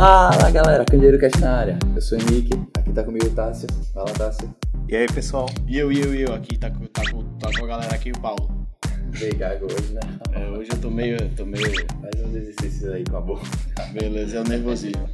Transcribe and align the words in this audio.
Fala 0.00 0.50
galera, 0.50 0.82
Candeeiro 0.86 1.18
Cast 1.18 1.38
na 1.42 1.58
área. 1.58 1.78
Eu 1.94 2.00
sou 2.00 2.16
o 2.16 2.22
Henrique, 2.22 2.54
aqui 2.78 2.90
tá 2.90 3.04
comigo 3.04 3.26
o 3.26 3.30
Tássio. 3.34 3.68
Fala 3.92 4.10
Tássio. 4.14 4.48
E 4.88 4.96
aí, 4.96 5.06
pessoal? 5.06 5.44
E 5.68 5.76
eu, 5.76 5.92
e 5.92 6.00
eu, 6.00 6.14
e 6.14 6.22
eu, 6.22 6.32
aqui 6.32 6.56
tá, 6.56 6.70
com- 6.70 6.86
tá, 6.86 7.02
com- 7.12 7.22
tá 7.38 7.50
com 7.58 7.64
a 7.66 7.68
galera 7.68 7.94
aqui, 7.94 8.10
o 8.10 8.18
Paulo. 8.18 8.66
Veio 9.10 9.36
gago 9.36 9.66
hoje, 9.66 9.92
né? 9.92 10.00
É, 10.32 10.48
hoje 10.48 10.70
eu 10.72 10.80
tô 10.80 10.88
meio, 10.90 11.18
tô 11.36 11.44
meio, 11.44 11.66
Faz 12.00 12.24
uns 12.26 12.34
exercícios 12.34 12.90
aí 12.90 13.04
com 13.04 13.18
a 13.18 13.20
boca. 13.20 13.42
beleza, 13.92 14.38
é 14.38 14.40
o 14.40 14.44
nervosismo. 14.44 15.06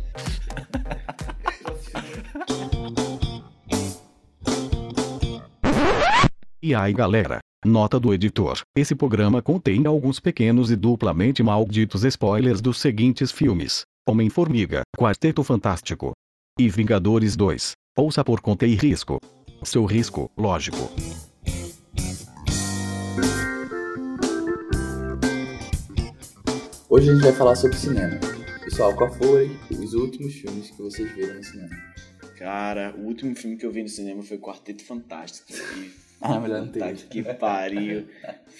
E 6.62 6.75
aí 6.75 6.93
galera, 6.93 7.39
nota 7.64 7.98
do 8.00 8.12
editor. 8.12 8.61
Esse 8.76 8.94
programa 8.94 9.43
contém 9.43 9.86
alguns 9.86 10.18
pequenos 10.18 10.71
e 10.71 10.76
duplamente 10.76 11.43
malditos 11.43 12.04
spoilers 12.04 12.61
dos 12.61 12.80
seguintes 12.80 13.30
filmes: 13.30 13.84
Homem-Formiga, 14.08 14.82
Quarteto 14.96 15.42
Fantástico 15.42 16.12
e 16.56 16.68
Vingadores 16.68 17.34
2. 17.34 17.72
Ouça 17.98 18.22
por 18.22 18.40
conta 18.40 18.64
e 18.64 18.76
risco. 18.76 19.18
Seu 19.64 19.84
risco, 19.84 20.30
lógico. 20.36 20.79
Hoje 26.88 27.10
a 27.10 27.14
gente 27.14 27.24
vai 27.24 27.32
falar 27.32 27.56
sobre 27.56 27.76
cinema. 27.76 28.16
Pessoal, 28.62 28.94
qual 28.94 29.12
foi 29.12 29.50
os 29.70 29.92
últimos 29.92 30.34
filmes 30.34 30.70
que 30.70 30.80
vocês 30.80 31.10
viram 31.12 31.34
no 31.34 31.43
cinema? 31.43 31.76
Cara, 32.38 32.94
o 32.96 33.06
último 33.06 33.34
filme 33.34 33.56
que 33.56 33.66
eu 33.66 33.72
vi 33.72 33.82
no 33.82 33.88
cinema 33.88 34.22
foi 34.22 34.38
Quarteto 34.38 34.84
Fantástico. 34.84 35.52
E 35.52 36.06
Ah, 36.20 36.41
melhor 36.41 36.62
não 36.62 36.68
ter 36.68 36.94
que 37.08 37.22
pariu. 37.34 38.06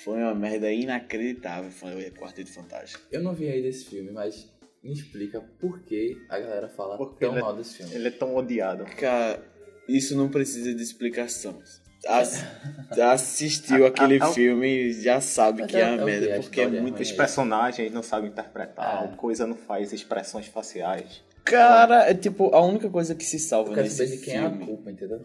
Foi 0.05 0.21
uma 0.21 0.35
merda 0.35 0.71
inacreditável, 0.71 1.71
foi 1.71 2.09
o 2.09 2.13
Quarteto 2.13 2.53
Fantástico. 2.53 3.03
Eu 3.11 3.23
não 3.23 3.33
vi 3.33 3.49
ainda 3.49 3.69
esse 3.69 3.85
filme, 3.87 4.11
mas 4.11 4.51
me 4.87 4.93
explica 4.93 5.41
por 5.61 5.81
que 5.81 6.17
a 6.29 6.39
galera 6.39 6.69
fala 6.69 6.97
Porque 6.97 7.25
tão 7.25 7.37
é- 7.37 7.41
mal 7.41 7.55
desse 7.57 7.77
filme. 7.79 7.95
Ele 7.95 8.09
é 8.09 8.11
tão 8.11 8.35
odiado. 8.37 8.85
Cara, 8.99 9.43
isso 9.89 10.17
não 10.17 10.29
precisa 10.29 10.75
de 10.75 10.83
explicação. 10.83 11.61
Ass- 12.07 12.45
assistiu 13.13 13.87
aquele 13.87 14.19
a- 14.21 14.27
a- 14.27 14.33
filme 14.33 14.93
já 14.93 15.21
sabe 15.21 15.67
que 15.67 15.77
é- 15.77 15.81
é 15.95 15.99
quê? 15.99 16.05
merda, 16.05 16.37
A 16.37 16.41
porque 16.41 16.61
é 16.61 16.65
história 16.65 16.79
é 16.79 16.81
muito 16.83 16.95
ruim. 16.95 17.03
Os 17.03 17.13
personagens 17.13 17.93
não 17.93 18.03
sabem 18.03 18.31
interpretar, 18.31 19.05
Ah. 19.13 19.17
coisa 19.17 19.47
não 19.47 19.57
faz 19.57 19.93
expressões 19.93 20.47
faciais. 20.47 21.23
Cara, 21.45 22.09
é 22.11 22.15
tipo, 22.15 22.55
a 22.55 22.61
única 22.65 22.89
coisa 22.91 23.15
que 23.15 23.25
se 23.25 23.39
salva 23.39 23.71
Eu 23.71 23.75
quero 23.75 23.85
nesse 23.87 23.97
saber 24.05 24.17
de 24.19 24.25
quem 24.25 24.35
é 24.35 24.39
a 24.39 24.51
filme. 24.51 24.67
culpa, 24.67 24.91
entendeu? 24.91 25.25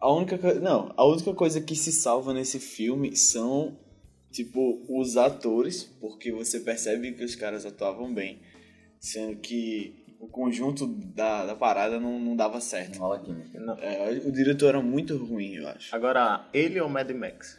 A 0.00 0.12
única 0.12 0.38
coisa. 0.38 0.60
Não, 0.60 0.92
a 0.96 1.04
única 1.06 1.32
coisa 1.34 1.60
que 1.60 1.74
se 1.76 1.92
salva 1.92 2.32
nesse 2.34 2.58
filme 2.60 3.16
são, 3.16 3.76
tipo, 4.30 4.84
os 4.88 5.16
atores, 5.16 5.84
porque 6.00 6.30
você 6.32 6.60
percebe 6.60 7.12
que 7.12 7.24
os 7.24 7.34
caras 7.34 7.64
atuavam 7.66 8.12
bem. 8.12 8.40
Sendo 9.00 9.36
que 9.36 10.04
o 10.20 10.26
conjunto 10.26 10.86
da, 10.86 11.46
da 11.46 11.54
parada 11.54 12.00
não, 12.00 12.18
não 12.18 12.34
dava 12.36 12.60
certo. 12.60 12.98
Não 12.98 13.18
química. 13.22 13.58
Não. 13.60 13.74
É, 13.78 14.10
o 14.24 14.32
diretor 14.32 14.68
era 14.70 14.80
muito 14.82 15.16
ruim, 15.16 15.54
eu 15.56 15.68
acho. 15.68 15.94
Agora, 15.94 16.48
ele 16.52 16.80
ou 16.80 16.88
Mad 16.88 17.08
Max? 17.10 17.56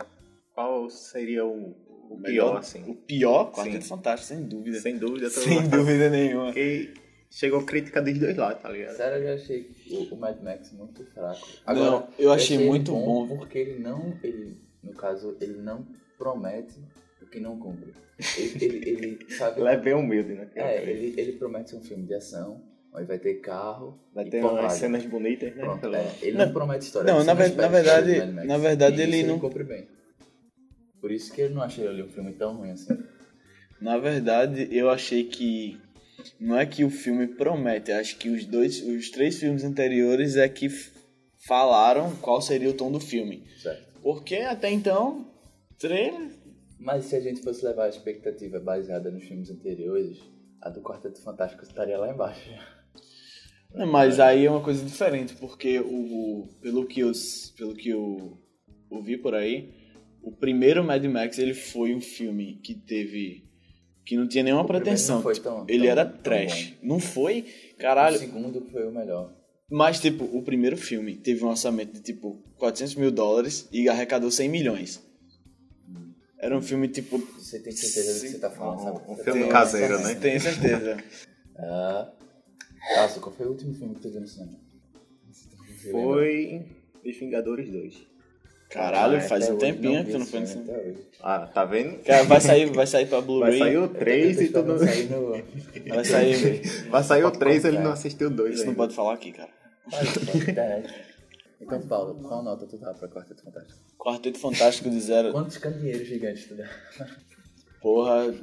Qual 0.54 0.90
seria 0.90 1.46
o, 1.46 1.70
o 2.10 2.18
pior, 2.18 2.22
melhor- 2.22 2.58
assim? 2.58 2.84
O 2.90 2.96
pior, 2.96 3.52
Quarteto 3.54 3.84
Sim. 3.84 3.90
Fantástico, 3.90 4.28
sem 4.28 4.44
dúvida. 4.48 4.80
Sem 4.82 4.98
dúvida. 4.98 5.30
Sem 5.30 5.62
mundo- 5.62 5.70
dúvida 5.78 6.10
nenhuma. 6.10 6.46
Porque 6.48 6.94
chegou 7.32 7.64
crítica 7.64 8.02
dos 8.02 8.20
dois 8.20 8.36
lados, 8.36 8.62
tá 8.62 8.70
ligado? 8.70 8.98
Sério, 8.98 9.24
eu 9.26 9.38
já 9.38 9.42
achei 9.44 9.72
o, 9.92 10.16
o 10.16 10.18
Mad 10.20 10.42
Max 10.42 10.74
muito 10.74 11.06
fraco. 11.06 11.48
Não, 11.68 12.10
eu 12.20 12.32
achei 12.34 12.58
ele 12.58 12.66
muito 12.68 12.92
bom. 12.92 13.38
Porque 13.38 13.58
ele 13.58 13.80
não, 13.80 14.18
ele, 14.22 14.58
no 14.84 14.94
caso, 14.94 15.38
ele 15.40 15.62
não 15.62 15.88
promete 16.18 16.78
o 16.78 17.09
que 17.32 17.40
não 17.40 17.58
cumpre. 17.58 17.94
Ele, 18.38 18.66
ele, 18.66 18.90
ele 18.90 19.34
sabe... 19.34 19.62
Ele 19.62 19.70
é 19.70 19.78
bem 19.78 19.94
humilde, 19.94 20.34
né? 20.34 20.50
É, 20.56 20.82
ele, 20.84 21.14
ele 21.20 21.34
promete 21.34 21.70
ser 21.70 21.78
um 21.78 21.82
filme 21.84 22.06
de 22.06 22.14
ação, 22.14 22.62
onde 22.94 23.06
vai 23.06 23.18
ter 23.18 23.36
carro 23.36 23.98
Vai 24.14 24.26
e 24.28 24.30
ter 24.30 24.42
porrada. 24.42 24.62
umas 24.62 24.74
cenas 24.74 25.06
bonitas, 25.06 25.56
né? 25.56 25.64
Pronto, 25.64 25.96
é, 25.96 26.12
ele 26.22 26.38
não, 26.38 26.46
Não, 26.46 26.54
promete 26.54 26.86
história. 26.86 27.12
não, 27.14 27.20
na 27.20 27.26
na 27.26 27.34
verdade- 27.36 28.26
na 28.46 28.58
verdade, 28.58 29.02
ele 29.02 29.24
não- 29.24 29.40
cumpre 29.40 29.64
bem. 29.64 29.88
Por 31.00 31.12
isso 31.12 31.32
que 31.32 31.42
eu 31.42 31.50
não 31.50 31.62
achei 31.62 31.88
ali 31.88 32.04
um 32.04 32.10
filme 32.10 32.34
tão 32.34 32.56
ruim 32.58 32.72
assim. 32.72 32.98
Na 33.80 33.98
verdade, 33.98 34.68
eu 34.70 34.90
achei 34.90 35.24
que 35.24 35.80
não 36.38 36.60
é 36.60 36.66
que 36.66 36.84
o 36.84 36.90
filme 36.90 37.26
promete, 37.26 37.94
acho 37.94 38.18
que 38.18 38.28
os 38.30 38.44
dois, 38.46 38.82
os 38.86 39.10
três 39.10 39.40
filmes 39.40 39.64
anteriores 39.64 40.36
é 40.36 40.50
que 40.50 40.68
falaram 41.48 42.14
qual 42.18 42.42
seria 42.42 42.70
o 42.70 42.74
tom 42.74 42.92
do 42.92 43.00
filme. 43.00 43.44
Certo. 43.62 43.82
Porque 44.04 44.36
até 44.36 44.70
então, 44.70 45.26
trailer, 45.78 46.32
Mas 46.80 47.06
se 47.06 47.16
a 47.16 47.20
gente 47.20 47.42
fosse 47.42 47.64
levar 47.66 47.86
a 47.86 47.90
expectativa 47.90 48.60
baseada 48.60 49.12
nos 49.12 49.24
filmes 49.24 49.50
anteriores, 49.52 50.18
a 50.62 50.70
do 50.70 50.82
Quarteto 50.82 51.22
Fantástico 51.22 51.64
estaria 51.64 51.98
lá 51.98 52.12
embaixo. 52.12 52.50
Né, 53.74 53.86
mas 53.86 54.20
aí 54.20 54.46
é 54.46 54.50
uma 54.50 54.62
coisa 54.64 54.84
diferente, 54.84 55.36
porque 55.36 55.80
o 55.80 56.48
pelo 56.62 56.88
que 56.88 57.02
eu 57.02 57.12
pelo 57.58 57.76
que 57.76 57.90
eu 57.90 58.40
ouvi 58.90 59.18
por 59.18 59.36
aí, 59.36 59.72
o 60.24 60.32
primeiro 60.32 60.84
Mad 60.84 61.04
Max 61.06 61.38
ele 61.38 61.54
foi 61.54 61.94
um 61.94 62.02
filme 62.02 62.56
que 62.64 62.74
teve 62.74 63.48
que 64.06 64.18
não 64.18 64.28
tinha 64.28 64.44
nenhuma 64.44 64.64
O 64.64 64.68
pretensão. 64.68 65.22
foi 65.22 65.36
tão- 65.40 65.66
ele 65.70 65.86
era 65.86 66.04
tão 66.04 66.18
trash. 66.24 66.74
Não 66.82 67.00
foi, 67.00 67.46
O 67.76 67.78
caralho. 67.78 68.18
segundo 68.18 68.60
foi 68.72 68.88
o 68.88 68.92
melhor. 68.92 69.36
Mas, 69.72 70.00
tipo, 70.00 70.24
o 70.24 70.42
primeiro 70.42 70.76
filme 70.76 71.16
teve 71.16 71.46
um 71.46 71.50
orçamento 71.50 71.94
de, 71.94 72.02
tipo, 72.02 72.42
400 72.58 72.96
mil 72.96 73.12
dólares 73.12 73.70
e 73.72 73.88
arrecadou 73.88 74.32
100 74.32 74.50
milhões. 74.50 75.08
Era 76.42 76.58
um 76.58 76.62
filme, 76.62 76.88
tipo... 76.88 77.18
Você 77.38 77.60
tem 77.60 77.72
certeza 77.74 78.14
do 78.16 78.22
que 78.22 78.28
você 78.30 78.40
tá 78.40 78.50
falando, 78.50 78.82
sabe? 78.82 79.00
Um 79.12 79.16
filme 79.18 79.42
tem- 79.42 79.50
caseiro, 79.50 80.00
né? 80.00 80.16
Tenho 80.16 80.40
certeza. 80.42 80.98
Ah, 81.62 82.10
Tasso, 82.96 83.20
qual 83.20 83.36
foi 83.36 83.46
o 83.46 83.50
último 83.50 83.74
filme 83.74 83.94
que 83.96 84.00
tu 84.02 84.10
viu 84.10 84.22
no 84.22 84.28
cinema? 84.28 84.54
Foi 85.92 86.66
Os 87.06 87.18
Vingadores 87.18 87.70
2. 87.70 87.94
Caralho, 88.70 89.18
Até 89.18 89.28
faz 89.28 89.50
um 89.50 89.58
tempinho 89.58 90.06
que 90.06 90.12
tu 90.12 90.20
não 90.20 90.26
foi 90.26 90.40
no 90.42 90.48
cinema. 90.48 90.74
Ah, 91.22 91.48
tá 91.48 91.66
vendo? 91.66 91.98
Cara, 92.04 92.24
vai 92.24 92.40
sair, 92.40 92.72
vai 92.72 92.88
sair 92.88 93.08
pra 93.08 93.18
Vai 93.20 93.28
Blu-ray. 93.28 93.58
sair 93.60 93.78
o 93.78 93.82
Eu 93.84 93.88
tô 93.90 93.96
3 93.96 94.40
e 94.42 94.48
sair 94.48 94.64
no- 95.10 95.32
Vai 95.94 96.06
sair... 96.06 96.62
Vai 96.90 97.04
sair 97.04 97.24
o 97.24 97.28
Pode 97.32 97.40
3 97.40 97.66
ele 97.66 97.72
contar. 97.78 97.84
não 97.88 97.94
assistiu 97.94 98.28
o 98.28 98.32
2 98.32 98.54
Isso 98.54 98.64
não 98.64 98.70
ainda. 98.70 98.78
pode 98.78 98.96
falar 98.96 99.14
aqui, 99.16 99.32
cara. 99.32 99.50
Vai, 99.92 100.04
vai, 100.06 100.36
internet. 100.38 100.94
Então, 101.62 101.82
Paulo, 101.88 102.16
qual 102.28 102.42
nota 102.44 102.66
tu 102.66 102.78
dá 102.78 102.94
pra 102.94 103.08
Quarteto 103.10 103.44
Fantástico? 103.44 103.80
Quarteto 103.98 104.40
Fantástico 104.40 104.90
de 104.90 105.00
zero. 105.02 105.32
Quantos 105.32 105.58
candeeiros 105.58 106.08
gigantes 106.08 106.48
tu 106.48 106.56
dá? 106.56 106.70
Porra, 107.82 108.34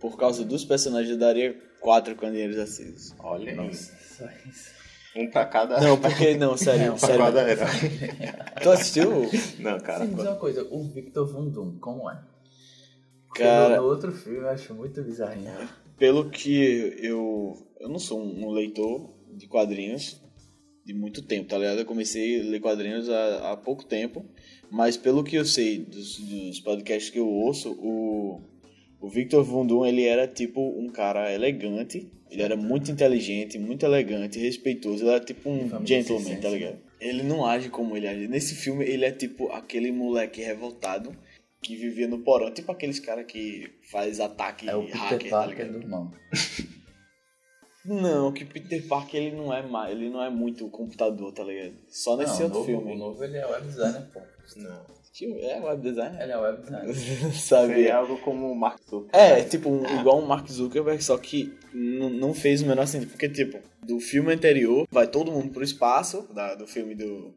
por 0.00 0.16
causa 0.16 0.44
dos 0.44 0.64
personagens 0.64 1.10
eu 1.10 1.18
daria 1.18 1.56
quatro 1.80 2.14
candeeiros 2.16 2.58
acesos. 2.58 3.14
Olha 3.20 3.54
Nossa, 3.54 3.92
só 4.16 4.24
isso. 4.48 4.74
Um 5.16 5.30
pra 5.30 5.46
cada. 5.46 5.80
Não, 5.80 6.00
porque... 6.00 6.36
Não, 6.36 6.56
sério, 6.58 6.90
pra 6.96 6.98
sério. 6.98 7.24
cada 7.24 7.48
herói. 7.48 7.66
Tu 8.60 8.70
assistiu? 8.70 9.10
Não, 9.60 9.78
cara. 9.78 10.00
Sim, 10.04 10.10
me 10.10 10.14
diz 10.16 10.24
uma 10.24 10.36
coisa, 10.36 10.66
o 10.68 10.82
Victor 10.88 11.26
Von 11.32 11.48
Doom, 11.50 11.78
como 11.78 12.10
é? 12.10 12.20
Porque 13.28 13.42
Cara- 13.44 13.76
no, 13.76 13.82
no 13.82 13.88
outro 13.88 14.12
filme 14.12 14.38
eu 14.40 14.48
acho 14.48 14.74
muito 14.74 15.00
bizarrinho. 15.02 15.52
pelo 15.96 16.28
que 16.30 16.96
eu. 17.00 17.56
Eu 17.78 17.88
não 17.88 17.98
sou 18.00 18.20
um 18.20 18.50
leitor 18.50 19.12
de 19.32 19.46
quadrinhos 19.46 20.20
de 20.84 20.92
muito 20.92 21.22
tempo, 21.22 21.48
tá 21.48 21.56
ligado? 21.58 21.78
Eu 21.78 21.86
comecei 21.86 22.40
a 22.40 22.44
ler 22.44 22.60
quadrinhos 22.60 23.08
há, 23.08 23.52
há 23.52 23.56
pouco 23.56 23.84
tempo, 23.84 24.24
mas 24.70 24.96
pelo 24.96 25.24
que 25.24 25.36
eu 25.36 25.44
sei 25.44 25.78
dos, 25.78 26.18
dos 26.18 26.60
podcasts 26.60 27.10
que 27.10 27.18
eu 27.18 27.28
ouço, 27.28 27.72
o, 27.80 28.40
o 29.00 29.08
Victor 29.08 29.42
Von 29.42 29.66
Doom, 29.66 29.86
ele 29.86 30.04
era 30.04 30.26
tipo 30.28 30.60
um 30.78 30.88
cara 30.88 31.32
elegante, 31.32 32.10
ele 32.30 32.42
era 32.42 32.56
muito 32.56 32.90
inteligente, 32.90 33.58
muito 33.58 33.86
elegante, 33.86 34.38
respeitoso, 34.38 35.02
ele 35.04 35.10
era 35.10 35.24
tipo 35.24 35.48
um 35.48 35.86
gentleman, 35.86 36.36
tá 36.36 36.50
ligado? 36.50 36.78
Ele 37.00 37.22
não 37.22 37.44
age 37.46 37.68
como 37.68 37.96
ele 37.96 38.06
age. 38.08 38.28
Nesse 38.28 38.54
filme, 38.54 38.84
ele 38.84 39.04
é 39.04 39.10
tipo 39.12 39.50
aquele 39.52 39.90
moleque 39.92 40.42
revoltado 40.42 41.14
que 41.62 41.76
vivia 41.76 42.06
no 42.06 42.18
porão, 42.18 42.52
tipo 42.52 42.70
aqueles 42.72 42.98
caras 43.00 43.24
que 43.26 43.70
faz 43.90 44.20
ataque 44.20 44.68
É 44.68 44.76
o 44.76 44.82
Peter 44.84 45.00
hacker, 45.00 45.30
tá 45.30 45.38
Parker 45.38 45.64
ligado? 45.66 45.72
do 45.72 45.84
irmão. 45.84 46.12
Não, 47.84 48.32
que 48.32 48.44
Peter 48.44 48.82
Parker 48.86 49.20
ele 49.22 49.36
não 49.36 49.52
é 49.52 49.62
mais, 49.62 49.92
ele 49.96 50.08
não 50.08 50.22
é 50.22 50.30
muito 50.30 50.68
computador, 50.68 51.32
tá 51.32 51.44
ligado? 51.44 51.74
Só 51.88 52.16
nesse 52.16 52.42
Não, 52.42 52.44
outro 52.46 52.60
o 52.60 52.62
novo, 52.62 52.66
filme. 52.66 52.92
O 52.94 52.98
novo 52.98 53.24
ele 53.24 53.36
é 53.36 53.46
web 53.46 53.66
designer, 53.66 54.02
pô. 54.12 54.20
Não. 54.56 54.94
É 55.40 55.60
web 55.60 55.80
design? 55.82 56.16
Ele 56.20 56.32
é 56.32 56.36
web 56.36 56.60
designer. 56.62 56.94
Seria 56.94 57.30
Sabe? 57.38 57.90
algo 57.90 58.18
como 58.18 58.50
o 58.50 58.56
Mark 58.56 58.80
Zuckerberg. 58.88 59.16
É, 59.16 59.44
tipo, 59.44 59.68
um- 59.70 60.00
igual 60.00 60.18
um 60.20 60.26
Mark 60.26 60.48
Zuckerberg, 60.50 61.02
só 61.04 61.16
que 61.18 61.52
não 61.72 62.34
fez 62.34 62.62
o 62.62 62.66
menor 62.66 62.86
sentido. 62.86 63.10
Porque, 63.10 63.28
tipo, 63.28 63.58
do 63.86 64.00
filme 64.00 64.32
anterior, 64.32 64.86
vai 64.90 65.06
todo 65.06 65.30
mundo 65.30 65.52
pro 65.52 65.62
espaço, 65.62 66.26
da, 66.34 66.54
do 66.56 66.66
filme 66.66 66.94
do, 66.96 67.32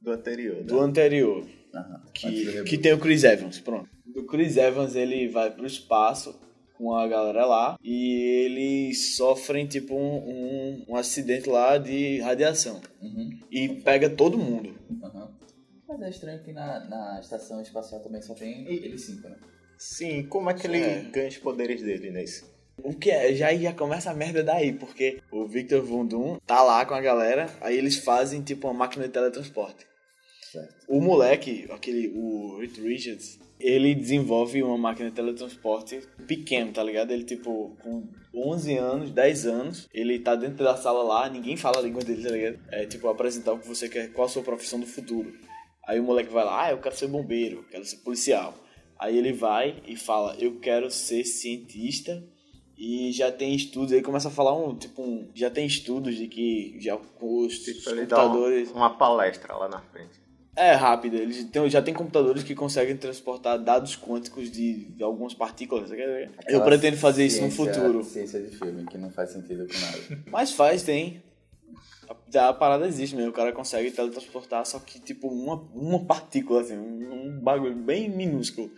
Do 0.00 0.10
anterior. 0.12 0.62
do 0.62 0.78
anterior, 0.80 1.46
Aham, 1.74 2.02
que, 2.12 2.64
que 2.64 2.76
tem 2.76 2.92
o 2.92 2.98
Chris 2.98 3.24
Evans, 3.24 3.60
pronto. 3.60 3.88
Do 4.04 4.26
Chris 4.26 4.58
Evans, 4.58 4.94
ele 4.94 5.26
vai 5.28 5.50
pro 5.50 5.64
espaço 5.64 6.38
com 6.82 6.96
a 6.96 7.06
galera 7.06 7.46
lá 7.46 7.76
e 7.80 8.44
eles 8.44 9.14
sofrem, 9.14 9.66
tipo, 9.68 9.94
um, 9.94 10.16
um, 10.16 10.84
um 10.88 10.96
acidente 10.96 11.48
lá 11.48 11.78
de 11.78 12.18
radiação. 12.20 12.80
Uhum, 13.00 13.38
E 13.52 13.68
pega 13.68 14.10
todo 14.10 14.36
mundo. 14.36 14.74
aham. 15.04 15.30
Mas 15.88 16.02
é 16.02 16.10
estranho 16.10 16.42
que 16.42 16.52
na, 16.52 16.80
na 16.88 17.20
estação 17.20 17.60
espacial 17.62 18.00
também 18.02 18.20
só 18.20 18.34
tem 18.34 18.66
E- 18.66 18.84
eles 18.84 19.04
cinco, 19.04 19.28
né? 19.28 19.36
Sim, 19.78 20.24
como 20.24 20.50
é 20.50 20.54
que 20.54 20.66
ele 20.66 20.78
É. 20.78 21.02
ganha 21.02 21.28
os 21.28 21.38
poderes 21.38 21.82
dele 21.82 22.10
nesse? 22.10 22.44
O 22.82 22.94
que 22.94 23.10
é? 23.10 23.32
Já, 23.34 23.54
já 23.54 23.72
começa 23.72 24.10
a 24.10 24.14
merda 24.14 24.42
daí, 24.42 24.72
porque 24.72 25.20
o 25.30 25.46
Victor 25.46 25.82
Von 25.84 26.04
Doom 26.06 26.38
tá 26.46 26.62
lá 26.62 26.84
com 26.84 26.94
a 26.94 27.00
galera, 27.00 27.48
aí 27.60 27.76
eles 27.78 27.98
fazem 27.98 28.42
tipo 28.42 28.66
uma 28.66 28.74
máquina 28.74 29.06
de 29.06 29.12
teletransporte. 29.12 29.86
Certo. 30.50 30.74
O 30.88 31.00
moleque, 31.00 31.66
aquele, 31.70 32.08
o 32.14 32.58
Reed 32.58 32.76
Richards, 32.78 33.38
ele 33.62 33.94
desenvolve 33.94 34.62
uma 34.62 34.76
máquina 34.76 35.08
de 35.08 35.14
teletransporte 35.14 36.00
pequeno, 36.26 36.72
tá 36.72 36.82
ligado? 36.82 37.12
Ele, 37.12 37.24
tipo, 37.24 37.76
com 37.80 38.08
11 38.34 38.76
anos, 38.76 39.10
10 39.10 39.46
anos, 39.46 39.88
ele 39.94 40.18
tá 40.18 40.34
dentro 40.34 40.64
da 40.64 40.76
sala 40.76 41.02
lá, 41.02 41.28
ninguém 41.28 41.56
fala 41.56 41.78
a 41.78 41.82
língua 41.82 42.02
dele, 42.02 42.22
tá 42.22 42.30
ligado? 42.30 42.58
É, 42.70 42.86
tipo, 42.86 43.08
apresentar 43.08 43.52
o 43.52 43.58
que 43.58 43.68
você 43.68 43.88
quer, 43.88 44.12
qual 44.12 44.26
a 44.26 44.28
sua 44.28 44.42
profissão 44.42 44.80
do 44.80 44.86
futuro. 44.86 45.32
Aí 45.86 46.00
o 46.00 46.02
moleque 46.02 46.32
vai 46.32 46.44
lá, 46.44 46.66
ah, 46.66 46.70
eu 46.72 46.78
quero 46.78 46.96
ser 46.96 47.06
bombeiro, 47.06 47.58
eu 47.58 47.64
quero 47.64 47.84
ser 47.84 47.98
policial. 47.98 48.54
Aí 48.98 49.16
ele 49.16 49.32
vai 49.32 49.82
e 49.86 49.96
fala, 49.96 50.36
eu 50.38 50.58
quero 50.60 50.90
ser 50.90 51.24
cientista 51.24 52.22
e 52.76 53.12
já 53.12 53.30
tem 53.30 53.54
estudos, 53.54 53.92
aí 53.92 54.02
começa 54.02 54.28
a 54.28 54.30
falar 54.30 54.56
um, 54.56 54.76
tipo, 54.76 55.02
um, 55.02 55.30
já 55.34 55.50
tem 55.50 55.66
estudos 55.66 56.16
de 56.16 56.26
que 56.26 56.76
já 56.80 56.96
os, 57.20 57.58
Tipo, 57.58 57.84
dá 57.84 57.92
uma, 57.92 58.00
computadores... 58.00 58.70
uma 58.70 58.90
palestra 58.90 59.54
lá 59.54 59.68
na 59.68 59.80
frente. 59.80 60.21
É 60.54 60.72
rápido, 60.74 61.16
eles 61.16 61.44
têm, 61.44 61.70
já 61.70 61.80
tem 61.80 61.94
computadores 61.94 62.42
que 62.42 62.54
conseguem 62.54 62.94
transportar 62.96 63.58
dados 63.58 63.96
quânticos 63.96 64.50
de, 64.50 64.84
de 64.90 65.02
algumas 65.02 65.32
partículas. 65.32 65.90
Eu 65.90 66.28
Aquela 66.38 66.64
pretendo 66.64 66.96
fazer 66.98 67.24
isso 67.24 67.40
no 67.42 67.50
ciência- 67.50 67.72
futuro. 67.74 68.04
Ciência 68.04 68.40
de 68.42 68.56
filme, 68.56 68.84
que 68.84 68.98
não 68.98 69.10
faz 69.10 69.30
sentido 69.30 69.66
com 69.66 69.80
nada. 69.80 70.22
Mas 70.30 70.52
faz, 70.52 70.82
tem. 70.82 71.22
A, 72.36 72.48
a 72.48 72.52
parada 72.52 72.86
existe 72.86 73.16
mesmo, 73.16 73.30
o 73.30 73.34
cara 73.34 73.50
consegue 73.52 73.90
teletransportar, 73.90 74.66
só 74.66 74.78
que 74.78 75.00
tipo 75.00 75.26
uma, 75.28 75.54
uma 75.74 76.04
partícula, 76.04 76.60
assim, 76.60 76.76
um, 76.76 77.28
um 77.28 77.40
bagulho 77.40 77.74
bem 77.74 78.10
minúsculo. 78.10 78.70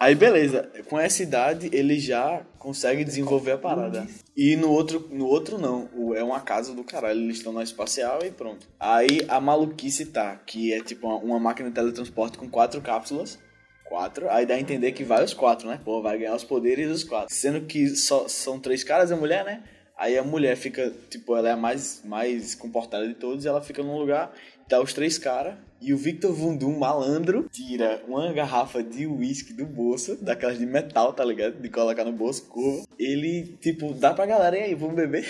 Aí 0.00 0.14
beleza, 0.14 0.70
com 0.88 0.98
essa 0.98 1.22
idade 1.22 1.68
ele 1.74 2.00
já 2.00 2.42
consegue 2.58 3.04
desenvolver 3.04 3.52
a 3.52 3.58
parada. 3.58 4.06
E 4.34 4.56
no 4.56 4.70
outro, 4.70 5.06
no 5.12 5.26
outro 5.26 5.58
não, 5.58 5.90
é 6.14 6.24
uma 6.24 6.40
casa 6.40 6.74
do 6.74 6.82
caralho, 6.82 7.20
eles 7.20 7.36
estão 7.36 7.52
na 7.52 7.62
espacial 7.62 8.20
e 8.24 8.30
pronto. 8.30 8.66
Aí 8.80 9.20
a 9.28 9.38
maluquice 9.38 10.06
tá, 10.06 10.36
que 10.36 10.72
é 10.72 10.82
tipo 10.82 11.06
uma, 11.06 11.16
uma 11.16 11.38
máquina 11.38 11.68
de 11.68 11.74
teletransporte 11.74 12.38
com 12.38 12.48
quatro 12.48 12.80
cápsulas. 12.80 13.38
Quatro, 13.86 14.30
aí 14.30 14.46
dá 14.46 14.54
a 14.54 14.60
entender 14.60 14.92
que 14.92 15.04
vai 15.04 15.22
os 15.22 15.34
quatro, 15.34 15.68
né? 15.68 15.78
Pô, 15.84 16.00
vai 16.00 16.16
ganhar 16.16 16.34
os 16.34 16.44
poderes 16.44 16.88
dos 16.88 17.04
quatro. 17.04 17.34
Sendo 17.34 17.60
que 17.66 17.88
só 17.88 18.26
são 18.26 18.58
três 18.58 18.82
caras 18.82 19.10
e 19.10 19.12
a 19.12 19.16
mulher, 19.16 19.44
né? 19.44 19.64
Aí 19.98 20.16
a 20.16 20.22
mulher 20.22 20.56
fica, 20.56 20.94
tipo, 21.10 21.36
ela 21.36 21.50
é 21.50 21.52
a 21.52 21.56
mais, 21.56 22.00
mais 22.06 22.54
comportada 22.54 23.06
de 23.06 23.12
todos, 23.12 23.44
e 23.44 23.48
ela 23.48 23.60
fica 23.60 23.82
num 23.82 23.98
lugar, 23.98 24.32
tá 24.70 24.80
os 24.80 24.94
três 24.94 25.18
caras, 25.18 25.54
e 25.82 25.92
o 25.92 25.96
Victor 25.96 26.32
Vundum, 26.32 26.78
malandro, 26.78 27.48
tira 27.50 28.02
uma 28.06 28.32
garrafa 28.32 28.82
de 28.82 29.06
uísque 29.06 29.52
do 29.52 29.66
bolso, 29.66 30.16
daquelas 30.22 30.58
de 30.58 30.66
metal, 30.66 31.12
tá 31.12 31.24
ligado? 31.24 31.60
De 31.60 31.68
colocar 31.68 32.04
no 32.04 32.12
bolso, 32.12 32.44
curva. 32.46 32.86
Ele, 32.98 33.56
tipo, 33.60 33.92
dá 33.94 34.14
pra 34.14 34.26
galera, 34.26 34.56
e 34.56 34.62
aí, 34.62 34.74
vamos 34.74 34.94
beber? 34.94 35.26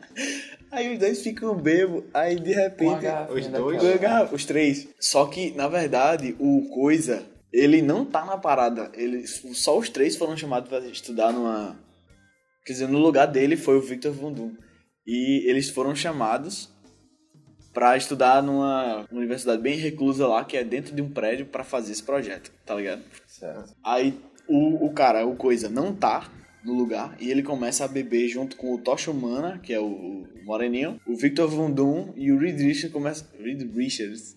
aí 0.72 0.94
os 0.94 0.98
dois 0.98 1.22
ficam 1.22 1.54
bebos, 1.56 2.04
aí 2.14 2.36
de 2.36 2.52
repente... 2.52 3.04
os 3.30 3.46
dois? 3.48 3.82
os 4.32 4.44
três. 4.46 4.88
Só 4.98 5.26
que, 5.26 5.50
na 5.52 5.68
verdade, 5.68 6.34
o 6.38 6.68
Coisa, 6.72 7.26
ele 7.52 7.82
não 7.82 8.04
tá 8.04 8.24
na 8.24 8.38
parada. 8.38 8.90
Ele, 8.94 9.26
só 9.26 9.76
os 9.76 9.90
três 9.90 10.16
foram 10.16 10.36
chamados 10.36 10.68
pra 10.68 10.78
estudar 10.80 11.32
numa. 11.32 11.78
Quer 12.64 12.72
dizer, 12.72 12.88
no 12.88 12.98
lugar 12.98 13.26
dele 13.26 13.56
foi 13.56 13.76
o 13.76 13.82
Victor 13.82 14.12
Vundum. 14.12 14.54
E 15.06 15.44
eles 15.50 15.68
foram 15.68 15.94
chamados 15.94 16.73
pra 17.74 17.96
estudar 17.96 18.42
numa 18.42 19.04
universidade 19.10 19.60
bem 19.60 19.76
reclusa 19.76 20.26
lá, 20.26 20.44
que 20.44 20.56
é 20.56 20.64
dentro 20.64 20.94
de 20.94 21.02
um 21.02 21.10
prédio, 21.10 21.44
pra 21.44 21.64
fazer 21.64 21.92
esse 21.92 22.02
projeto, 22.02 22.50
tá 22.64 22.74
ligado? 22.76 23.02
Certo. 23.26 23.74
Aí 23.82 24.18
o, 24.48 24.86
o 24.86 24.92
cara, 24.92 25.26
o 25.26 25.34
Coisa, 25.34 25.68
não 25.68 25.92
tá 25.92 26.30
no 26.64 26.72
lugar 26.72 27.14
e 27.20 27.30
ele 27.30 27.42
começa 27.42 27.84
a 27.84 27.88
beber 27.88 28.26
junto 28.28 28.56
com 28.56 28.72
o 28.72 28.78
Tocha 28.78 29.10
Humana, 29.10 29.58
que 29.62 29.74
é 29.74 29.80
o, 29.80 30.26
Moreninho, 30.44 31.00
o 31.06 31.16
Victor 31.16 31.48
Vundum 31.48 32.12
e 32.16 32.30
o 32.30 32.38
Reed 32.38 32.58
Richards 32.58 32.92
começa. 32.92 33.26
Reed 33.38 33.62
Richards. 33.74 34.36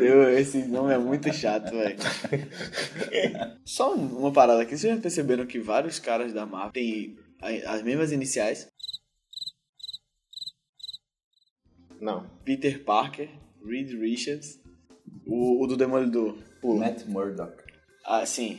Meu, 0.00 0.28
esse 0.36 0.58
nome 0.64 0.92
é 0.92 0.98
muito 0.98 1.32
chato, 1.32 1.70
velho. 1.70 1.96
Só 3.64 3.94
uma 3.94 4.32
parada 4.32 4.62
aqui, 4.62 4.76
vocês 4.76 4.94
já 4.94 5.00
perceberam 5.00 5.46
que 5.46 5.58
vários 5.58 5.98
caras 5.98 6.32
da 6.32 6.44
Marvel 6.44 6.72
têm 6.72 7.16
as 7.66 7.82
mesmas 7.82 8.12
iniciais? 8.12 8.68
Não. 12.00 12.26
Peter 12.44 12.82
Parker, 12.84 13.28
Reed 13.64 13.90
Richards, 13.92 14.60
o, 15.26 15.62
o 15.62 15.66
do 15.66 15.76
Demolidor. 15.76 16.36
Pula. 16.60 16.86
Matt 16.86 17.06
Murdock. 17.06 17.62
Ah, 18.04 18.24
sim. 18.26 18.58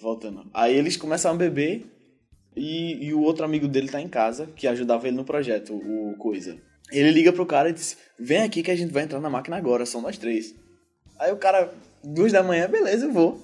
Voltando. 0.00 0.48
Aí 0.54 0.76
eles 0.76 0.96
começam 0.96 1.32
a 1.32 1.36
beber 1.36 1.86
e, 2.56 3.06
e 3.06 3.14
o 3.14 3.20
outro 3.20 3.44
amigo 3.44 3.66
dele 3.68 3.88
tá 3.88 4.00
em 4.00 4.08
casa, 4.08 4.46
que 4.46 4.66
ajudava 4.66 5.06
ele 5.06 5.16
no 5.16 5.24
projeto, 5.24 5.74
o 5.74 6.16
Coisa. 6.16 6.56
Ele 6.92 7.10
liga 7.10 7.32
pro 7.32 7.46
cara 7.46 7.70
e 7.70 7.72
diz: 7.72 7.96
Vem 8.18 8.42
aqui 8.42 8.62
que 8.62 8.70
a 8.70 8.76
gente 8.76 8.92
vai 8.92 9.04
entrar 9.04 9.20
na 9.20 9.30
máquina 9.30 9.56
agora, 9.56 9.86
são 9.86 10.00
nós 10.00 10.18
três. 10.18 10.54
Aí 11.18 11.32
o 11.32 11.36
cara, 11.36 11.72
duas 12.02 12.32
da 12.32 12.42
manhã, 12.42 12.68
beleza, 12.68 13.06
eu 13.06 13.12
vou. 13.12 13.40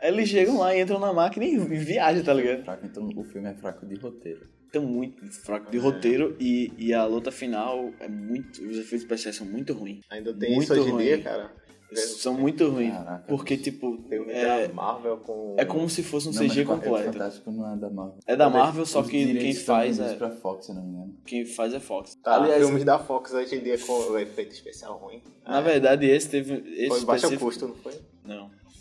Aí 0.00 0.08
eles 0.08 0.28
chegam 0.28 0.58
lá 0.58 0.74
e 0.74 0.80
entram 0.80 0.98
na 0.98 1.12
máquina 1.12 1.44
e, 1.44 1.54
e 1.54 1.76
viajam, 1.76 2.22
tá 2.22 2.34
ligado? 2.34 2.64
Fraco, 2.64 2.84
então 2.86 3.08
o 3.16 3.24
filme 3.24 3.48
é 3.48 3.54
fraco 3.54 3.86
de 3.86 3.94
roteiro. 3.94 4.46
Então, 4.68 4.82
muito 4.82 5.24
fraco 5.42 5.70
de 5.70 5.78
roteiro 5.78 6.36
e, 6.40 6.72
e 6.76 6.92
a 6.92 7.04
luta 7.04 7.30
final 7.30 7.90
é 8.00 8.08
muito. 8.08 8.62
Os 8.62 8.78
efeitos 8.78 9.02
especiais 9.02 9.36
são 9.36 9.46
muito 9.46 9.72
ruins. 9.72 10.00
Ainda 10.10 10.34
tem 10.34 10.54
Muito 10.54 10.72
isso 10.72 10.80
hoje 10.80 10.90
em 10.90 10.96
dia, 10.98 11.22
cara. 11.22 11.50
São 11.94 12.34
muito 12.34 12.68
ruins. 12.68 12.92
Caraca. 12.92 13.24
Porque, 13.28 13.56
tipo, 13.56 14.04
é, 14.28 14.66
da 14.66 14.74
Marvel 14.74 15.18
com. 15.18 15.54
é 15.56 15.64
como 15.64 15.88
se 15.88 16.02
fosse 16.02 16.28
um 16.28 16.32
Não, 16.32 16.42
CG 16.42 16.64
Quarteto 16.64 16.66
completo. 16.66 17.12
Fantástico 17.12 17.50
não 17.52 17.72
é 17.72 17.76
da 17.76 17.88
Marvel. 17.88 18.18
É 18.26 18.36
da 18.36 18.50
Marvel, 18.50 18.84
só 18.84 19.02
que 19.02 19.34
quem 19.38 19.54
faz 19.54 20.00
é. 20.00 20.14
pra 20.14 20.30
Fox, 20.30 20.68
não 20.68 20.84
me. 20.84 21.14
Quem 21.24 21.44
faz 21.44 21.72
é 21.72 21.80
Fox. 21.80 22.16
Tá, 22.22 22.36
Aliás, 22.36 22.64
filmes 22.64 22.84
da 22.84 22.98
Fox 22.98 23.32
hoje 23.32 23.54
em 23.54 23.60
dia 23.62 23.78
com 23.78 24.18
efeito 24.18 24.52
especial 24.52 24.98
ruim. 24.98 25.22
na 25.46 25.60
verdade, 25.60 26.06
esse 26.06 26.28
teve. 26.28 26.54
Esse 26.76 26.88
Foi 26.88 27.04
baixo 27.04 27.38
custo, 27.38 27.68
não 27.68 27.74
foi? 27.76 27.94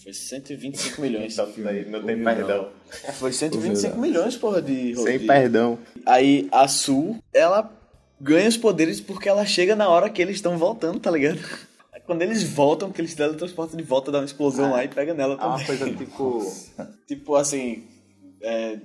Não, 0.05 0.13
foi 0.13 0.13
125 0.13 1.01
milhões. 1.01 1.33
Então, 1.33 1.49
daí 1.57 1.85
não 1.85 2.03
tem 2.03 2.15
Ouviu, 2.15 2.23
perdão. 2.25 2.69
Foi 3.13 3.31
125 3.33 3.95
Ouviu, 3.95 4.01
milhões, 4.11 4.35
porra, 4.37 4.61
de. 4.61 4.95
Sem 4.95 5.19
de- 5.19 5.25
perdão. 5.25 5.79
Aí 6.05 6.47
a 6.51 6.67
Sul, 6.67 7.17
ela 7.33 7.71
ganha 8.21 8.47
os 8.47 8.55
poderes 8.57 9.01
porque 9.01 9.27
ela 9.27 9.45
chega 9.45 9.75
na 9.75 9.89
hora 9.89 10.09
que 10.09 10.21
eles 10.21 10.35
estão 10.35 10.57
voltando, 10.57 10.99
tá 10.99 11.09
ligado? 11.11 11.39
Aí 11.91 11.99
Quando 12.05 12.21
eles 12.21 12.43
voltam, 12.43 12.91
que 12.91 13.01
eles 13.01 13.13
teletransportam 13.15 13.75
de 13.77 13.83
volta, 13.83 14.11
dá 14.11 14.19
uma 14.19 14.25
explosão 14.25 14.71
lá 14.71 14.83
e 14.83 14.87
pega 14.87 15.13
nela 15.13 15.33
É 15.33 15.37
uma 15.37 15.51
também. 15.57 15.65
coisa 15.65 15.89
tipo. 15.97 16.53
Tipo 17.07 17.35
assim, 17.35 17.83
é, 18.41 18.77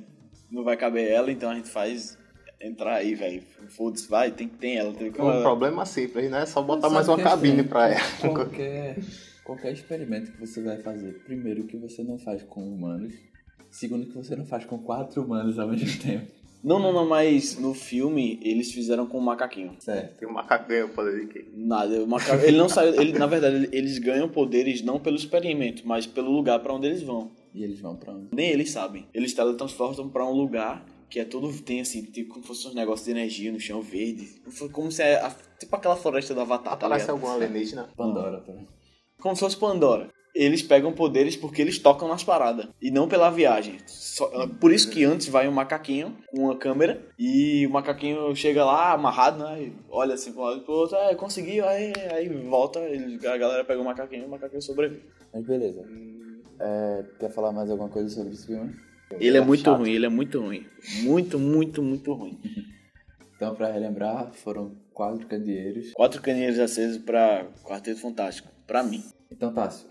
não 0.51 0.65
vai 0.65 0.77
caber 0.77 1.11
ela, 1.11 1.31
então 1.31 1.51
a 1.51 1.55
gente 1.55 1.69
faz 1.69 2.19
entrar 2.61 2.97
aí, 2.97 3.15
velho. 3.15 3.43
Foda-se, 3.69 4.09
vai, 4.09 4.31
tem 4.31 4.49
que 4.49 4.57
ter 4.57 4.73
ela. 4.75 4.93
Tem 4.93 5.13
que 5.13 5.21
Um 5.21 5.43
problema 5.43 5.85
simples, 5.87 6.31
né? 6.31 6.45
Só 6.47 6.61
botar 6.63 6.89
mais 6.91 7.07
uma 7.09 7.21
é 7.21 7.23
cabine 7.23 7.61
assim, 7.61 7.69
pra 7.69 7.89
ela. 7.91 8.01
Qualquer, 8.35 8.97
qualquer 9.51 9.73
experimento 9.73 10.31
que 10.31 10.39
você 10.39 10.63
vai 10.63 10.79
fazer, 10.79 11.25
primeiro 11.25 11.65
que 11.65 11.77
você 11.77 12.05
não 12.05 12.17
faz 12.19 12.41
com 12.45 12.63
humanos, 12.63 13.15
segundo 13.69 14.07
que 14.07 14.15
você 14.15 14.37
não 14.37 14.47
faz 14.47 14.65
com 14.65 14.79
quatro 14.79 15.23
humanos 15.25 15.59
ao 15.59 15.67
mesmo 15.69 16.01
tempo. 16.01 16.31
Não, 16.63 16.79
não, 16.79 16.93
não, 16.93 17.09
mas 17.09 17.59
no 17.59 17.75
filme 17.75 18.39
eles 18.43 18.71
fizeram 18.71 19.07
com 19.07 19.19
o 19.19 19.21
macaquinho. 19.23 19.75
Certo. 19.81 20.19
Tem 20.19 20.29
um 20.29 20.33
macaco 20.33 20.69
ganha 20.69 20.85
o 20.87 20.91
poder 20.91 21.21
de 21.23 21.33
quê? 21.33 21.45
Nada, 21.55 22.01
o 22.01 22.07
macaco, 22.07 22.45
ele 22.45 22.57
não 22.59 22.69
saiu, 22.69 22.95
ele, 23.01 23.19
na 23.19 23.27
verdade, 23.27 23.57
ele- 23.57 23.69
eles 23.73 23.99
ganham 23.99 24.29
poderes 24.29 24.83
não 24.83 25.01
pelo 25.01 25.17
experimento, 25.17 25.83
mas 25.85 26.07
pelo 26.07 26.31
lugar 26.31 26.61
pra 26.61 26.73
onde 26.75 26.87
eles 26.87 27.03
vão. 27.03 27.31
E 27.53 27.65
eles 27.65 27.81
vão 27.81 27.97
pra 27.97 28.13
onde? 28.13 28.29
Nem 28.33 28.51
eles 28.51 28.71
sabem. 28.71 29.07
Eles 29.13 29.35
teletransportam 29.35 30.09
pra 30.09 30.25
um 30.25 30.33
lugar 30.35 30.85
que 31.09 31.19
é 31.19 31.25
todo 31.25 31.51
tem 31.63 31.81
assim, 31.81 32.03
tipo 32.03 32.29
como 32.35 32.43
se 32.43 32.47
fosse 32.49 32.69
uns 32.69 32.75
negócios 32.75 33.05
de 33.07 33.11
energia 33.11 33.51
no 33.51 33.59
chão 33.59 33.81
verde. 33.83 34.29
Como 34.71 34.93
se 34.93 35.03
é 35.03 35.17
a- 35.17 35.35
tipo 35.59 35.75
aquela 35.75 35.97
floresta 35.97 36.35
do 36.35 36.41
Avatar, 36.41 36.77
tá 36.79 36.89
Parece 36.89 37.07
ligado? 37.11 37.17
algum 37.27 37.35
alienígena. 37.35 37.89
Pandora 37.97 38.39
também. 38.43 38.65
Como 39.21 39.35
se 39.37 39.41
fosse 39.41 39.57
Pandora. 39.57 40.09
Eles 40.33 40.63
pegam 40.63 40.93
poderes 40.93 41.35
porque 41.37 41.61
eles 41.61 41.79
tocam 41.81 42.07
nas 42.07 42.23
paradas. 42.23 42.69
E 42.81 42.89
não 42.91 43.09
pela 43.09 43.31
viagem. 43.31 43.79
Só- 43.87 44.47
por 44.61 44.73
isso 44.73 44.89
que 44.89 45.05
antes 45.05 45.27
vai 45.29 45.49
um 45.49 45.53
macaquinho 45.53 46.17
com 46.31 46.43
uma 46.45 46.57
câmera. 46.57 47.03
E 47.19 47.67
o 47.67 47.71
macaquinho 47.71 48.35
chega 48.37 48.65
lá 48.65 48.93
amarrado, 48.93 49.43
né? 49.43 49.61
E 49.65 49.73
olha 49.91 50.15
assim 50.15 50.33
pro 50.33 50.43
lado 50.43 50.59
e 50.59 50.65
pro 50.65 50.73
outro. 50.73 50.97
É, 50.97 51.15
conseguiu. 51.17 51.67
Aí, 51.67 51.93
aí 52.13 52.29
volta. 52.29 52.79
ele- 52.79 53.27
a 53.27 53.37
galera 53.37 53.65
pega 53.65 53.81
o 53.81 53.85
macaquinho 53.85 54.23
e 54.23 54.27
o 54.27 54.31
macaquinho 54.31 54.63
sobrevive. 54.63 55.03
Mas 55.35 55.45
beleza. 55.45 55.85
É, 56.61 57.05
quer 57.19 57.31
falar 57.33 57.51
mais 57.51 57.69
alguma 57.69 57.89
coisa 57.89 58.09
sobre 58.09 58.33
esse 58.33 58.47
filme? 58.47 58.73
Ele 59.19 59.37
é 59.37 59.41
muito 59.41 59.65
chato. 59.65 59.79
ruim, 59.79 59.91
ele 59.93 60.07
é 60.07 60.09
muito 60.09 60.41
ruim. 60.41 60.65
Muito, 61.03 61.39
muito, 61.41 61.83
muito 61.83 62.13
ruim. 62.13 62.39
Então, 63.37 63.55
pra 63.55 63.73
relembrar, 63.73 64.31
foram 64.35 64.73
quatro 64.93 65.27
candeeiros. 65.27 65.93
Quatro 65.95 66.21
caninhas 66.21 66.59
acesos 66.59 66.99
pra 66.99 67.47
Quarteto 67.65 67.99
Fantástico. 67.99 68.51
Pra 68.71 68.85
mim. 68.85 69.03
Então, 69.33 69.53
Tássio, 69.53 69.89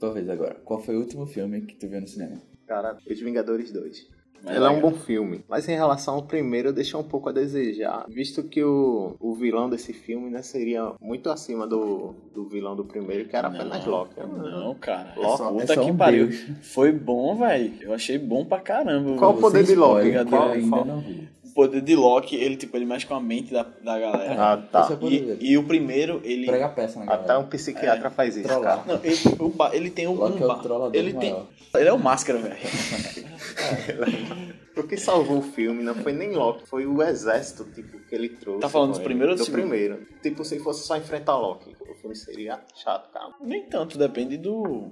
tua 0.00 0.14
vez 0.14 0.26
agora. 0.30 0.54
Qual 0.64 0.80
foi 0.80 0.96
o 0.96 1.00
último 1.00 1.26
filme 1.26 1.60
que 1.60 1.74
tu 1.76 1.86
viu 1.86 2.00
no 2.00 2.06
cinema? 2.08 2.40
Cara, 2.66 2.96
Os 3.06 3.20
Vingadores 3.20 3.70
2. 3.70 3.98
Mas 4.42 4.56
Ele 4.56 4.64
é 4.64 4.68
um 4.70 4.80
bom 4.80 4.92
filme. 4.92 5.44
Mas 5.46 5.68
em 5.68 5.74
relação 5.74 6.14
ao 6.14 6.22
primeiro, 6.26 6.72
deixa 6.72 6.96
um 6.96 7.02
pouco 7.04 7.28
a 7.28 7.32
desejar. 7.32 8.06
Visto 8.08 8.42
que 8.42 8.64
o, 8.64 9.14
o 9.20 9.34
vilão 9.34 9.68
desse 9.68 9.92
filme 9.92 10.30
né, 10.30 10.40
seria 10.40 10.94
muito 11.02 11.28
acima 11.28 11.66
do, 11.66 12.14
do 12.34 12.48
vilão 12.48 12.74
do 12.74 12.84
primeiro, 12.86 13.28
que 13.28 13.36
era 13.36 13.48
apenas 13.48 13.84
Loki. 13.84 14.14
Não, 14.20 14.74
cara. 14.74 15.12
Loki, 15.16 15.42
é 15.42 15.48
Puta 15.60 15.74
só 15.74 15.84
que 15.84 15.90
um 15.90 15.96
pariu. 15.96 16.28
deus. 16.28 16.40
Foi 16.62 16.92
bom, 16.92 17.36
velho. 17.36 17.74
Eu 17.82 17.92
achei 17.92 18.16
bom 18.16 18.44
pra 18.46 18.60
caramba. 18.60 19.18
Qual 19.18 19.34
o 19.34 19.38
poder 19.40 19.64
de 19.64 19.74
Loki? 19.74 20.12
Qual- 20.28 20.50
ainda 20.52 20.68
qual- 20.70 20.84
não 20.86 21.00
vi. 21.00 21.28
O 21.54 21.62
poder 21.62 21.80
de 21.82 21.94
Loki, 21.94 22.34
ele, 22.34 22.56
tipo, 22.56 22.76
ele 22.76 22.84
mexe 22.84 23.06
com 23.06 23.14
a 23.14 23.20
mente 23.20 23.52
da, 23.52 23.62
da 23.62 23.96
galera. 23.96 24.34
Ah, 24.52 24.56
tá. 24.56 24.80
Esse 24.80 24.92
é 24.92 24.94
o 24.96 24.98
poder 24.98 25.20
dele. 25.20 25.38
E, 25.40 25.52
e 25.52 25.58
o 25.58 25.62
primeiro, 25.62 26.20
ele. 26.24 26.46
Prega 26.46 26.68
peça 26.68 26.98
na 26.98 27.12
Até 27.12 27.28
galera. 27.28 27.38
um 27.46 27.48
psiquiatra 27.48 28.10
faz 28.10 28.36
isso, 28.36 28.48
Trollar. 28.48 28.84
cara. 28.84 28.98
Não, 28.98 29.04
ele, 29.04 29.16
o 29.38 29.72
ele 29.72 29.90
tem 29.90 30.08
um. 30.08 30.14
Loki 30.14 30.42
um 30.42 30.50
é 30.50 30.52
o 30.52 30.58
trollador 30.58 30.96
ele 30.96 31.12
tem. 31.12 31.30
maior. 31.32 31.46
Ele 31.76 31.88
é 31.88 31.92
o 31.92 31.98
máscara, 31.98 32.40
velho. 32.40 32.56
O 34.76 34.82
que 34.82 34.96
salvou 34.96 35.38
o 35.38 35.42
filme 35.42 35.84
não 35.84 35.94
foi 35.94 36.12
nem 36.12 36.32
Loki, 36.32 36.66
foi 36.66 36.84
o 36.84 37.00
exército 37.00 37.62
tipo, 37.72 37.96
que 38.00 38.14
ele 38.14 38.28
trouxe. 38.28 38.60
Tá 38.60 38.68
falando 38.68 38.94
do 38.94 39.00
primeiro 39.00 39.32
ou 39.32 39.38
do 39.38 39.44
do 39.44 39.52
primeiro. 39.52 40.04
Tipo, 40.20 40.44
se 40.44 40.58
fosse 40.58 40.84
só 40.84 40.96
enfrentar 40.96 41.38
Loki, 41.38 41.76
o 41.88 41.94
filme 41.94 42.16
seria 42.16 42.60
chato, 42.74 43.08
cara. 43.12 43.32
Nem 43.40 43.62
tanto, 43.66 43.96
depende 43.96 44.36
do. 44.36 44.90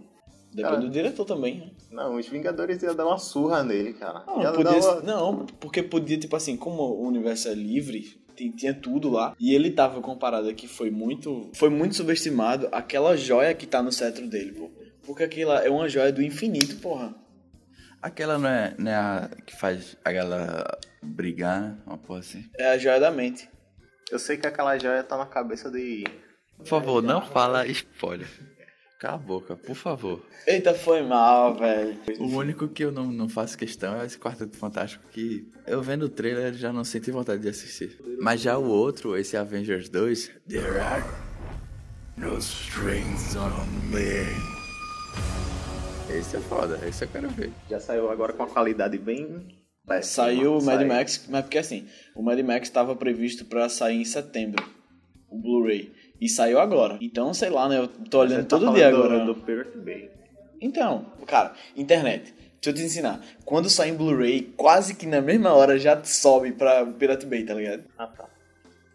Depende 0.55 0.63
Cara. 0.75 0.81
do 0.81 0.91
diretor 0.91 1.25
também. 1.25 1.59
né? 1.61 1.71
Não, 1.91 2.17
os 2.17 2.29
Vingadores 2.29 2.83
iam 2.83 2.95
dar 2.95 3.07
uma 3.07 3.17
surra 3.19 3.65
nele, 3.65 3.95
cara. 3.95 4.23
Não, 4.27 4.43
Ia 4.43 4.53
podia, 4.53 4.79
uma- 4.79 5.01
não, 5.01 5.47
porque 5.47 5.83
podia, 5.83 6.19
tipo 6.19 6.37
assim, 6.37 6.57
como 6.57 6.83
o 6.83 7.07
universo 7.07 7.49
é 7.49 7.55
livre, 7.55 8.21
tem- 8.37 8.51
tinha 8.53 8.75
tudo 8.75 9.09
lá. 9.09 9.35
E 9.41 9.55
ele 9.55 9.71
tava 9.71 10.01
com 10.03 10.11
uma 10.11 10.19
parada 10.19 10.53
que 10.53 10.69
foi 10.69 10.91
muito. 10.91 11.51
Foi 11.55 11.71
muito 11.71 11.95
subestimado. 11.97 12.69
Aquela 12.71 13.17
joia 13.17 13.55
que 13.55 13.67
tá 13.67 13.83
no 13.83 13.91
cetro 13.91 14.27
dele, 14.29 14.53
pô. 14.53 14.71
Porque 15.07 15.23
aquela 15.25 15.65
é 15.65 15.71
uma 15.71 15.89
joia 15.89 16.13
do 16.13 16.23
infinito, 16.23 16.77
porra. 16.77 17.15
Aquela 18.01 18.37
não 18.39 18.49
é, 18.49 18.75
não 18.79 18.91
é 18.91 18.95
a 18.95 19.31
que 19.47 19.57
faz 19.57 19.97
a 20.05 20.13
galera 20.13 20.79
brigar, 21.03 21.61
né? 21.63 21.79
Uma 21.87 21.97
porra 21.99 22.19
assim. 22.21 22.45
É 22.59 22.69
a 22.73 22.79
joia 22.79 23.01
da 23.01 23.11
mente. 23.11 23.49
Eu 24.11 24.19
sei 24.19 24.37
que 24.37 24.47
aquela 24.47 24.77
joia 24.79 25.03
tá 25.03 25.17
na 25.17 25.25
cabeça 25.27 25.71
de. 25.71 26.05
Por 26.59 26.67
favor, 26.67 27.03
não 27.03 27.23
fala 27.23 27.67
spoiler. 27.69 28.29
Cala 29.03 29.17
a 29.17 29.19
boca, 29.19 29.57
por 29.57 29.75
favor. 29.75 30.25
Eita, 30.47 30.73
foi 30.73 31.03
mal, 31.03 31.57
velho. 31.57 31.99
O 32.21 32.37
único 32.37 32.69
que 32.69 32.85
eu 32.85 32.93
não, 32.93 33.11
não 33.11 33.29
faço 33.29 33.59
questão 33.59 34.01
é 34.01 34.07
esse 34.07 34.17
Quarteto 34.17 34.57
Fantástico 34.57 35.05
que 35.11 35.45
eu 35.67 35.83
vendo 35.83 36.05
o 36.05 36.09
trailer 36.09 36.55
já 36.55 36.73
não 36.73 36.85
senti 36.85 37.11
vontade 37.11 37.43
de 37.43 37.49
assistir. 37.49 37.99
Mas 38.21 38.41
já 38.41 38.57
o 38.57 38.65
outro, 38.65 39.17
esse 39.17 39.37
Avengers 39.37 39.89
2, 39.89 40.31
There 40.49 40.79
are 40.79 41.03
no 42.17 42.39
strings 42.39 43.35
on 43.35 43.51
me. 43.91 44.23
Esse 46.17 46.37
é 46.37 46.41
foda, 46.41 46.79
esse 46.87 47.03
eu 47.03 47.09
quero 47.09 47.29
ver. 47.31 47.51
Já 47.69 47.81
saiu 47.81 48.09
agora 48.09 48.33
com 48.33 48.45
uma 48.45 48.51
qualidade 48.51 48.99
bem. 48.99 49.49
péssima. 49.85 50.27
Saiu 50.27 50.59
o 50.59 50.65
Mad. 50.65 50.87
Max, 50.87 51.27
mas 51.29 51.43
porque 51.43 51.59
assim, 51.59 51.89
o 52.15 52.23
Mad 52.23 52.39
Max 52.39 52.69
estava 52.69 52.95
previsto 52.95 53.47
pra 53.47 53.69
sair 53.69 54.01
em 54.01 54.05
setembro, 54.05 54.65
o 55.29 55.37
Blu-ray. 55.37 55.93
E 56.23 56.29
saiu 56.29 56.61
agora. 56.61 56.99
Então, 57.01 57.35
sei 57.35 57.51
lá, 57.51 57.69
né? 57.69 57.79
Eu 57.79 57.89
tô 57.89 58.21
olhando 58.21 58.45
tá 58.47 58.57
todo 58.57 58.73
dia 58.73 58.89
falando 58.91 59.05
agora. 59.05 59.25
Do, 59.25 59.35
do 59.35 59.41
Pirate 59.43 59.77
Bay. 59.79 60.09
Então, 60.61 61.05
cara, 61.27 61.53
internet. 61.77 62.33
Deixa 62.33 62.71
eu 62.71 62.75
te 62.75 62.83
ensinar. 62.83 63.21
Quando 63.45 63.69
sai 63.69 63.89
em 63.89 63.95
Blu-ray, 63.97 64.43
quase 64.57 64.95
que 64.95 65.05
na 65.05 65.21
mesma 65.21 65.53
hora 65.53 65.77
já 65.81 66.01
sobe 66.05 66.53
pra 66.53 66.87
Pirate 66.87 67.27
Bay, 67.27 67.43
tá 67.45 67.55
ligado? 67.55 67.83
Ah, 67.99 68.07
tá. 68.07 68.29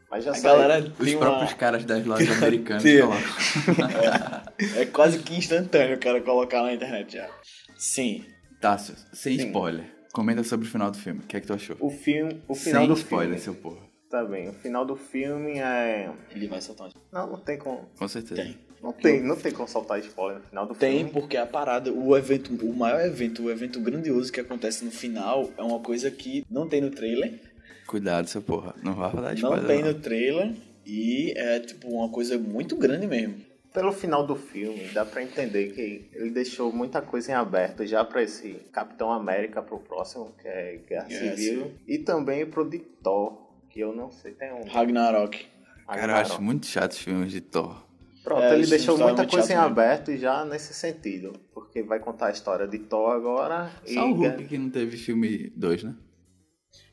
Mas 0.09 0.23
já 0.23 0.31
A 0.31 0.35
saiu. 0.35 0.57
galera 0.57 0.93
Os 0.97 1.11
uma... 1.11 1.19
próprios 1.19 1.53
caras 1.55 1.83
das 1.83 2.05
lojas 2.05 2.31
americanas 2.41 2.81
colocam. 2.81 4.43
É 4.77 4.85
quase 4.85 5.19
que 5.19 5.35
instantâneo 5.35 5.97
o 5.97 5.99
cara 5.99 6.21
colocar 6.21 6.61
na 6.63 6.73
internet 6.73 7.13
já. 7.15 7.29
Sim. 7.75 8.23
Tássio, 8.61 8.95
sem 9.11 9.37
Sim. 9.37 9.47
spoiler. 9.47 9.83
Comenta 10.13 10.43
sobre 10.45 10.65
o 10.65 10.71
final 10.71 10.89
do 10.89 10.97
filme. 10.97 11.19
O 11.19 11.23
que 11.23 11.35
é 11.35 11.41
que 11.41 11.47
tu 11.47 11.53
achou? 11.53 11.75
O 11.81 11.89
filme. 11.89 12.41
O 12.47 12.55
final 12.55 12.83
sem 12.83 12.87
do 12.87 12.93
spoiler, 12.93 13.37
filme. 13.37 13.41
seu 13.41 13.53
porra. 13.55 13.85
Tá 14.09 14.23
bem. 14.23 14.49
O 14.49 14.53
final 14.53 14.85
do 14.85 14.95
filme 14.95 15.59
é. 15.59 16.09
Ele 16.31 16.47
vai 16.47 16.61
soltar 16.61 16.87
um... 16.87 16.91
Não, 17.11 17.27
não 17.31 17.39
tem 17.39 17.57
como. 17.57 17.89
Com 17.97 18.07
certeza. 18.07 18.41
Tem. 18.41 18.57
Não 18.81 18.93
tem, 18.93 19.23
não 19.23 19.35
tem 19.35 19.51
como 19.51 19.67
soltar 19.67 19.99
spoiler 19.99 20.37
no 20.39 20.45
final 20.45 20.65
do 20.67 20.75
Tem, 20.75 20.97
filme. 20.97 21.11
porque 21.11 21.35
a 21.35 21.47
parada, 21.47 21.91
o 21.91 22.15
evento, 22.15 22.53
o 22.63 22.75
maior 22.75 23.01
evento, 23.03 23.43
o 23.43 23.49
evento 23.51 23.79
grandioso 23.81 24.31
que 24.31 24.39
acontece 24.39 24.85
no 24.85 24.91
final 24.91 25.49
é 25.57 25.63
uma 25.63 25.79
coisa 25.79 26.11
que 26.11 26.45
não 26.49 26.69
tem 26.69 26.79
no 26.79 26.91
trailer. 26.91 27.39
Cuidado, 27.87 28.27
seu 28.27 28.41
porra. 28.41 28.75
Não 28.83 28.93
vai 28.93 29.11
Não 29.13 29.33
spoiler. 29.33 29.65
tem 29.65 29.81
não. 29.81 29.91
no 29.93 29.99
trailer 29.99 30.53
e 30.85 31.33
é 31.35 31.59
tipo 31.59 31.87
uma 31.89 32.09
coisa 32.09 32.37
muito 32.37 32.75
grande 32.75 33.07
mesmo. 33.07 33.41
Pelo 33.73 33.91
final 33.91 34.25
do 34.25 34.35
filme, 34.35 34.87
dá 34.93 35.03
pra 35.05 35.23
entender 35.23 35.71
que 35.73 36.09
ele 36.13 36.29
deixou 36.29 36.71
muita 36.71 37.01
coisa 37.01 37.31
em 37.31 37.35
aberto 37.35 37.85
já 37.85 38.05
pra 38.05 38.23
esse 38.23 38.53
Capitão 38.71 39.11
América 39.11 39.61
pro 39.61 39.79
próximo, 39.79 40.33
que 40.41 40.47
é 40.47 40.79
Guerra 40.87 41.05
Guerra 41.05 41.35
Civil, 41.35 41.71
e 41.87 41.97
também 41.99 42.45
pro 42.45 42.67
Thor, 43.03 43.46
que 43.77 43.81
eu 43.83 43.93
não 43.95 44.09
sei, 44.09 44.31
tem 44.33 44.51
um. 44.51 44.63
Ragnarok. 44.67 45.45
Cara, 45.87 46.13
eu 46.13 46.17
acho 46.17 46.41
muito 46.41 46.65
chato 46.65 46.93
os 46.93 46.97
filmes 46.97 47.31
de 47.31 47.41
Thor. 47.41 47.85
Pronto, 48.23 48.41
É, 48.41 48.55
ele 48.55 48.65
deixou 48.65 48.97
tá 48.97 49.05
muita 49.05 49.27
coisa 49.27 49.53
em 49.53 49.55
mesmo. 49.55 49.71
aberto 49.71 50.17
já 50.17 50.43
nesse 50.43 50.73
sentido, 50.73 51.31
porque 51.53 51.83
vai 51.83 51.99
contar 51.99 52.27
a 52.27 52.31
história 52.31 52.67
de 52.67 52.79
Thor 52.79 53.11
agora 53.11 53.71
Só 53.85 53.93
e 53.93 53.97
o 53.99 54.13
Hulk 54.15 54.45
que 54.45 54.57
não 54.57 54.69
teve 54.71 54.97
filme 54.97 55.53
2, 55.55 55.83
né? 55.83 55.95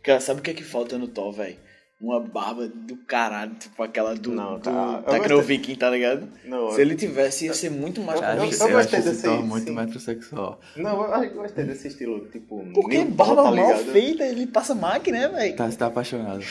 Cara, 0.03 0.21
sabe 0.21 0.41
o 0.41 0.43
que 0.43 0.51
é 0.51 0.55
que 0.55 0.63
falta 0.63 0.99
no 0.99 1.09
Thor, 1.09 1.33
velho? 1.33 1.57
Uma 2.01 2.21
barba 2.21 2.67
do 2.69 2.97
caralho, 2.97 3.55
tipo 3.55 3.81
aquela 3.83 4.15
do. 4.15 4.31
Não, 4.33 4.55
do 4.59 4.61
cara, 4.61 4.97
eu 4.99 5.03
Tacno 5.05 5.41
Viking, 5.41 5.77
tá 5.77 5.89
ligado? 5.89 6.29
Não, 6.45 6.71
Se 6.73 6.81
ele 6.81 6.97
tivesse, 6.97 7.47
ia 7.47 7.55
ser 7.55 7.71
muito 7.71 8.01
mais 8.03 8.21
Eu- 8.21 8.27
Acho, 8.27 8.37
eu- 8.37 8.45
eu, 8.45 8.69
eu 8.69 8.77
gostei 8.79 9.01
desse- 9.01 9.29
muito 9.29 9.65
sim. 9.69 9.75
metrosexual. 9.75 10.61
Não, 10.77 10.91
eu 11.05 11.15
acho- 11.15 11.35
gostei 11.35 11.65
desse 11.65 11.89
estilo, 11.89 12.27
tipo. 12.31 12.63
Porque 12.75 13.05
barba 13.05 13.45
tá 13.45 13.51
mal 13.53 13.79
feita, 13.79 14.25
ele 14.25 14.47
passa 14.49 14.75
máquina, 14.75 15.19
né, 15.21 15.29
velho? 15.29 15.57
Tá, 15.57 15.71
você 15.71 15.77
tá 15.79 15.87
apaixonado. 15.87 16.43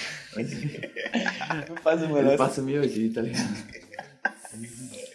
Faz 1.84 2.02
o 2.02 2.06
Ele 2.06 2.14
melhor. 2.14 2.38
passa 2.38 2.62
mioji, 2.62 3.10
tá 3.10 3.22
ligado? 3.22 3.84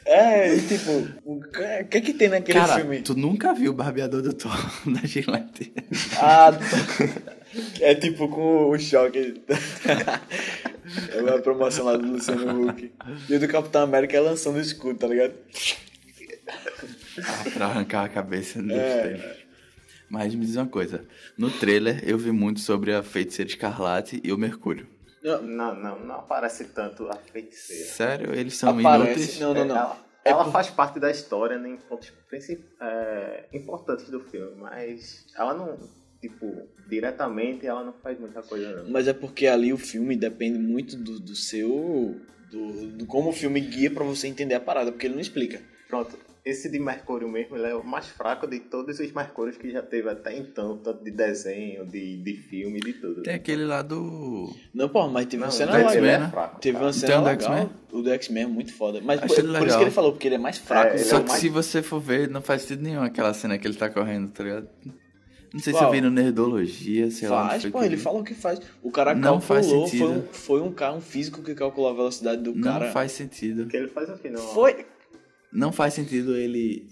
É, 0.04 0.54
e 0.54 0.60
tipo, 0.66 0.90
o 1.24 1.40
que 1.40 1.98
o 1.98 2.02
que, 2.02 2.12
tem 2.14 2.28
naquele 2.28 2.58
Cara, 2.58 2.76
filme? 2.76 3.02
tu 3.02 3.14
nunca 3.14 3.52
viu 3.54 3.72
o 3.72 3.74
barbeador 3.74 4.22
do 4.22 4.32
Thor 4.32 4.52
da 4.86 5.06
Gillette. 5.06 5.72
Ah, 6.20 6.50
é 7.80 7.94
tipo 7.94 8.28
com 8.28 8.70
o 8.70 8.78
choque. 8.78 9.42
É 11.12 11.34
a 11.34 11.42
promoção 11.42 11.84
lá 11.84 11.96
do 11.96 12.06
Luciano 12.06 12.68
Huck. 12.68 12.92
E 13.28 13.34
o 13.34 13.40
do 13.40 13.48
Capitão 13.48 13.82
América 13.82 14.16
é 14.16 14.20
lançando 14.20 14.56
o 14.56 14.60
escudo, 14.60 14.98
tá 14.98 15.06
ligado? 15.06 15.34
Ah, 17.22 17.50
pra 17.52 17.66
arrancar 17.66 18.04
a 18.04 18.08
cabeça 18.08 18.62
dos 18.62 18.72
É. 18.72 19.36
Mas 20.08 20.34
me 20.34 20.46
diz 20.46 20.56
uma 20.56 20.66
coisa. 20.66 21.04
No 21.36 21.50
trailer 21.50 22.02
eu 22.08 22.16
vi 22.16 22.32
muito 22.32 22.60
sobre 22.60 22.94
a 22.94 23.02
feiticeira 23.02 23.50
escarlate 23.50 24.20
e 24.24 24.32
o 24.32 24.38
Mercúrio. 24.38 24.86
Não, 25.22 25.42
Não, 25.42 25.74
não, 25.74 25.98
não 26.00 26.14
aparece 26.14 26.64
tanto 26.66 27.06
a 27.08 27.16
feiticeira. 27.16 27.84
Sério, 27.84 28.34
eles 28.34 28.56
são 28.56 28.70
aparece. 28.78 29.04
inúteis. 29.12 29.40
Não, 29.40 29.52
não, 29.52 29.64
não. 29.66 29.76
Ela, 29.76 30.06
É 30.24 30.30
ela 30.30 30.44
por- 30.44 30.52
faz 30.52 30.70
parte 30.70 30.98
da 30.98 31.10
história 31.10 31.58
né, 31.58 31.68
em 31.68 31.76
pontos 31.76 32.10
é, 32.80 33.44
importantes 33.52 34.08
do 34.08 34.20
filme, 34.20 34.54
mas 34.56 35.26
ela 35.36 35.52
não, 35.52 35.78
tipo, 36.20 36.68
diretamente 36.88 37.66
ela 37.66 37.84
não 37.84 37.92
faz 37.92 38.18
muita 38.18 38.42
coisa 38.42 38.82
não. 38.82 38.90
Mas 38.90 39.08
é 39.08 39.12
porque 39.12 39.46
ali 39.46 39.72
o 39.72 39.78
filme 39.78 40.16
depende 40.16 40.58
muito 40.58 40.96
do, 40.96 41.18
do 41.20 41.34
seu. 41.34 42.16
Do, 42.50 42.86
do 42.92 43.06
como 43.06 43.28
o 43.28 43.32
filme 43.32 43.60
guia 43.60 43.90
pra 43.90 44.04
você 44.04 44.26
entender 44.26 44.54
a 44.54 44.60
parada, 44.60 44.90
porque 44.90 45.06
ele 45.06 45.14
não 45.14 45.20
explica. 45.20 45.60
Pronto, 45.86 46.18
esse 46.44 46.70
de 46.70 46.78
Mercúrio 46.78 47.28
mesmo, 47.28 47.56
ele 47.56 47.66
é 47.66 47.74
o 47.74 47.84
mais 47.84 48.06
fraco 48.08 48.46
de 48.46 48.58
todos 48.58 48.98
os 48.98 49.12
Mercúrios 49.12 49.58
que 49.58 49.70
já 49.70 49.82
teve 49.82 50.08
até 50.08 50.34
então, 50.34 50.78
tanto 50.78 51.04
de 51.04 51.10
desenho, 51.10 51.84
de, 51.84 52.16
de 52.16 52.34
filme, 52.36 52.80
de 52.80 52.94
tudo. 52.94 53.22
Tem 53.22 53.34
aquele 53.34 53.66
lá 53.66 53.82
do. 53.82 54.50
Não, 54.72 54.88
pô, 54.88 55.06
mas 55.08 55.26
teve 55.26 55.38
Não, 55.42 55.48
uma 55.48 55.48
o 55.48 55.52
cena 55.52 55.72
do 55.72 55.76
legal. 55.76 55.92
X-Men, 55.92 56.08
ele 56.10 56.18
né? 56.20 56.26
é 56.26 56.30
fraco. 56.30 56.60
Teve 56.60 56.72
cara. 56.74 56.86
uma 56.86 56.92
cena 56.94 57.14
o 57.14 57.18
do 57.18 57.24
legal. 57.26 57.52
X-Men? 57.52 57.70
O 57.92 58.02
do 58.02 58.10
X-Men 58.10 58.42
é 58.42 58.46
muito 58.46 58.72
foda. 58.72 59.00
Mas 59.02 59.20
por, 59.20 59.38
ele 59.38 59.58
por 59.58 59.66
isso 59.66 59.76
que 59.76 59.84
ele 59.84 59.90
falou, 59.90 60.12
porque 60.12 60.28
ele 60.28 60.34
é 60.36 60.38
mais 60.38 60.56
fraco. 60.56 60.94
É, 60.94 60.98
Só 60.98 61.18
é 61.18 61.22
que 61.22 61.28
mais- 61.28 61.40
se 61.40 61.48
você 61.50 61.82
for 61.82 62.00
ver, 62.00 62.30
não 62.30 62.40
faz 62.40 62.62
sentido 62.62 62.82
nenhum 62.82 63.02
aquela 63.02 63.34
cena 63.34 63.58
que 63.58 63.66
ele 63.68 63.76
tá 63.76 63.90
correndo, 63.90 64.30
tá 64.30 64.42
ligado? 64.42 64.68
Não 65.52 65.60
sei 65.60 65.72
se 65.72 65.82
eu 65.82 65.90
vi 65.90 66.00
no 66.00 66.10
Nerdologia, 66.10 67.10
sei 67.10 67.28
lá. 67.28 67.42
onde 67.44 67.50
Faz, 67.50 67.66
pô, 67.72 67.78
que 67.80 67.84
ele 67.86 67.96
o 68.04 68.22
que 68.24 68.34
faz. 68.34 68.60
O 68.82 68.90
cara 68.90 69.14
Não 69.14 69.40
faz 69.40 69.66
calculou, 69.66 69.88
foi 69.88 69.98
sentido. 69.98 70.10
um, 70.20 70.32
foi 70.32 70.60
um 70.60 70.72
cara, 70.72 70.94
um 70.94 71.00
físico 71.00 71.42
que 71.42 71.54
calculou 71.54 71.90
a 71.90 71.94
velocidade 71.94 72.42
do 72.42 72.54
Não 72.54 72.62
cara. 72.62 72.90
faz 72.92 73.12
sentido. 73.12 73.66
Que 73.66 73.76
ele 73.76 73.88
faz 73.88 74.08
o 74.10 74.18
que 74.18 74.28
não. 74.28 74.40
Foi. 74.42 74.86
Não 75.52 75.72
faz 75.72 75.94
sentido 75.94 76.36
ele 76.36 76.86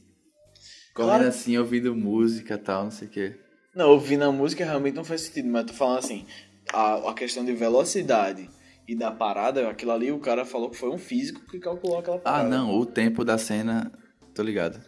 correndo 0.95 1.11
Claro. 1.11 1.29
assim, 1.29 1.59
ouvindo 1.59 1.95
música 1.95 2.55
e 2.55 2.59
tal, 2.59 2.85
não 2.85 2.91
sei 2.91 3.09
o 3.09 3.11
quê. 3.11 3.37
Não, 3.75 3.91
ouvindo 3.91 4.23
a 4.25 4.33
música 4.33 4.65
realmente 4.65 4.95
não 4.95 5.05
faz 5.05 5.21
sentido, 5.21 5.49
mas 5.51 5.63
eu 5.63 5.67
tô 5.69 5.75
falando 5.75 5.99
assim, 5.99 6.25
a, 6.73 7.11
a 7.11 7.15
questão 7.15 7.45
de 7.45 7.53
velocidade 7.53 8.49
e 8.89 8.95
da 8.97 9.11
parada, 9.11 9.69
aquilo 9.69 9.93
ali 9.93 10.11
o 10.11 10.19
cara 10.19 10.47
falou 10.47 10.71
que 10.71 10.77
foi 10.79 10.89
um 10.89 10.97
físico 10.97 11.43
que 11.51 11.59
calculou 11.59 11.99
aquela 11.99 12.17
Ah, 12.17 12.21
parada. 12.21 12.49
não, 12.49 12.71
o 12.79 12.87
tempo 12.87 13.23
da 13.23 13.37
cena, 13.37 13.93
tô 14.35 14.43
ligado. 14.43 14.81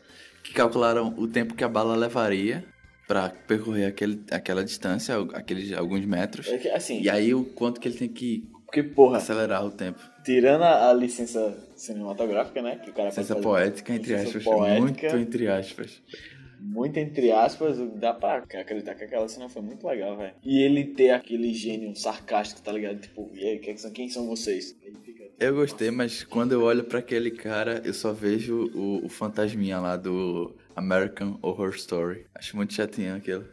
Que 0.42 0.54
calcularam 0.54 1.12
o 1.18 1.26
tempo 1.28 1.54
que 1.54 1.62
a 1.62 1.68
bala 1.68 1.94
levaria 1.94 2.64
pra 3.08 3.30
percorrer 3.30 3.86
aquele, 3.86 4.20
aquela 4.30 4.62
distância, 4.62 5.16
aqueles 5.32 5.72
alguns 5.72 6.04
metros. 6.04 6.46
É 6.46 6.58
que, 6.58 6.68
assim, 6.68 7.00
E 7.00 7.08
aí 7.10 7.34
o 7.34 7.42
quanto 7.44 7.80
que 7.80 7.88
ele 7.88 7.96
tem 7.96 8.08
que 8.08 8.44
porque, 8.66 8.82
porra, 8.82 9.16
acelerar 9.16 9.64
o 9.64 9.70
tempo. 9.70 9.98
tirando 10.22 10.62
a, 10.62 10.90
a 10.90 10.92
licença 10.92 11.56
cinematográfica, 11.74 12.60
né, 12.60 12.76
que 12.76 12.90
o 12.90 12.92
cara 12.92 13.08
Licença 13.08 13.34
poética, 13.36 13.94
entre 13.94 14.14
aspas. 14.14 14.44
poética, 14.44 15.08
Muito 15.08 15.16
entre 15.16 15.48
aspas. 15.48 16.02
muito 16.60 16.98
entre 16.98 17.32
aspas, 17.32 17.78
dá 17.94 18.12
pra 18.12 18.36
acreditar 18.60 18.94
que 18.94 19.04
aquela 19.04 19.26
cena 19.26 19.48
foi 19.48 19.62
muito 19.62 19.86
legal, 19.86 20.18
velho. 20.18 20.34
E 20.44 20.60
ele 20.62 20.84
ter 20.84 21.12
aquele 21.12 21.54
gênio 21.54 21.96
sarcástico, 21.96 22.60
tá 22.60 22.70
ligado? 22.70 23.00
Tipo, 23.00 23.30
e 23.32 23.42
aí, 23.42 23.58
quem 23.58 23.74
são, 23.78 23.90
quem 23.90 24.08
são 24.10 24.26
vocês? 24.26 24.76
Eu 25.40 25.54
gostei, 25.54 25.90
mas 25.90 26.22
quando 26.24 26.52
eu 26.52 26.62
olho 26.62 26.84
pra 26.84 26.98
aquele 26.98 27.30
cara, 27.30 27.80
eu 27.86 27.94
só 27.94 28.12
vejo 28.12 28.70
o, 28.74 29.06
o 29.06 29.08
fantasminha 29.08 29.78
lá 29.78 29.96
do 29.96 30.54
American 30.78 31.38
Horror 31.42 31.74
Story. 31.74 32.26
Acho 32.34 32.56
muito 32.56 32.72
chatinho 32.72 33.16
aquilo. 33.16 33.44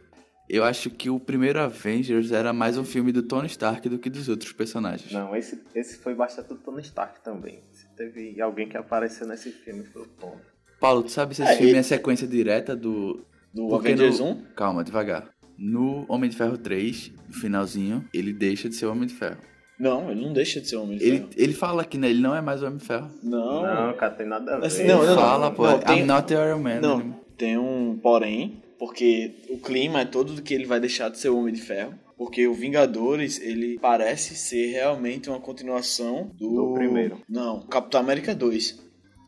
Eu 0.48 0.62
acho 0.62 0.88
que 0.90 1.10
o 1.10 1.18
primeiro 1.18 1.58
Avengers 1.60 2.30
era 2.30 2.52
mais 2.52 2.78
um 2.78 2.84
filme 2.84 3.10
do 3.10 3.22
Tony 3.22 3.48
Stark 3.48 3.88
do 3.88 3.98
que 3.98 4.08
dos 4.08 4.28
outros 4.28 4.52
personagens. 4.52 5.10
Não, 5.10 5.34
esse, 5.34 5.60
esse 5.74 5.98
foi 5.98 6.14
bastante 6.14 6.48
do 6.50 6.56
Tony 6.56 6.82
Stark 6.82 7.20
também. 7.24 7.64
Se 7.72 7.88
teve 7.96 8.40
alguém 8.40 8.68
que 8.68 8.76
apareceu 8.76 9.26
nesse 9.26 9.50
filme 9.50 9.82
foi 9.84 10.02
o 10.02 10.06
Tony. 10.06 10.40
Paulo, 10.80 11.02
tu 11.02 11.10
sabe 11.10 11.34
se 11.34 11.42
esse 11.42 11.50
É, 11.52 11.56
filme 11.56 11.70
ele- 11.72 11.78
é 11.80 11.82
sequência 11.82 12.28
direta 12.28 12.76
do. 12.76 13.26
do 13.52 13.68
Porque 13.68 13.88
Avengers 13.88 14.20
no- 14.20 14.26
1? 14.32 14.44
Calma, 14.54 14.84
devagar. 14.84 15.30
No 15.58 16.04
Homem 16.08 16.30
de 16.30 16.36
Ferro 16.36 16.56
3, 16.58 17.10
no 17.26 17.34
finalzinho, 17.34 18.04
ele 18.14 18.32
deixa 18.32 18.68
de 18.68 18.76
ser 18.76 18.86
o 18.86 18.92
Homem 18.92 19.08
de 19.08 19.14
Ferro. 19.14 19.38
Não, 19.78 20.10
ele 20.10 20.24
não 20.24 20.32
deixa 20.32 20.60
de 20.60 20.68
ser 20.68 20.76
homem 20.76 20.96
de 20.98 21.04
Ele, 21.04 21.16
ferro. 21.18 21.28
ele 21.36 21.52
fala 21.52 21.84
que 21.84 21.98
né, 21.98 22.08
ele 22.08 22.20
não 22.20 22.34
é 22.34 22.40
mais 22.40 22.62
Homem 22.62 22.78
de 22.78 22.84
Ferro. 22.84 23.10
Não, 23.22 23.62
Não, 23.62 23.92
cara, 23.94 24.14
tem 24.14 24.26
nada 24.26 24.54
a 24.56 24.60
ver. 24.60 24.66
Assim, 24.66 24.82
Ele 24.84 24.92
não, 24.94 25.04
não, 25.06 25.14
fala, 25.14 25.48
não, 25.50 25.54
pô, 25.54 25.66
não, 25.66 25.78
tem- 25.78 25.98
I'm 26.00 26.04
not 26.06 26.26
the 26.26 26.34
Iron 26.34 26.58
Man. 26.60 26.80
Não, 26.80 27.00
Ele- 27.00 27.12
tem 27.36 27.58
um 27.58 27.98
porém, 28.02 28.62
porque 28.78 29.32
o 29.50 29.58
clima 29.58 30.00
é 30.00 30.04
todo 30.06 30.32
do 30.32 30.40
que 30.42 30.54
ele 30.54 30.64
vai 30.64 30.80
deixar 30.80 31.10
de 31.10 31.18
ser 31.18 31.28
o 31.28 31.38
Homem 31.38 31.52
de 31.52 31.60
Ferro. 31.60 31.92
Porque 32.16 32.46
o 32.48 32.54
Vingadores, 32.54 33.38
ele 33.38 33.78
parece 33.78 34.34
ser 34.34 34.72
realmente 34.72 35.28
uma 35.28 35.38
continuação 35.38 36.30
do... 36.38 36.48
Do 36.68 36.74
primeiro. 36.74 37.18
Não, 37.28 37.60
Capitão 37.66 38.00
América 38.00 38.34
2. 38.34 38.82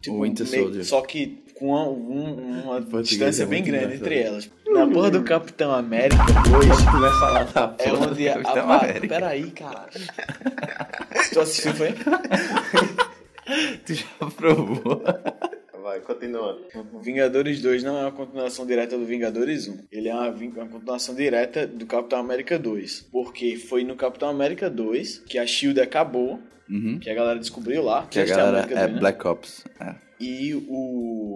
O 0.08 0.22
Winter 0.22 0.48
meio- 0.48 0.62
Soldier. 0.64 0.84
Só 0.86 1.02
que 1.02 1.42
com 1.58 1.66
uma, 1.66 1.86
um- 1.86 2.62
uma 2.88 3.02
distância 3.02 3.42
é 3.42 3.46
bem 3.46 3.62
grande 3.62 3.96
entre 3.96 4.18
elas. 4.20 4.50
Na 4.78 4.86
porra 4.92 5.10
do 5.10 5.22
Capitão 5.24 5.72
América 5.72 6.22
2, 6.50 6.66
Tu 6.76 7.00
vai 7.00 7.10
falar 7.18 7.44
da 7.44 7.74
é 7.78 7.90
porra 7.90 8.06
onde 8.06 8.24
do 8.24 8.30
a... 8.30 8.34
Capitão 8.42 8.70
a 8.70 8.76
América. 8.76 9.08
Peraí, 9.08 9.50
caralho. 9.50 9.90
tu 11.32 11.40
assistiu, 11.40 11.74
foi? 11.74 11.94
Tu 13.86 13.94
já 13.94 14.06
provou. 14.36 15.02
Vai, 15.82 16.00
continuando. 16.00 16.60
O 16.92 16.98
Vingadores 17.00 17.62
2 17.62 17.82
não 17.82 17.96
é 17.96 18.02
uma 18.02 18.12
continuação 18.12 18.66
direta 18.66 18.98
do 18.98 19.06
Vingadores 19.06 19.66
1. 19.66 19.78
Ele 19.90 20.08
é 20.08 20.14
uma, 20.14 20.28
uma 20.28 20.66
continuação 20.66 21.14
direta 21.14 21.66
do 21.66 21.86
Capitão 21.86 22.18
América 22.18 22.58
2. 22.58 23.08
Porque 23.10 23.56
foi 23.56 23.84
no 23.84 23.96
Capitão 23.96 24.28
América 24.28 24.68
2 24.68 25.20
que 25.26 25.38
a 25.38 25.46
SHIELD 25.46 25.80
acabou, 25.80 26.38
Uhum. 26.68 26.98
que 26.98 27.08
a 27.08 27.14
galera 27.14 27.38
descobriu 27.38 27.82
lá. 27.82 28.06
Que 28.10 28.18
a 28.18 28.22
eles 28.22 28.34
têm 28.34 28.44
galera 28.44 28.58
América 28.64 28.78
é 28.78 28.82
2, 28.82 28.92
né? 28.92 29.00
Black 29.00 29.26
Ops. 29.26 29.64
É. 29.80 29.94
E 30.20 30.54
o... 30.68 31.27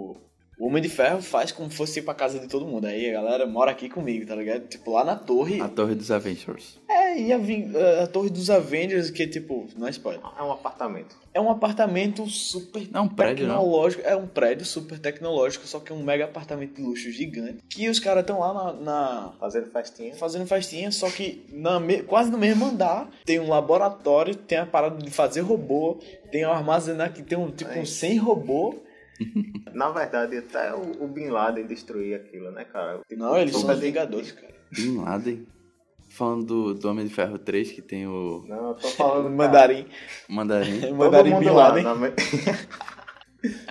o 0.62 0.66
Homem 0.68 0.80
de 0.82 0.88
Ferro 0.88 1.20
faz 1.20 1.50
como 1.50 1.70
se 1.70 1.76
fosse 1.76 1.98
ir 1.98 2.02
pra 2.02 2.14
casa 2.14 2.38
de 2.38 2.46
todo 2.46 2.64
mundo. 2.66 2.84
Aí 2.86 3.10
a 3.10 3.12
galera 3.14 3.46
mora 3.46 3.70
aqui 3.72 3.88
comigo, 3.88 4.24
tá 4.26 4.34
ligado? 4.36 4.68
Tipo, 4.68 4.92
lá 4.92 5.04
na 5.04 5.16
torre. 5.16 5.60
A 5.60 5.68
Torre 5.68 5.94
dos 5.94 6.10
Avengers. 6.10 6.78
É, 6.88 7.18
e 7.20 7.32
a, 7.32 8.02
a 8.04 8.06
torre 8.06 8.30
dos 8.30 8.48
Avengers, 8.48 9.10
que 9.10 9.26
tipo, 9.26 9.66
não 9.76 9.86
é 9.86 9.90
spoiler. 9.90 10.22
É 10.38 10.42
um 10.42 10.52
apartamento. 10.52 11.16
É 11.34 11.40
um 11.40 11.50
apartamento 11.50 12.26
super 12.28 12.86
Não, 12.92 13.00
é 13.00 13.04
um 13.04 13.08
prédio, 13.08 13.46
não. 13.48 13.56
tecnológico. 13.56 14.02
É 14.06 14.14
um 14.14 14.26
prédio 14.26 14.64
super 14.64 14.98
tecnológico, 14.98 15.66
só 15.66 15.80
que 15.80 15.90
é 15.90 15.94
um 15.94 16.02
mega 16.02 16.24
apartamento 16.26 16.76
de 16.76 16.82
luxo 16.82 17.10
gigante. 17.10 17.58
Que 17.68 17.88
os 17.88 17.98
caras 17.98 18.20
estão 18.22 18.38
lá 18.38 18.52
na, 18.54 18.72
na- 18.74 19.32
Fazendo 19.40 19.66
festinha. 19.70 20.14
fazendo 20.14 20.46
festinha, 20.46 20.90
só 20.92 21.10
que 21.10 21.44
na 21.50 21.80
me- 21.80 22.02
quase 22.02 22.30
no 22.30 22.38
mesmo 22.38 22.66
andar 22.66 23.10
tem 23.24 23.40
um 23.40 23.48
laboratório, 23.48 24.34
tem 24.34 24.58
a 24.58 24.66
parada 24.66 24.96
de 25.02 25.10
fazer 25.10 25.40
robô, 25.40 25.98
tem 26.30 26.46
um 26.46 26.52
armazenar 26.52 27.12
que 27.12 27.22
tem 27.22 27.36
um 27.36 27.50
tipo 27.50 27.76
um 27.78 27.84
100 27.84 28.18
robô. 28.18 28.74
Na 29.74 29.90
verdade, 29.90 30.36
até 30.38 30.74
o, 30.74 31.04
o 31.04 31.08
Bin 31.08 31.28
Laden 31.28 31.66
destruir 31.66 32.14
aquilo, 32.14 32.50
né, 32.50 32.64
cara? 32.64 33.00
Tipo, 33.08 33.20
Não, 33.22 33.36
eles 33.36 33.56
são 33.56 33.70
os 33.70 33.78
Vingadores, 33.80 34.32
cara. 34.32 34.52
Bin 34.70 34.98
Laden. 34.98 35.46
Falando 36.10 36.44
do, 36.44 36.74
do 36.74 36.88
Homem 36.90 37.06
de 37.06 37.14
Ferro 37.14 37.38
3, 37.38 37.72
que 37.72 37.80
tem 37.80 38.06
o 38.06 38.44
Não, 38.46 38.68
eu 38.70 38.74
tô 38.74 38.88
falando. 38.88 39.24
cara, 39.24 39.30
Mandarim. 39.34 39.86
Mandarim. 40.28 40.80
Todo 40.80 40.94
Mandarim 40.96 41.30
mundo 41.30 41.40
Bin 41.40 41.50
lá, 41.50 41.68
Laden. 41.68 41.84
na 41.84 41.94
me- 41.94 42.12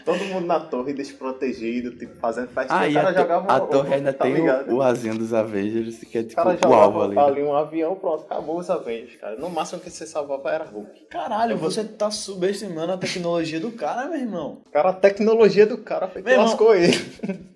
Todo 0.03 0.23
mundo 0.25 0.45
na 0.47 0.59
torre 0.59 0.93
desprotegido, 0.93 1.91
tipo, 1.95 2.15
fazendo 2.19 2.49
festinha. 2.49 2.79
Ah, 2.79 2.89
o 2.89 2.93
cara 2.93 3.09
a, 3.09 3.13
jogava 3.13 3.53
a 3.53 3.59
torre 3.61 3.93
ainda 3.93 4.11
tá 4.13 4.25
tem 4.25 4.33
ligado? 4.33 4.69
o, 4.71 4.75
o 4.77 4.81
asinho 4.81 5.17
dos 5.17 5.33
Avengers, 5.33 5.97
que 5.99 6.17
é 6.17 6.21
O 6.21 6.23
tipo 6.25 6.35
cara 6.35 6.49
o 6.67 6.73
alvo 6.73 6.99
jogava 7.01 7.25
ali. 7.29 7.39
ali 7.39 7.43
um 7.47 7.55
avião, 7.55 7.95
pronto, 7.95 8.23
acabou 8.23 8.57
os 8.59 8.69
Avengers, 8.69 9.15
cara. 9.15 9.35
No 9.37 9.49
máximo 9.49 9.79
que 9.79 9.89
você 9.89 10.05
salvava 10.05 10.49
era 10.51 10.65
Hulk. 10.65 11.05
Caralho, 11.09 11.57
você 11.57 11.83
tá 11.83 12.11
subestimando 12.11 12.91
a 12.93 12.97
tecnologia 12.97 13.59
do 13.59 13.71
cara, 13.71 14.07
meu 14.09 14.19
irmão. 14.19 14.61
Cara, 14.71 14.89
a 14.89 14.93
tecnologia 14.93 15.65
do 15.65 15.77
cara 15.77 16.07
foi 16.07 16.21
que 16.21 16.25
Meu 16.27 16.33
irmão, 16.35 16.47
lascou 16.47 16.75
ele. 16.75 16.97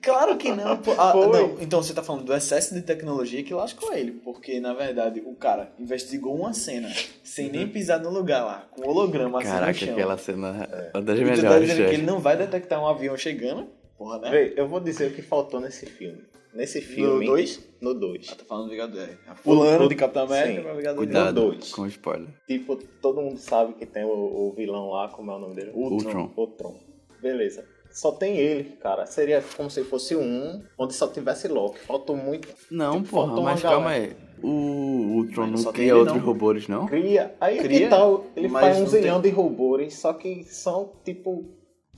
Claro 0.02 0.38
que 0.38 0.52
não. 0.52 0.78
pô. 0.78 0.92
Ah, 0.98 1.12
Foi. 1.12 1.28
não. 1.28 1.58
Então 1.60 1.82
você 1.82 1.94
tá 1.94 2.04
falando 2.04 2.24
do 2.26 2.34
excesso 2.34 2.74
de 2.76 2.82
tecnologia 2.82 3.42
que 3.44 3.54
lascou 3.54 3.92
ele. 3.94 4.12
Porque, 4.12 4.60
na 4.60 4.74
verdade, 4.74 5.22
o 5.26 5.34
cara 5.34 5.70
investigou 5.80 6.36
uma 6.36 6.54
cena 6.54 6.90
sem 7.24 7.50
nem 7.50 7.68
pisar 7.68 8.00
no 8.00 8.10
lugar 8.12 8.44
lá, 8.46 8.64
com 8.72 8.88
holograma 8.88 9.40
assim 9.40 9.48
no 9.48 9.54
Caraca, 9.56 9.74
chão. 9.74 9.94
aquela 9.94 10.18
cena 10.18 10.68
é 10.72 10.92
uma 10.98 11.02
das 11.02 11.20
melhores. 11.20 11.70
Não 12.06 12.20
vai 12.20 12.38
detectar 12.38 12.82
um 12.82 12.88
avião 12.88 13.16
chegando? 13.18 13.68
Porra, 13.98 14.20
né? 14.20 14.30
Vê, 14.30 14.54
eu 14.58 14.68
vou 14.68 14.80
dizer 14.80 15.12
o 15.12 15.14
que 15.16 15.22
faltou 15.22 15.60
nesse 15.60 15.86
filme. 15.86 16.22
Nesse 16.54 16.80
filme. 16.82 17.26
dois? 17.26 17.62
No 17.82 17.94
2. 17.94 18.30
Ah, 18.32 18.36
tá 18.36 18.46
falando 18.46 18.66
do 18.66 18.72
Vingador. 18.72 19.02
é. 19.02 19.18
Pulando 19.44 19.90
de 19.90 19.96
Capitão 19.96 20.24
América 20.24 20.56
Sim. 20.58 20.64
pra 20.64 20.74
Vingador. 20.74 20.98
Cuidado 20.98 21.34
dois. 21.42 21.72
com 21.74 21.82
o 21.82 21.88
spoiler. 21.88 22.30
Tipo, 22.48 22.78
todo 23.02 23.22
mundo 23.22 23.38
sabe 23.38 23.74
que 23.74 23.86
tem 23.86 24.06
o, 24.06 24.10
o 24.10 24.54
vilão 24.56 24.90
lá, 24.92 25.10
como 25.10 25.32
é 25.32 25.36
o 25.36 25.40
nome 25.40 25.56
dele? 25.56 25.72
Ultron. 25.74 26.32
Ultron. 26.38 26.76
Beleza. 27.22 27.66
Só 27.92 28.12
tem 28.12 28.38
ele, 28.38 28.64
cara. 28.82 29.06
Seria 29.06 29.42
como 29.56 29.70
se 29.70 29.84
fosse 29.84 30.16
um 30.16 30.62
onde 30.78 30.94
só 30.94 31.08
tivesse 31.08 31.48
Loki. 31.48 31.80
Faltou 31.80 32.16
muito. 32.16 32.48
Não, 32.72 32.98
Tipo, 33.02 33.10
porra, 33.10 33.26
faltou 33.28 33.44
uma 33.44 33.52
mas 33.52 33.62
calma 33.62 33.90
galera. 33.92 34.06
aí. 34.06 34.26
O 34.44 35.16
Ultron 35.18 35.48
não 35.48 35.64
tem 35.64 35.74
cria 35.74 35.86
ele, 35.88 35.94
outros 35.94 36.18
não. 36.18 36.26
robôs, 36.26 36.68
não? 36.68 36.86
Cria. 36.88 37.34
Aí 37.40 37.58
Cria, 37.60 37.80
que 37.80 37.88
tal? 37.90 38.26
Ele 38.36 38.50
faz 38.50 38.80
um 38.80 38.86
zilhão 38.88 39.22
tem. 39.22 39.32
de 39.32 39.36
robôs, 39.38 39.94
só 39.96 40.14
que 40.14 40.44
são, 40.44 40.92
tipo, 41.04 41.46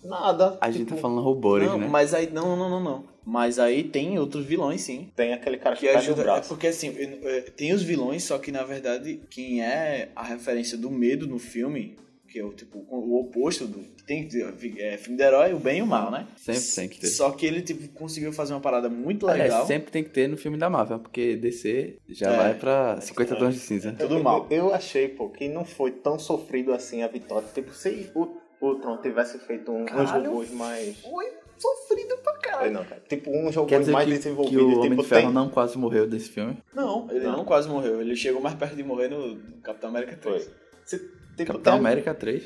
nada. 0.07 0.57
A 0.61 0.69
gente 0.71 0.85
Tipo, 0.85 0.95
tá 0.95 1.01
falando 1.01 1.21
robôs, 1.21 1.63
Não, 1.63 1.77
né? 1.77 1.87
mas 1.87 2.13
aí. 2.13 2.29
Não, 2.31 2.55
não, 2.55 2.69
não, 2.69 2.83
não. 2.83 3.03
Mas 3.25 3.59
aí 3.59 3.83
tem 3.83 4.17
outros 4.17 4.45
vilões, 4.45 4.81
sim. 4.81 5.11
Tem 5.15 5.33
aquele 5.33 5.57
cara 5.57 5.75
que, 5.75 5.81
Que 5.81 5.89
ajuda. 5.89 6.19
o 6.19 6.21
É 6.21 6.23
braço. 6.23 6.49
porque 6.49 6.67
assim, 6.67 6.93
eh, 6.97 7.41
tem 7.57 7.73
os 7.73 7.83
vilões, 7.83 8.23
só 8.23 8.37
que 8.37 8.51
na 8.51 8.63
verdade, 8.63 9.19
quem 9.29 9.61
é 9.61 10.09
a 10.15 10.23
referência 10.23 10.77
do 10.77 10.89
medo 10.89 11.27
no 11.27 11.37
filme, 11.37 11.97
que 12.29 12.39
é 12.39 12.43
o 12.43 12.53
tipo 12.53 12.85
o 12.89 13.19
oposto 13.19 13.67
do. 13.67 13.83
Tem 14.07 14.29
é, 14.77 14.95
filme 14.97 15.17
de 15.17 15.23
herói, 15.23 15.53
o 15.53 15.59
bem 15.59 15.79
e 15.79 15.81
o 15.81 15.85
mal, 15.85 16.09
né? 16.09 16.25
Sempre 16.37 16.61
tem 16.75 16.87
que 16.87 16.99
ter. 17.01 17.07
Só 17.07 17.31
que 17.31 17.45
ele 17.45 17.61
tipo, 17.61 17.85
conseguiu 17.89 18.31
fazer 18.31 18.53
uma 18.53 18.61
parada 18.61 18.87
muito 18.87 19.27
Aliás, 19.27 19.51
legal. 19.51 19.67
sempre 19.67 19.91
tem 19.91 20.01
que 20.01 20.09
ter 20.11 20.29
no 20.29 20.37
filme 20.37 20.57
da 20.57 20.69
Marvel, 20.69 20.99
porque 20.99 21.35
DC 21.35 21.97
já 22.07 22.31
É. 22.31 22.37
vai 22.37 22.53
pra 22.53 23.01
50 23.01 23.35
tons 23.35 23.53
de 23.55 23.59
cinza. 23.59 23.91
Tudo 23.91 24.23
mal. 24.23 24.47
Eu, 24.49 24.67
eu 24.67 24.73
achei, 24.73 25.09
pô, 25.09 25.27
que 25.29 25.49
não 25.49 25.65
foi 25.65 25.91
tão 25.91 26.17
sofrido 26.17 26.71
assim 26.73 27.03
a 27.03 27.09
vitória. 27.09 27.45
Tipo, 27.53 27.73
se 27.73 28.09
o 28.15 28.27
Ultron 28.61 28.97
tivesse 28.97 29.37
feito 29.39 29.71
um, 29.71 29.83
uns 29.83 30.11
robôs 30.11 30.51
mais. 30.51 30.99
Foi 31.01 31.31
sofrido 31.57 32.17
pra 32.17 32.33
caralho. 32.37 32.71
não, 32.71 32.85
cara. 32.85 33.01
Tipo, 33.07 33.31
uns 33.31 33.53
Quer 33.53 33.59
robôs 33.59 33.79
dizer 33.79 33.91
mais 33.91 34.05
que, 34.05 34.11
que 34.11 34.17
desenvolvidos. 34.19 34.63
o 34.63 34.77
Homem 34.79 34.89
tipo, 34.91 35.01
de 35.03 35.07
Ferro 35.07 35.21
tem- 35.23 35.33
não 35.33 35.49
quase 35.49 35.77
morreu 35.77 36.07
desse 36.07 36.29
filme? 36.29 36.57
Não, 36.73 37.07
ele 37.09 37.25
não. 37.25 37.37
Não. 37.37 37.45
quase 37.45 37.67
morreu. 37.67 37.99
Ele 38.01 38.15
chegou 38.15 38.41
mais 38.41 38.55
perto 38.55 38.75
de 38.75 38.83
morrer 38.83 39.07
no 39.09 39.37
Capitão 39.61 39.89
América 39.89 40.15
3. 40.17 40.43
Foi. 40.45 40.53
Se, 40.85 40.97
tipo, 40.99 41.45
Capitão 41.53 41.73
tem- 41.73 41.79
América 41.79 42.13
3? 42.13 42.43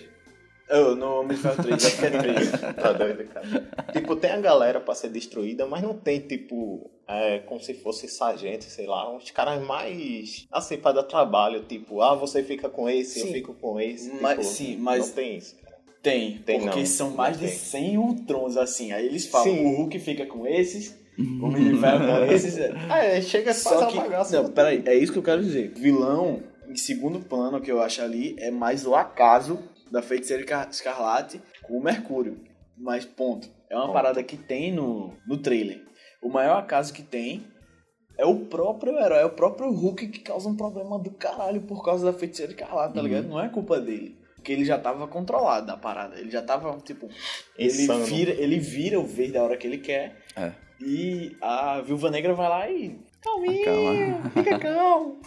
Oh, 0.74 0.96
no 0.96 1.20
Homem 1.20 1.36
de 1.36 1.44
Ferro 1.44 1.62
3, 1.64 1.86
acho 1.86 2.00
que 2.00 2.06
é 2.06 2.10
3. 2.12 2.52
Tá 2.82 2.94
doido, 2.94 3.26
cara. 3.26 3.46
tipo, 3.92 4.16
tem 4.16 4.32
a 4.32 4.40
galera 4.40 4.80
pra 4.80 4.96
ser 4.96 5.10
destruída, 5.10 5.68
mas 5.68 5.82
não 5.82 5.94
tem, 5.94 6.22
tipo, 6.22 6.90
é, 7.06 7.40
como 7.40 7.60
se 7.60 7.74
fosse 7.74 8.08
sargento, 8.08 8.64
sei 8.64 8.88
lá, 8.88 9.14
uns 9.14 9.30
caras 9.32 9.62
mais, 9.68 10.48
assim, 10.50 10.78
pra 10.78 10.94
dar 10.94 11.04
trabalho, 11.04 11.64
tipo, 11.64 12.00
ah, 12.02 12.16
você 12.16 12.42
fica 12.42 12.70
com 12.70 12.90
esse, 12.90 13.20
eu 13.20 13.26
Sim. 13.28 13.34
fico 13.34 13.54
com 13.56 13.82
esse. 13.82 14.14
Mas- 14.22 14.38
tipo, 14.38 14.44
sim, 14.46 14.78
mas- 14.78 15.08
Não 15.10 15.14
tem 15.14 15.36
isso. 15.36 15.58
Tem, 16.02 16.40
Tem 16.40 16.60
porque 16.62 16.80
não, 16.80 16.86
são 16.86 17.10
não 17.10 17.18
mais 17.18 17.38
de 17.40 17.46
tem. 17.48 17.56
100 17.56 17.98
Ultrons, 17.98 18.58
assim. 18.58 18.92
Aí 18.92 19.06
eles 19.06 19.28
falam, 19.28 19.54
Sim. 19.54 19.66
o 19.66 19.76
Hulk 19.78 20.00
fica 20.00 20.26
com 20.26 20.48
esses, 20.48 20.98
o 21.20 21.46
Homem 21.46 21.72
de 21.74 21.80
Ferro 21.80 22.00
com 22.08 22.26
esses. 22.34 22.58
é. 22.58 22.72
Ah, 22.90 23.04
é, 23.06 23.22
chega 23.22 23.52
e 23.52 23.54
Só 23.54 23.84
a 23.84 23.88
que. 23.88 23.98
bagaça. 23.98 24.42
Não, 24.42 24.50
peraí, 24.52 24.82
é 24.86 24.96
isso 24.96 25.12
que 25.12 25.20
eu 25.20 25.24
quero 25.24 25.44
dizer. 25.44 25.74
Vilão, 25.76 26.42
em 26.68 26.76
segundo 26.76 27.20
plano, 27.20 27.62
que 27.62 27.72
eu 27.72 27.80
acho 27.82 28.02
ali, 28.02 28.36
é 28.40 28.50
mais 28.50 28.86
o 28.86 28.96
acaso 28.96 29.60
da 29.92 30.02
feiticeira 30.02 30.42
Escar- 30.42 30.70
escarlate 30.72 31.40
com 31.64 31.78
o 31.78 31.84
Mercúrio. 31.84 32.40
Mas, 32.78 33.06
ponto. 33.06 33.48
É 33.70 33.76
uma 33.76 33.84
Ponto. 33.86 33.94
parada 33.94 34.24
que 34.24 34.36
tem 34.36 34.74
no, 34.74 35.14
no 35.28 35.38
trailer. 35.38 35.82
O 36.22 36.30
maior 36.30 36.58
acaso 36.58 36.92
que 36.94 37.02
tem 37.04 37.44
é 38.18 38.26
o 38.26 38.36
próprio 38.40 38.98
herói, 38.98 39.20
é 39.22 39.26
o 39.26 39.30
próprio 39.30 39.70
Hulk 39.72 40.08
que 40.08 40.20
causa 40.20 40.50
um 40.50 40.56
problema 40.58 40.98
do 41.00 41.12
caralho 41.12 41.62
por 41.62 41.84
causa 41.84 42.12
da 42.12 42.18
feiticeira 42.18 42.52
escarlate, 42.52 42.96
tá 42.96 43.02
ligado? 43.02 43.28
Não 43.28 43.40
é 43.40 43.48
culpa 43.50 43.80
dele. 43.80 44.18
Porque 44.42 44.54
ele 44.54 44.66
já 44.66 44.80
tava 44.80 45.08
controlado 45.08 45.68
da 45.68 45.78
parada. 45.78 46.20
Ele 46.20 46.32
já 46.32 46.42
tava, 46.42 46.76
tipo. 46.80 47.08
Ele 47.56 47.88
vira, 48.04 48.32
ele 48.32 48.58
vira 48.58 49.00
o 49.00 49.06
verde 49.06 49.38
a 49.38 49.44
hora 49.44 49.56
que 49.56 49.68
ele 49.68 49.78
quer. 49.78 50.18
É. 50.36 50.52
E 50.84 51.38
a 51.40 51.80
Viúva 51.82 52.10
Negra 52.10 52.34
vai 52.34 52.50
lá 52.50 52.68
e. 52.68 53.00
Calminho, 53.22 53.64
Calma. 53.64 54.32
fica 54.34 54.58
calmo. 54.58 55.22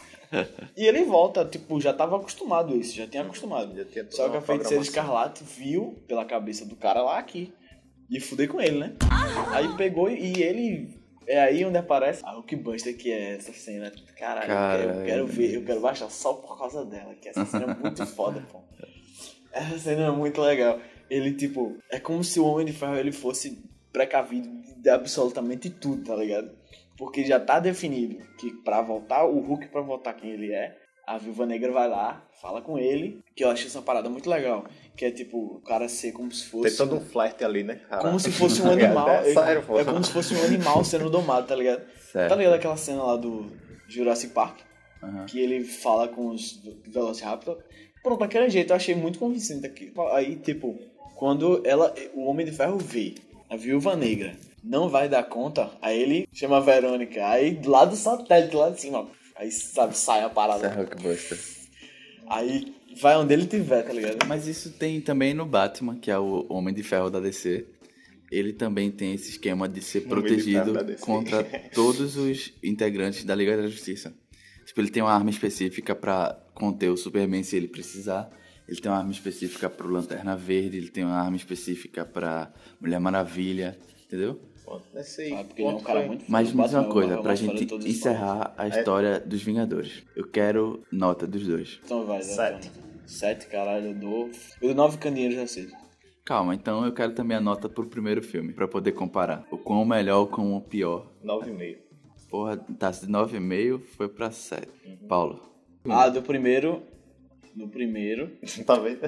e 0.77 0.85
ele 0.85 1.05
volta, 1.05 1.45
tipo, 1.45 1.81
já 1.81 1.93
tava 1.93 2.17
acostumado 2.17 2.75
a 2.75 2.77
isso, 2.77 2.97
já 2.97 3.07
tinha 3.07 3.23
acostumado. 3.23 3.73
Já 3.77 3.85
tinha 3.85 4.05
Só 4.11 4.29
que 4.29 4.37
a 4.37 4.41
feiticeira 4.41 4.83
escarlate 4.83 5.45
viu 5.45 6.03
pela 6.09 6.25
cabeça 6.25 6.67
do 6.67 6.75
cara 6.75 7.01
lá 7.01 7.17
aqui. 7.17 7.55
E 8.11 8.19
fudei 8.19 8.49
com 8.49 8.61
ele, 8.61 8.81
né? 8.81 8.97
Aí 9.53 9.77
pegou 9.77 10.11
e 10.11 10.43
ele 10.43 10.99
É 11.25 11.41
aí 11.41 11.65
onde 11.65 11.79
aparece 11.79 12.21
a 12.25 12.33
Hulkbuster, 12.33 12.97
que 12.97 13.13
é 13.13 13.37
essa 13.37 13.53
cena. 13.53 13.93
Caralho, 14.19 14.51
eu, 14.51 14.57
quero, 14.57 14.99
eu 14.99 15.07
quero 15.07 15.27
ver, 15.29 15.55
eu 15.55 15.65
quero 15.65 15.81
baixar 15.81 16.11
só 16.11 16.33
por 16.33 16.59
causa 16.59 16.85
dela, 16.85 17.15
que 17.15 17.29
essa 17.29 17.47
cena 17.47 17.73
é 17.73 17.75
muito 17.77 18.05
foda, 18.05 18.45
pô. 18.51 18.65
Essa 19.55 19.79
cena 19.79 20.07
é 20.07 20.11
muito 20.11 20.41
legal. 20.41 20.81
Ele, 21.09 21.33
tipo, 21.33 21.77
é 21.91 22.01
como 22.01 22.25
se 22.25 22.41
o 22.41 22.45
Homem 22.45 22.67
de 22.67 22.73
Ferro 22.73 22.97
ele 22.97 23.13
fosse 23.13 23.63
precavido 23.93 24.49
de 24.77 24.91
absolutamente 24.91 25.71
tudo, 25.71 26.05
tá 26.05 26.17
ligado? 26.17 26.51
Porque 26.97 27.25
já 27.25 27.39
tá 27.39 27.61
definido 27.61 28.17
que 28.39 28.51
pra 28.63 28.83
voltar, 28.83 29.25
o 29.25 29.41
Hulk 29.41 29.69
pra 29.69 29.81
voltar 29.81 30.15
quem 30.15 30.31
ele 30.31 30.53
é, 30.53 30.77
a 31.07 31.19
Viúva 31.19 31.45
Negra 31.45 31.71
vai 31.71 31.89
lá, 31.89 32.27
fala 32.41 32.63
com 32.63 32.79
ele, 32.79 33.23
que 33.37 33.45
eu 33.45 33.51
acho 33.51 33.67
essa 33.67 33.83
parada 33.83 34.09
muito 34.09 34.29
legal. 34.29 34.65
Que 34.97 35.07
é 35.07 35.11
tipo, 35.11 35.57
o 35.57 35.61
cara 35.61 35.89
ser 35.89 36.13
como 36.13 36.31
se 36.33 36.47
fosse. 36.47 36.69
Tem 36.69 36.77
todo 36.77 36.97
um 36.97 37.01
flerte 37.01 37.45
ali, 37.45 37.63
né? 37.63 37.77
cara? 37.89 38.03
Como 38.03 38.19
se 38.19 38.33
fosse 38.33 38.63
um 38.63 38.71
animal. 38.73 39.09
É, 39.09 39.35
sério, 39.35 39.63
pô. 39.63 39.79
é 39.79 39.85
como 39.85 40.03
se 40.03 40.13
fosse 40.13 40.35
um 40.35 40.45
animal 40.45 40.85
sendo 40.85 41.11
domado, 41.11 41.47
tá 41.47 41.55
ligado? 41.55 41.85
Certo. 42.13 42.29
Tá 42.29 42.37
ligado 42.37 42.55
aquela 42.55 42.77
cena 42.77 43.03
lá 43.03 43.17
do 43.17 43.47
Jurassic 43.89 44.33
Park? 44.33 44.61
Aham. 45.03 45.27
Que 45.27 45.41
ele 45.41 45.65
fala 45.65 46.09
com 46.09 46.29
os 46.29 46.61
Velociraptor. 46.87 47.59
Pronto, 48.05 48.21
daquele 48.21 48.51
jeito 48.51 48.71
eu 48.71 48.77
achei 48.77 48.95
muito 48.95 49.19
convincente 49.19 49.67
aqui. 49.67 49.91
Aí, 50.13 50.37
tipo, 50.37 50.79
quando 51.17 51.63
ela, 51.65 51.93
o 52.13 52.27
Homem 52.27 52.45
de 52.45 52.53
Ferro 52.53 52.77
vê 52.77 53.15
a 53.49 53.57
Viúva 53.57 53.97
Negra 53.97 54.37
não 54.63 54.91
vai 54.91 55.09
dar 55.09 55.23
conta, 55.25 55.71
aí 55.81 56.01
ele 56.01 56.29
chama 56.33 56.59
a 56.59 56.61
Verônica. 56.61 57.27
Aí 57.27 57.59
lá 57.65 57.87
do 57.87 57.97
satélite, 57.97 58.55
lá 58.55 58.69
de 58.69 58.81
cima, 58.81 59.09
aí 59.35 59.51
sabe, 59.51 59.97
sai 59.97 60.23
a 60.23 60.29
parada. 60.29 60.67
É 60.67 60.75
Hulkbuster. 60.75 61.39
Aí 62.27 62.75
vai 63.01 63.17
onde 63.17 63.33
ele 63.33 63.47
tiver, 63.47 63.83
tá 63.83 63.93
ligado? 63.93 64.27
Mas 64.27 64.47
isso 64.47 64.73
tem 64.73 65.01
também 65.01 65.33
no 65.33 65.47
Batman, 65.47 65.97
que 65.97 66.11
é 66.11 66.19
o 66.19 66.47
Homem 66.51 66.75
de 66.75 66.83
Ferro 66.83 67.09
da 67.09 67.21
DC. 67.21 67.67
Ele 68.31 68.53
também 68.53 68.91
tem 68.91 69.15
esse 69.15 69.31
esquema 69.31 69.67
de 69.67 69.81
ser 69.81 70.01
de 70.01 70.09
protegido 70.09 70.75
contra 71.01 71.43
todos 71.73 72.17
os 72.17 72.53
integrantes 72.63 73.25
da 73.25 73.35
Liga 73.35 73.57
da 73.57 73.67
Justiça. 73.67 74.15
Tipo, 74.65 74.81
ele 74.81 74.91
tem 74.91 75.03
uma 75.03 75.13
arma 75.13 75.31
específica 75.31 75.95
pra 75.95 76.39
conter 76.55 76.89
o 76.91 76.97
Superman 76.97 77.43
se 77.43 77.57
ele 77.57 77.69
precisar. 77.69 78.31
Ele 78.67 78.81
tem 78.81 78.91
uma 78.91 78.99
arma 78.99 79.13
específica 79.13 79.69
pro 79.69 79.89
Lanterna 79.89 80.37
Verde, 80.37 80.79
ele 80.79 80.89
tem 80.89 81.05
uma 81.05 81.17
arma 81.21 81.37
específica 81.37 82.05
pra 82.05 82.51
Mulher 82.81 82.99
Maravilha, 82.99 83.77
entendeu? 84.07 84.41
Pô, 84.65 84.81
Nesse 84.95 85.21
aí, 85.21 85.33
Ah, 85.35 85.45
porque 85.45 85.61
ele 85.61 85.71
é 85.71 85.75
um 85.75 85.81
cara 85.81 85.99
foi? 86.01 86.09
muito 86.09 86.25
Mas 86.27 86.49
foda. 86.49 86.57
me 86.63 86.65
diz 86.65 86.75
uma 86.75 86.85
é 86.85 86.91
coisa, 86.91 87.19
pra 87.23 87.35
gente 87.35 87.75
encerrar 87.87 88.55
a 88.57 88.67
história 88.67 89.21
dos 89.21 89.43
Vingadores. 89.43 90.03
Eu 90.17 90.27
quero 90.27 90.83
nota 90.91 91.27
dos 91.27 91.47
dois. 91.47 91.79
Então 91.85 92.07
vai, 92.07 92.23
Sete. 92.23 92.65
Sete. 92.65 92.71
Sete, 93.07 93.47
caralho, 93.49 93.89
eu 93.89 93.95
dou. 93.95 94.31
Eu 94.63 94.69
dou 94.69 94.75
nove 94.75 94.97
caninhas 94.97 95.35
já 95.35 95.47
sei. 95.47 95.69
Calma, 96.25 96.55
então 96.55 96.87
eu 96.87 96.93
quero 96.95 97.13
também 97.13 97.37
a 97.37 97.41
nota 97.43 97.69
pro 97.69 97.85
primeiro 97.87 98.23
filme, 98.23 98.55
pra 98.55 98.67
poder 98.67 98.93
comparar. 98.93 99.47
O 99.51 99.59
quão 99.59 99.85
melhor, 99.85 100.23
o 100.23 100.27
quão 100.27 100.59
pior. 100.59 101.13
9,5. 101.23 101.77
Porra, 102.35 102.57
tá 102.81 102.91
de 102.91 103.07
9,5 103.07 103.81
foi 103.97 104.09
pra 104.09 104.29
7. 104.33 104.67
Uhum. 104.85 104.97
Paulo. 105.07 105.41
Ah, 105.89 106.09
do 106.09 106.21
primeiro. 106.21 106.83
Do 107.55 107.69
primeiro. 107.69 108.29
Tá 108.67 108.75
vendo? 108.75 108.99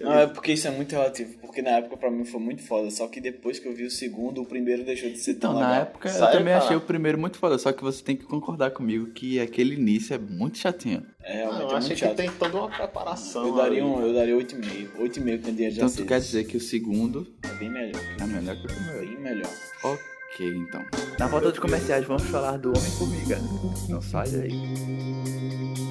Não, 0.00 0.12
é 0.12 0.26
porque 0.26 0.52
isso 0.52 0.68
é 0.68 0.70
muito 0.70 0.92
relativo. 0.92 1.38
Porque 1.38 1.62
na 1.62 1.70
época 1.78 1.96
pra 1.96 2.10
mim 2.10 2.26
foi 2.26 2.38
muito 2.38 2.62
foda. 2.62 2.90
Só 2.90 3.08
que 3.08 3.22
depois 3.22 3.58
que 3.58 3.66
eu 3.66 3.74
vi 3.74 3.84
o 3.84 3.90
segundo, 3.90 4.42
o 4.42 4.44
primeiro 4.46 4.84
deixou 4.84 5.08
de 5.08 5.16
ser 5.18 5.30
Então, 5.32 5.52
tão 5.52 5.60
na 5.60 5.68
legal. 5.70 5.82
época 5.84 6.08
eu 6.08 6.12
Sério, 6.12 6.32
também 6.38 6.52
cara? 6.52 6.64
achei 6.66 6.76
o 6.76 6.80
primeiro 6.82 7.18
muito 7.18 7.38
foda, 7.38 7.58
só 7.58 7.72
que 7.72 7.82
você 7.82 8.02
tem 8.04 8.14
que 8.16 8.24
concordar 8.26 8.70
comigo 8.72 9.06
que 9.12 9.40
aquele 9.40 9.74
início 9.74 10.12
é 10.14 10.18
muito 10.18 10.58
chatinho. 10.58 11.06
É, 11.22 11.42
Não, 11.46 11.52
realmente 11.56 11.70
eu 11.70 11.74
é 11.74 11.78
achei 11.78 11.94
que 11.96 12.00
chato. 12.00 12.16
tem 12.16 12.30
toda 12.32 12.56
uma 12.58 12.68
preparação. 12.68 13.46
Eu 13.46 13.54
daria, 13.54 13.82
um, 13.84 14.00
eu 14.02 14.12
daria 14.12 14.34
8,5. 14.36 14.96
8,5 14.98 15.42
caninhas 15.42 15.72
já 15.74 15.78
Então 15.84 15.88
sei. 15.88 16.04
tu 16.04 16.08
quer 16.08 16.20
dizer 16.20 16.44
que 16.44 16.56
o 16.58 16.60
segundo 16.60 17.26
É 17.42 17.54
bem 17.58 17.70
melhor. 17.70 18.02
é 18.20 18.26
melhor 18.26 18.56
que 18.56 18.64
o 18.66 18.68
primeiro. 18.68 19.06
Bem 19.06 19.18
melhor. 19.20 19.50
Ok, 19.84 20.04
então. 20.44 20.84
Na 21.18 21.26
volta 21.26 21.50
dos 21.50 21.58
comerciais 21.58 22.04
vamos 22.06 22.24
falar 22.24 22.56
do 22.58 22.70
Homem-Formiga. 22.70 23.38
Não 23.88 24.00
sai 24.00 24.28
daí. 24.30 25.85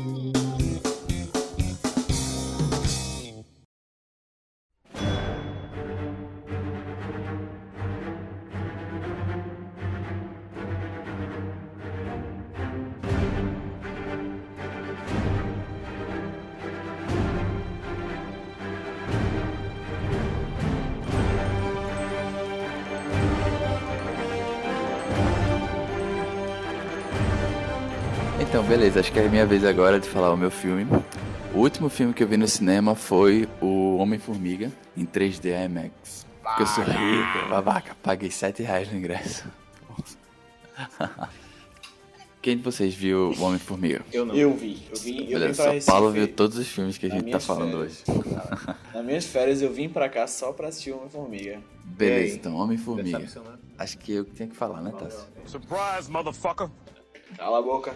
Beleza, 28.67 28.99
acho 28.99 29.11
que 29.11 29.19
é 29.19 29.25
a 29.25 29.29
minha 29.29 29.45
vez 29.45 29.63
agora 29.63 29.99
de 29.99 30.07
falar 30.09 30.33
o 30.33 30.37
meu 30.37 30.51
filme. 30.51 30.85
O 31.53 31.59
último 31.59 31.89
filme 31.89 32.13
que 32.13 32.23
eu 32.23 32.27
vi 32.27 32.37
no 32.37 32.47
cinema 32.47 32.95
foi 32.95 33.47
o 33.61 33.97
Homem-Formiga, 33.97 34.71
em 34.97 35.05
3D 35.05 35.65
IMAX. 35.65 36.25
Porque 36.43 36.63
eu 36.63 36.67
sou 36.67 36.83
rico, 36.83 37.49
babaca, 37.49 37.95
paguei 38.03 38.29
7 38.29 38.61
reais 38.63 38.91
no 38.91 38.97
ingresso. 38.97 39.45
Quem 42.41 42.57
de 42.57 42.63
vocês 42.63 42.93
viu 42.93 43.31
o 43.31 43.41
Homem-Formiga? 43.41 44.05
Eu 44.13 44.23
não. 44.25 44.35
Eu 44.35 44.53
vi. 44.53 44.85
Eu 44.91 44.99
vi, 44.99 45.17
eu 45.17 45.25
vim 45.25 45.33
Beleza, 45.33 45.55
pra 45.55 45.65
só 45.65 45.71
Recife. 45.71 45.91
Paulo 45.91 46.11
viu 46.11 46.27
todos 46.27 46.57
os 46.59 46.67
filmes 46.67 46.95
que 46.97 47.07
a 47.07 47.09
gente 47.09 47.31
tá 47.31 47.39
falando 47.39 47.71
férias. 47.79 48.03
hoje. 48.07 48.21
Nas 48.93 49.05
minhas 49.05 49.25
férias 49.25 49.61
eu 49.63 49.73
vim 49.73 49.89
pra 49.89 50.07
cá 50.07 50.27
só 50.27 50.51
pra 50.53 50.67
assistir 50.67 50.91
Homem-Formiga. 50.91 51.59
Beleza, 51.83 52.35
então, 52.35 52.55
Homem-Formiga. 52.55 53.25
Acho 53.79 53.97
que 53.97 54.13
eu 54.13 54.25
que 54.25 54.31
tinha 54.35 54.47
que 54.47 54.55
falar, 54.55 54.81
né, 54.81 54.91
Tassi? 54.97 55.25
Surprise, 55.47 56.11
motherfucker! 56.11 56.69
Cala 57.37 57.59
a 57.59 57.61
boca. 57.61 57.95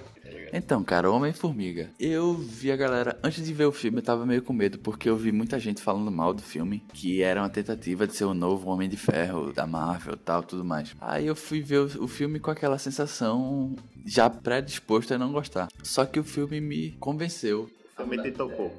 Então, 0.52 0.84
cara, 0.84 1.10
Homem-Formiga. 1.12 1.90
Eu 2.00 2.34
vi 2.34 2.72
a 2.72 2.76
galera, 2.76 3.18
antes 3.24 3.46
de 3.46 3.54
ver 3.54 3.66
o 3.66 3.72
filme, 3.72 4.00
eu 4.00 4.04
tava 4.04 4.26
meio 4.26 4.42
com 4.42 4.52
medo, 4.52 4.78
porque 4.80 5.10
eu 5.10 5.16
vi 5.16 5.32
muita 5.32 5.60
gente 5.60 5.82
falando 5.82 6.12
mal 6.12 6.34
do 6.34 6.42
filme, 6.42 6.84
que 6.94 7.22
era 7.22 7.42
uma 7.42 7.50
tentativa 7.50 8.08
de 8.08 8.16
ser 8.16 8.26
o 8.26 8.34
novo 8.34 8.70
Homem 8.70 8.90
de 8.90 8.98
Ferro 8.98 9.54
da 9.54 9.66
Marvel 9.66 10.16
e 10.16 10.18
tal, 10.18 10.44
tudo 10.44 10.66
mais. 10.66 10.96
Aí 11.00 11.28
eu 11.28 11.36
fui 11.36 11.62
ver 11.62 11.80
o, 11.80 12.04
o 12.04 12.08
filme 12.08 12.40
com 12.40 12.52
aquela 12.52 12.78
sensação 12.78 13.76
já 14.06 14.30
predisposto 14.30 15.14
a 15.14 15.18
não 15.18 15.32
gostar. 15.32 15.70
Só 15.84 16.06
que 16.06 16.20
o 16.20 16.24
filme 16.24 16.60
me 16.60 16.92
convenceu. 16.94 17.70
Também 17.96 18.22
te 18.22 18.32
tocou. 18.32 18.74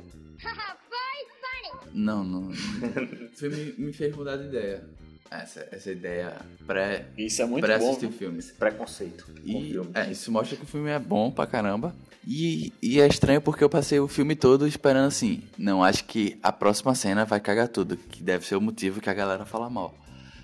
Não. 1.92 2.24
não. 2.24 2.48
o 2.50 3.36
filme 3.36 3.74
me 3.78 3.92
fez 3.92 4.14
mudar 4.14 4.36
de 4.36 4.46
ideia. 4.46 4.88
Essa, 5.30 5.68
essa 5.70 5.90
ideia 5.92 6.34
pré. 6.66 7.06
Isso 7.16 7.40
é 7.40 7.46
muito 7.46 7.64
pré 7.64 7.78
bom. 7.78 7.86
assistir 7.88 8.08
viu? 8.08 8.18
filmes. 8.18 8.50
Preconceito 8.58 9.26
E 9.44 9.70
filme. 9.72 9.90
é, 9.94 10.10
isso 10.10 10.30
mostra 10.32 10.56
que 10.56 10.64
o 10.64 10.66
filme 10.66 10.90
é 10.90 10.98
bom 10.98 11.30
pra 11.30 11.46
caramba. 11.46 11.94
E, 12.26 12.72
e 12.82 13.00
é 13.00 13.06
estranho 13.06 13.40
porque 13.40 13.62
eu 13.64 13.68
passei 13.70 13.98
o 14.00 14.08
filme 14.08 14.34
todo 14.34 14.66
esperando 14.66 15.06
assim. 15.06 15.42
Não, 15.56 15.82
acho 15.84 16.04
que 16.04 16.38
a 16.42 16.50
próxima 16.52 16.94
cena 16.94 17.24
vai 17.24 17.38
cagar 17.40 17.68
tudo. 17.68 17.96
Que 17.96 18.22
deve 18.22 18.44
ser 18.44 18.56
o 18.56 18.60
motivo 18.60 19.00
que 19.00 19.08
a 19.08 19.14
galera 19.14 19.44
fala 19.46 19.70
mal. 19.70 19.94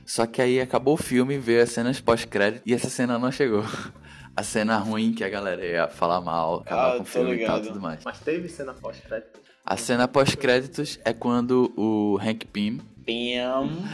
Só 0.07 0.25
que 0.25 0.41
aí 0.41 0.61
acabou 0.61 0.95
o 0.95 0.97
filme, 0.97 1.37
veio 1.37 1.63
as 1.63 1.71
cenas 1.71 2.01
pós-crédito 2.01 2.63
e 2.65 2.73
essa 2.73 2.89
cena 2.89 3.19
não 3.19 3.31
chegou. 3.33 3.65
A 4.37 4.43
cena 4.43 4.77
ruim 4.77 5.15
que 5.15 5.25
a 5.25 5.31
galera 5.31 5.65
ia 5.65 5.89
falar 5.89 6.21
mal, 6.21 6.57
acabar 6.61 6.93
Ah, 6.93 6.97
com 6.99 7.03
o 7.05 7.07
filme 7.07 7.37
e 7.37 7.47
tal, 7.47 7.57
ligado. 7.57 7.69
tudo 7.69 7.81
mais. 7.81 8.01
Mas 8.05 8.19
teve 8.21 8.51
cena 8.51 8.75
pós-crédito. 8.75 9.41
A 9.65 9.79
cena 9.79 10.07
pós-créditos 10.07 11.01
é 11.07 11.15
quando 11.15 11.73
o 11.75 12.19
Hank 12.21 12.45
Pym 12.45 12.77
Pam. 13.07 13.89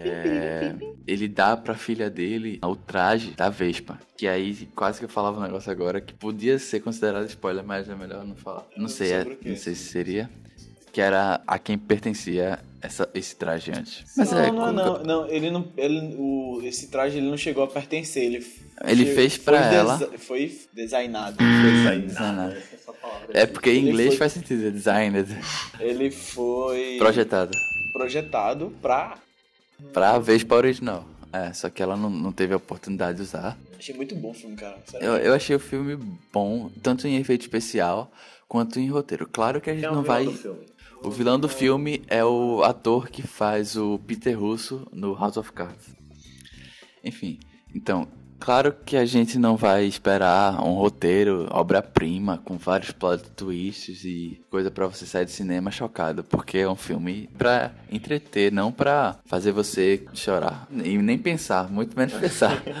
É, 0.00 0.74
ele 1.06 1.28
dá 1.28 1.56
pra 1.56 1.74
filha 1.74 2.08
dele 2.10 2.58
o 2.62 2.74
traje 2.76 3.30
da 3.32 3.48
Vespa. 3.48 3.98
Que 4.16 4.26
aí 4.28 4.68
quase 4.74 4.98
que 4.98 5.04
eu 5.04 5.08
falava 5.08 5.38
um 5.38 5.42
negócio 5.42 5.70
agora 5.70 6.00
que 6.00 6.12
podia 6.14 6.58
ser 6.58 6.80
considerado 6.80 7.26
spoiler, 7.26 7.64
mas 7.64 7.88
é 7.88 7.94
melhor 7.94 8.24
não 8.24 8.36
falar. 8.36 8.64
Não 8.76 8.88
sei, 8.88 9.12
é- 9.12 9.24
não 9.24 9.56
sei 9.56 9.74
se 9.74 9.84
seria. 9.90 10.28
Que 10.92 11.00
era 11.00 11.40
a 11.46 11.58
quem 11.58 11.76
pertencia 11.78 12.58
essa, 12.80 13.08
esse 13.14 13.36
traje 13.36 13.70
antes. 13.70 14.04
Mas 14.16 14.32
não, 14.32 14.38
é, 14.40 14.50
não, 14.50 14.72
não, 14.72 15.02
não, 15.02 15.28
ele 15.28 15.50
não, 15.50 15.68
ele, 15.76 16.14
o, 16.18 16.60
esse 16.64 16.88
traje 16.88 17.18
ele 17.18 17.28
não 17.28 17.36
chegou 17.36 17.62
a 17.62 17.68
pertencer, 17.68 18.24
ele 18.24 18.46
Ele 18.84 19.04
fez 19.06 19.34
foi 19.36 19.44
pra 19.44 19.72
ela. 19.72 19.96
desa- 19.98 20.18
Foi 20.18 20.58
designado. 20.72 21.36
Design. 21.36 22.06
É 23.32 23.46
porque 23.46 23.70
em 23.70 23.78
Ele 23.78 23.88
inglês 23.90 24.08
foi- 24.10 24.16
faz 24.16 24.32
sentido, 24.32 24.66
é 24.66 24.70
designed, 24.70 25.36
Ele 25.78 26.10
foi 26.10 26.96
projetado. 26.98 27.52
projetado 27.92 28.72
pra. 28.80 29.18
Pra 29.92 30.18
Vespa 30.18 30.54
original. 30.54 31.06
É, 31.32 31.52
só 31.52 31.68
que 31.68 31.82
ela 31.82 31.96
não, 31.96 32.08
não 32.08 32.32
teve 32.32 32.54
a 32.54 32.56
oportunidade 32.56 33.18
de 33.18 33.22
usar. 33.22 33.58
Achei 33.78 33.94
muito 33.94 34.14
bom 34.14 34.30
o 34.30 34.34
filme, 34.34 34.56
cara. 34.56 34.78
sério. 34.86 35.06
Eu, 35.06 35.16
eu 35.16 35.34
achei 35.34 35.54
o 35.54 35.60
filme 35.60 35.96
bom, 36.32 36.70
tanto 36.82 37.06
em 37.06 37.16
efeito 37.16 37.42
especial 37.42 38.10
quanto 38.48 38.80
em 38.80 38.88
roteiro. 38.88 39.28
Claro 39.30 39.60
que 39.60 39.70
a 39.70 39.74
gente 39.74 39.84
é 39.84 39.90
não 39.90 40.02
vai. 40.02 40.26
O 41.02 41.10
vilão 41.10 41.38
do 41.38 41.48
filme 41.48 42.02
é 42.08 42.24
o 42.24 42.62
ator 42.64 43.08
que 43.08 43.22
faz 43.22 43.76
o 43.76 43.98
Peter 44.00 44.38
Russo 44.38 44.88
no 44.92 45.14
House 45.14 45.36
of 45.36 45.52
Cards. 45.52 45.94
Enfim, 47.04 47.38
então, 47.74 48.08
Claro 48.40 48.74
que 48.84 48.96
a 48.96 49.04
gente 49.04 49.38
não 49.38 49.56
vai 49.56 49.84
esperar 49.84 50.64
um 50.64 50.74
roteiro, 50.74 51.48
obra-prima, 51.50 52.38
com 52.44 52.56
vários 52.56 52.92
plot 52.92 53.24
twists 53.36 54.04
e 54.04 54.40
coisa 54.50 54.70
pra 54.70 54.86
você 54.86 55.04
sair 55.04 55.24
do 55.24 55.30
cinema 55.30 55.70
chocado, 55.70 56.22
porque 56.24 56.58
é 56.58 56.68
um 56.68 56.76
filme 56.76 57.28
pra 57.36 57.72
entreter, 57.90 58.52
não 58.52 58.70
pra 58.72 59.18
fazer 59.26 59.52
você 59.52 60.04
chorar. 60.14 60.68
E 60.72 60.96
nem 60.98 61.18
pensar, 61.18 61.70
muito 61.70 61.96
menos 61.96 62.14
pensar. 62.14 62.62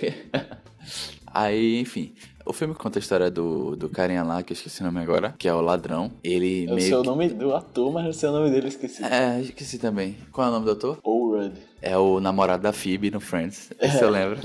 Aí, 1.32 1.80
enfim. 1.80 2.14
O 2.46 2.52
filme 2.52 2.74
conta 2.74 2.98
a 2.98 3.00
história 3.00 3.28
do, 3.28 3.74
do 3.74 3.88
carinha 3.88 4.22
lá, 4.22 4.40
que 4.40 4.52
eu 4.52 4.54
esqueci 4.54 4.80
o 4.80 4.84
nome 4.84 5.00
agora, 5.00 5.34
que 5.36 5.48
é 5.48 5.52
o 5.52 5.60
ladrão. 5.60 6.12
Ele 6.22 6.64
Eu 6.64 6.76
meio 6.76 6.88
sei 6.88 6.94
o 6.94 7.02
nome 7.02 7.28
do 7.28 7.52
ator, 7.52 7.92
mas 7.92 8.04
não 8.04 8.12
sei 8.12 8.28
o 8.28 8.32
nome 8.32 8.50
dele, 8.50 8.66
eu 8.66 8.68
esqueci. 8.68 9.04
É, 9.04 9.40
esqueci 9.40 9.78
também. 9.78 10.16
Qual 10.30 10.46
é 10.46 10.50
o 10.50 10.52
nome 10.52 10.64
do 10.64 10.70
ator? 10.70 10.96
Paul 11.02 11.36
Rudd. 11.36 11.54
É 11.82 11.98
o 11.98 12.20
namorado 12.20 12.62
da 12.62 12.72
Phoebe 12.72 13.10
no 13.10 13.18
Friends. 13.18 13.70
Esse 13.80 14.00
eu 14.00 14.10
lembro. 14.10 14.40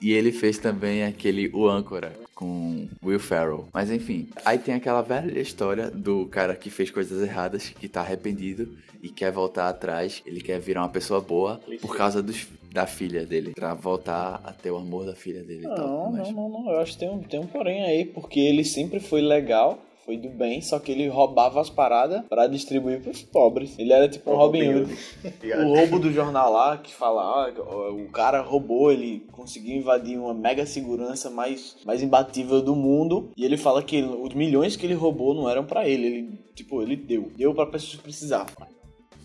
E 0.00 0.12
ele 0.12 0.32
fez 0.32 0.58
também 0.58 1.04
aquele 1.04 1.50
O 1.52 1.68
Âncora 1.68 2.12
com 2.34 2.88
Will 3.04 3.20
Ferrell. 3.20 3.68
Mas 3.72 3.90
enfim, 3.90 4.28
aí 4.44 4.58
tem 4.58 4.74
aquela 4.74 5.02
velha 5.02 5.38
história 5.38 5.90
do 5.90 6.26
cara 6.26 6.54
que 6.56 6.70
fez 6.70 6.90
coisas 6.90 7.22
erradas, 7.22 7.68
que 7.68 7.86
tá 7.88 8.00
arrependido 8.00 8.76
e 9.02 9.08
quer 9.10 9.30
voltar 9.30 9.68
atrás. 9.68 10.22
Ele 10.24 10.40
quer 10.40 10.58
virar 10.58 10.80
uma 10.82 10.88
pessoa 10.88 11.20
boa 11.20 11.60
por 11.82 11.94
causa 11.96 12.22
dos, 12.22 12.46
da 12.72 12.86
filha 12.86 13.26
dele. 13.26 13.52
Pra 13.54 13.74
voltar 13.74 14.40
a 14.42 14.52
ter 14.52 14.70
o 14.70 14.76
amor 14.78 15.04
da 15.04 15.14
filha 15.14 15.42
dele 15.42 15.64
e 15.66 15.68
tal. 15.68 15.86
Não, 15.86 16.12
Mas- 16.12 16.32
não, 16.32 16.48
não, 16.48 16.64
não. 16.64 16.72
Eu 16.72 16.80
acho 16.80 16.92
que 16.94 16.98
tem 17.00 17.10
um, 17.10 17.18
tem 17.18 17.40
um 17.40 17.46
porém 17.46 17.82
aí, 17.84 18.06
porque 18.06 18.40
ele 18.40 18.64
sempre 18.64 19.00
foi 19.00 19.20
legal, 19.20 19.78
foi 20.10 20.16
do 20.16 20.28
bem, 20.28 20.60
só 20.60 20.80
que 20.80 20.90
ele 20.90 21.06
roubava 21.06 21.60
as 21.60 21.70
paradas 21.70 22.24
pra 22.28 22.48
distribuir 22.48 23.00
pros 23.00 23.22
pobres. 23.22 23.78
Ele 23.78 23.92
era 23.92 24.08
tipo 24.08 24.32
um 24.32 24.34
Robin 24.34 24.68
Hood. 24.68 24.98
O 25.60 25.74
roubo 25.74 25.98
do 25.98 26.12
jornal 26.12 26.52
lá, 26.52 26.78
que 26.78 26.92
fala, 26.92 27.22
ah, 27.22 27.92
o 27.92 28.08
cara 28.10 28.40
roubou, 28.40 28.90
ele 28.90 29.26
conseguiu 29.30 29.76
invadir 29.76 30.18
uma 30.18 30.34
mega 30.34 30.66
segurança 30.66 31.30
mais, 31.30 31.76
mais 31.84 32.02
imbatível 32.02 32.60
do 32.60 32.74
mundo. 32.74 33.30
E 33.36 33.44
ele 33.44 33.56
fala 33.56 33.82
que 33.82 34.02
os 34.02 34.34
milhões 34.34 34.74
que 34.74 34.84
ele 34.84 34.94
roubou 34.94 35.34
não 35.34 35.48
eram 35.48 35.64
pra 35.64 35.88
ele. 35.88 36.06
Ele, 36.06 36.38
tipo, 36.54 36.82
ele 36.82 36.96
deu. 36.96 37.30
Deu 37.36 37.54
pra 37.54 37.66
pessoas 37.66 37.96
que 37.96 38.02
precisavam. 38.02 38.54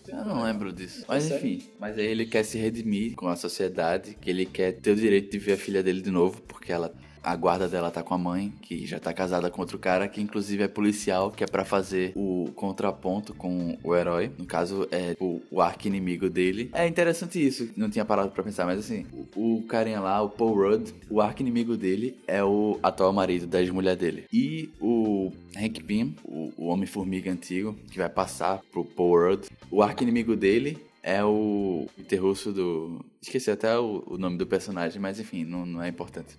Eu 0.08 0.24
não 0.24 0.44
lembro 0.44 0.72
disso. 0.72 1.04
Mas 1.08 1.30
enfim. 1.30 1.62
Mas 1.80 1.98
aí 1.98 2.06
ele 2.06 2.26
quer 2.26 2.44
se 2.44 2.58
redimir 2.58 3.16
com 3.16 3.26
a 3.26 3.34
sociedade, 3.34 4.16
que 4.20 4.30
ele 4.30 4.46
quer 4.46 4.72
ter 4.72 4.92
o 4.92 4.96
direito 4.96 5.32
de 5.32 5.38
ver 5.38 5.54
a 5.54 5.56
filha 5.56 5.82
dele 5.82 6.00
de 6.00 6.10
novo, 6.10 6.40
porque 6.42 6.70
ela. 6.70 6.94
A 7.26 7.34
guarda 7.34 7.68
dela 7.68 7.90
tá 7.90 8.04
com 8.04 8.14
a 8.14 8.18
mãe, 8.18 8.52
que 8.62 8.86
já 8.86 9.00
tá 9.00 9.12
casada 9.12 9.50
com 9.50 9.60
outro 9.60 9.80
cara, 9.80 10.06
que 10.06 10.20
inclusive 10.20 10.62
é 10.62 10.68
policial, 10.68 11.32
que 11.32 11.42
é 11.42 11.46
pra 11.48 11.64
fazer 11.64 12.12
o 12.14 12.52
contraponto 12.54 13.34
com 13.34 13.76
o 13.82 13.96
herói. 13.96 14.30
No 14.38 14.44
caso, 14.44 14.86
é 14.92 15.16
o, 15.18 15.42
o 15.50 15.60
arco-inimigo 15.60 16.30
dele. 16.30 16.70
É 16.72 16.86
interessante 16.86 17.44
isso, 17.44 17.68
não 17.76 17.90
tinha 17.90 18.04
parado 18.04 18.30
pra 18.30 18.44
pensar, 18.44 18.64
mas 18.64 18.78
assim, 18.78 19.04
o, 19.34 19.56
o 19.56 19.62
carinha 19.64 19.98
lá, 19.98 20.22
o 20.22 20.30
Paul 20.30 20.54
Rudd, 20.54 20.92
o 21.10 21.20
arco-inimigo 21.20 21.76
dele 21.76 22.16
é 22.28 22.44
o 22.44 22.78
atual 22.80 23.12
marido 23.12 23.44
da 23.48 23.60
ex-mulher 23.60 23.96
dele. 23.96 24.26
E 24.32 24.70
o 24.80 25.32
Hank 25.56 25.82
Pym, 25.82 26.14
o, 26.24 26.52
o 26.56 26.66
Homem-Formiga 26.66 27.32
antigo, 27.32 27.74
que 27.90 27.98
vai 27.98 28.08
passar 28.08 28.60
pro 28.70 28.84
Paul 28.84 29.30
Rudd, 29.30 29.48
o 29.68 29.82
arco-inimigo 29.82 30.36
dele 30.36 30.78
é 31.02 31.24
o 31.24 31.88
Peter 31.96 32.22
Russo 32.22 32.52
do... 32.52 33.04
Esqueci 33.20 33.50
até 33.50 33.76
o, 33.76 34.04
o 34.06 34.16
nome 34.16 34.38
do 34.38 34.46
personagem, 34.46 35.00
mas 35.00 35.18
enfim, 35.18 35.44
não, 35.44 35.66
não 35.66 35.82
é 35.82 35.88
importante. 35.88 36.36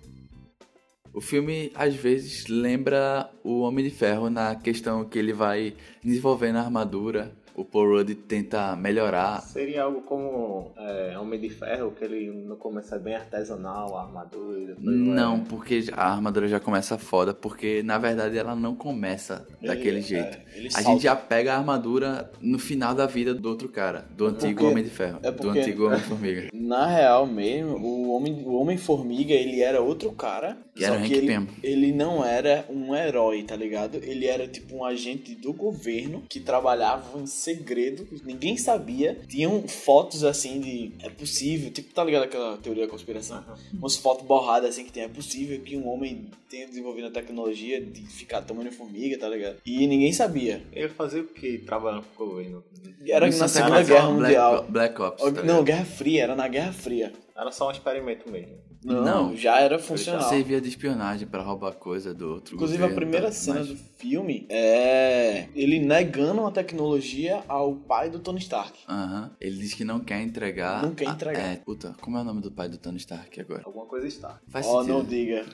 O 1.12 1.20
filme, 1.20 1.72
às 1.74 1.94
vezes, 1.94 2.46
lembra 2.48 3.30
o 3.42 3.60
Homem 3.60 3.84
de 3.84 3.90
Ferro 3.90 4.28
na 4.28 4.54
questão 4.54 5.04
que 5.04 5.18
ele 5.18 5.32
vai 5.32 5.74
desenvolvendo 6.02 6.56
a 6.56 6.62
armadura. 6.62 7.36
O 7.58 7.64
Paul 7.64 7.96
Rudd 7.96 8.14
tenta 8.14 8.76
melhorar. 8.76 9.40
Seria 9.42 9.82
algo 9.82 10.02
como 10.02 10.70
é, 10.78 11.18
Homem 11.18 11.40
de 11.40 11.50
Ferro, 11.50 11.90
que 11.90 12.04
ele 12.04 12.30
no 12.30 12.56
começo 12.56 12.94
é 12.94 12.98
bem 12.98 13.16
artesanal, 13.16 13.96
a 13.96 14.02
armadura. 14.02 14.76
Não, 14.78 15.38
vai- 15.38 15.46
porque 15.48 15.84
a 15.92 16.12
armadura 16.12 16.46
já 16.46 16.60
começa 16.60 16.96
foda, 16.96 17.34
porque 17.34 17.82
na 17.82 17.98
verdade 17.98 18.38
ela 18.38 18.54
não 18.54 18.74
começa 18.76 19.46
daquele 19.60 19.96
Ele- 19.98 20.02
jeito. 20.02 20.38
é, 20.38 20.44
ele 20.54 20.68
a 20.68 20.70
salta. 20.70 20.88
gente 20.90 21.02
já 21.02 21.16
pega 21.16 21.54
a 21.54 21.58
armadura 21.58 22.30
no 22.40 22.58
final 22.58 22.94
da 22.94 23.06
vida 23.06 23.34
do 23.34 23.48
outro 23.48 23.68
cara, 23.68 24.06
do 24.16 24.26
antigo 24.26 24.54
porque- 24.60 24.66
Homem 24.70 24.84
de 24.84 24.90
Ferro, 24.90 25.18
é 25.22 25.30
do 25.32 25.36
porque- 25.42 25.58
antigo 25.58 25.86
Homem-Formiga. 25.88 26.48
Na 26.54 26.86
real 26.86 27.26
mesmo, 27.26 27.76
o 27.76 28.12
homem, 28.12 28.42
o 28.46 28.52
homem 28.54 28.76
formiga 28.76 29.34
ele 29.34 29.60
era 29.62 29.80
outro 29.80 30.12
cara. 30.12 30.56
E 30.76 30.84
era 30.84 30.96
só 30.96 31.00
o 31.00 31.04
que 31.04 31.14
ele, 31.14 31.26
Pym. 31.26 31.48
ele 31.60 31.92
não 31.92 32.24
era 32.24 32.64
um 32.70 32.94
herói, 32.94 33.42
tá 33.42 33.56
ligado? 33.56 33.96
Ele 33.96 34.26
era 34.26 34.46
tipo 34.46 34.76
um 34.76 34.84
agente 34.84 35.34
do 35.34 35.52
governo 35.52 36.22
que 36.28 36.38
trabalhava 36.38 37.18
em 37.18 37.26
segredo, 37.56 38.06
ninguém 38.24 38.56
sabia. 38.56 39.18
Tinham 39.28 39.66
fotos 39.66 40.24
assim 40.24 40.60
de 40.60 40.92
é 41.02 41.08
possível, 41.08 41.70
tipo, 41.70 41.92
tá 41.94 42.04
ligado 42.04 42.24
aquela 42.24 42.56
teoria 42.58 42.84
da 42.84 42.90
conspiração? 42.90 43.42
Umas 43.74 43.96
fotos 43.96 44.26
borradas 44.26 44.70
assim 44.70 44.84
que 44.84 44.92
tem, 44.92 45.04
é 45.04 45.08
possível 45.08 45.60
que 45.60 45.76
um 45.76 45.88
homem 45.88 46.30
tenha 46.50 46.66
desenvolvido 46.66 47.08
a 47.08 47.10
tecnologia 47.10 47.80
de 47.80 48.02
ficar 48.06 48.42
tamanho 48.42 48.70
formiga, 48.72 49.18
tá 49.18 49.28
ligado? 49.28 49.56
E 49.64 49.86
ninguém 49.86 50.12
sabia. 50.12 50.62
Ele 50.72 50.88
fazia 50.88 51.22
o 51.22 51.26
que 51.26 51.58
trabalhando 51.58 52.04
com 52.14 52.24
o 52.24 52.28
governo? 52.28 52.64
Era 53.06 53.28
Isso 53.28 53.38
na 53.38 53.48
Segunda 53.48 53.82
Guerra 53.82 54.06
Black- 54.08 54.22
Mundial. 54.22 54.66
Black 54.68 55.00
Ops. 55.02 55.22
tá 55.32 55.42
não? 55.42 55.62
Guerra 55.64 55.84
Fria, 55.84 56.22
era 56.22 56.36
na 56.36 56.48
Guerra 56.48 56.72
Fria. 56.72 57.12
Era 57.36 57.50
só 57.52 57.68
um 57.68 57.70
experimento 57.70 58.30
mesmo. 58.30 58.67
Não, 58.84 59.04
Não. 59.04 59.36
já 59.36 59.58
era 59.60 59.78
funcional. 59.78 60.28
Servia 60.28 60.60
de 60.60 60.68
espionagem 60.68 61.26
pra 61.26 61.42
roubar 61.42 61.72
coisa 61.72 62.14
do 62.14 62.28
outro 62.34 62.54
Inclusive, 62.54 62.78
a 62.82 62.86
governo, 62.86 62.96
primeira 63.00 63.26
tá? 63.26 63.32
cena 63.32 63.58
Mas- 63.60 63.68
do 63.68 63.76
filme 63.98 64.46
é 64.48 65.48
ele 65.54 65.80
negando 65.80 66.46
a 66.46 66.50
tecnologia 66.52 67.42
ao 67.48 67.74
pai 67.74 68.08
do 68.08 68.20
Tony 68.20 68.38
Stark. 68.38 68.78
Aham. 68.88 69.30
Ele 69.40 69.56
diz 69.56 69.74
que 69.74 69.84
não 69.84 69.98
quer 69.98 70.20
entregar. 70.22 70.82
Não 70.82 70.94
quer 70.94 71.08
a- 71.08 71.10
entregar. 71.12 71.40
É, 71.40 71.56
puta, 71.56 71.96
como 72.00 72.16
é 72.18 72.20
o 72.20 72.24
nome 72.24 72.40
do 72.40 72.52
pai 72.52 72.68
do 72.68 72.78
Tony 72.78 72.98
Stark 72.98 73.40
agora? 73.40 73.62
Alguma 73.64 73.86
coisa 73.86 74.06
está. 74.06 74.40
Faz 74.48 74.64
oh, 74.66 74.80
sentido. 74.82 74.94
não 74.98 75.04
diga. 75.04 75.44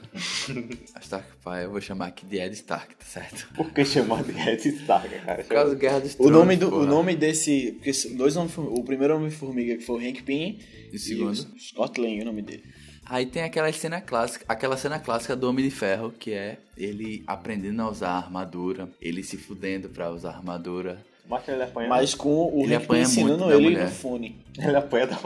A 0.94 1.00
Stark 1.00 1.26
pai, 1.42 1.64
eu 1.64 1.70
vou 1.70 1.80
chamar 1.80 2.08
aqui 2.08 2.26
de 2.26 2.37
Ed 2.38 2.52
Stark, 2.54 2.94
tá 2.94 3.04
certo? 3.04 3.48
Por 3.54 3.70
que 3.72 3.84
chamar 3.84 4.22
de 4.22 4.32
Red 4.32 4.56
Stark, 4.56 5.08
cara? 5.20 5.42
Por 5.42 5.48
causa 5.54 5.74
da 5.74 5.80
Guerra 5.80 6.00
dos 6.00 6.14
O 6.18 6.28
nome, 6.30 6.56
do, 6.56 6.68
o 6.68 6.70
porra. 6.70 6.87
nome 6.87 7.16
desse. 7.16 7.72
Porque 7.72 7.92
dois 8.16 8.37
homens 8.37 8.56
O 8.58 8.82
primeiro 8.84 9.16
Homem-Formiga, 9.16 9.76
que 9.76 9.82
foi 9.84 9.96
o 10.04 10.08
Hank 10.08 10.22
Pym. 10.22 10.58
E 10.92 10.96
o 10.96 10.98
segundo? 10.98 11.30
o 11.32 11.58
Scott 11.58 12.00
Lang, 12.00 12.20
o 12.20 12.24
nome 12.26 12.42
dele. 12.42 12.62
Aí 13.06 13.26
tem 13.26 13.42
aquela 13.42 13.70
cena 13.72 14.00
clássica, 14.00 14.44
aquela 14.48 14.76
cena 14.76 14.98
clássica 14.98 15.36
do 15.36 15.48
Homem 15.48 15.64
de 15.64 15.70
Ferro, 15.70 16.10
que 16.10 16.32
é 16.32 16.58
ele 16.76 17.22
aprendendo 17.26 17.82
a 17.82 17.90
usar 17.90 18.08
a 18.10 18.16
armadura, 18.18 18.88
ele 19.00 19.22
se 19.22 19.36
fudendo 19.36 19.88
pra 19.88 20.10
usar 20.10 20.30
a 20.30 20.36
armadura. 20.36 21.04
Mas 21.28 21.46
ele 21.48 21.62
apanha. 21.62 21.88
Mas 21.88 22.14
com 22.14 22.28
o 22.54 22.64
Ele 22.64 22.74
Hank 22.74 22.80
Pym 22.80 22.84
apanha 22.84 23.02
ensinando 23.02 23.38
muito 23.38 23.48
da 23.48 23.54
ele 23.56 23.64
mulher. 23.64 23.84
no 23.84 23.90
fone. 23.90 24.38
ele 24.58 24.76
apanha 24.76 25.06
da. 25.06 25.18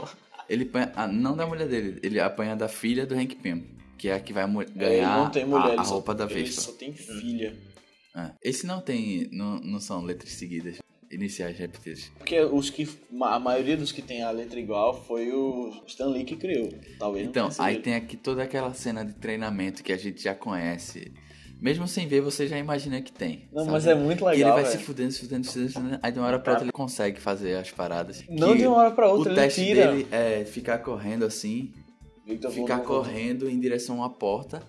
Ele 0.49 0.63
apanha, 0.63 0.91
ah, 0.95 1.07
não 1.07 1.35
da 1.35 1.45
mulher 1.45 1.67
dele, 1.67 1.99
ele 2.03 2.19
apanha 2.19 2.55
da 2.55 2.67
filha 2.67 3.05
do 3.05 3.15
Hank 3.15 3.35
Pym, 3.35 3.65
que 3.97 4.09
é 4.09 4.13
a 4.13 4.19
que 4.19 4.33
vai 4.33 4.43
ele 4.45 4.65
ganhar 4.75 5.17
não 5.17 5.29
tem 5.29 5.45
mulher, 5.45 5.65
a, 5.65 5.71
ele 5.73 5.79
a 5.81 5.83
só- 5.83 5.93
roupa 5.95 6.15
da 6.15 6.25
Ele 6.25 6.33
Vespa. 6.33 6.61
só 6.61 6.71
tem 6.73 6.91
filha. 6.93 7.55
É. 8.15 8.31
Esse 8.43 8.65
não 8.65 8.81
tem, 8.81 9.29
não, 9.31 9.59
não 9.59 9.79
são 9.79 10.01
letras 10.03 10.31
seguidas, 10.33 10.79
iniciais 11.11 11.57
repetidas. 11.57 12.11
Porque 12.17 12.39
os 12.41 12.69
que. 12.69 12.87
A 13.21 13.39
maioria 13.39 13.75
dos 13.77 13.91
que 13.91 14.01
tem 14.01 14.21
a 14.23 14.31
letra 14.31 14.59
igual 14.59 14.93
foi 15.05 15.31
o 15.31 15.71
Stan 15.87 16.07
Lee 16.07 16.23
que 16.23 16.35
criou. 16.35 16.69
Talvez 16.97 17.27
Então, 17.27 17.49
aí 17.57 17.75
ele. 17.75 17.83
tem 17.83 17.95
aqui 17.95 18.15
toda 18.17 18.43
aquela 18.43 18.73
cena 18.73 19.03
de 19.05 19.13
treinamento 19.13 19.83
que 19.83 19.91
a 19.91 19.97
gente 19.97 20.21
já 20.21 20.35
conhece. 20.35 21.11
Mesmo 21.61 21.85
sem 21.89 22.07
ver, 22.07 22.21
você 22.21 22.47
já 22.47 22.57
imagina 22.57 23.01
que 23.01 23.11
tem. 23.11 23.49
Não, 23.51 23.59
sabe? 23.63 23.71
mas 23.73 23.85
é 23.87 23.93
muito 23.93 24.23
ele 24.29 24.35
legal. 24.37 24.53
vai 24.53 24.63
se 24.65 24.73
velho. 24.73 24.85
fudendo, 24.85 25.11
se 25.11 25.19
fudendo, 25.19 25.43
se 25.45 25.51
fudendo, 25.51 25.67
se 25.71 25.73
fudendo. 25.73 25.99
Aí 26.01 26.09
de 26.11 26.17
uma 26.19 26.27
hora 26.27 26.39
pra 26.39 26.53
outra 26.53 26.65
ele 26.65 26.71
consegue 26.71 27.19
fazer 27.19 27.55
as 27.57 27.69
paradas. 27.69 28.23
Não 28.29 28.55
de 28.55 28.65
uma 28.65 28.77
hora 28.77 28.91
pra 28.91 29.09
outra, 29.11 29.29
O 29.29 29.33
ele 29.33 29.41
teste 29.41 29.65
tira. 29.65 29.91
dele 29.91 30.07
é 30.09 30.45
ficar 30.45 30.77
correndo 30.77 31.25
assim, 31.25 31.73
Victor 32.25 32.49
ficar 32.51 32.79
correndo 32.79 33.49
em 33.49 33.59
direção 33.59 33.95
a 33.97 34.05
uma 34.05 34.09
porta, 34.09 34.63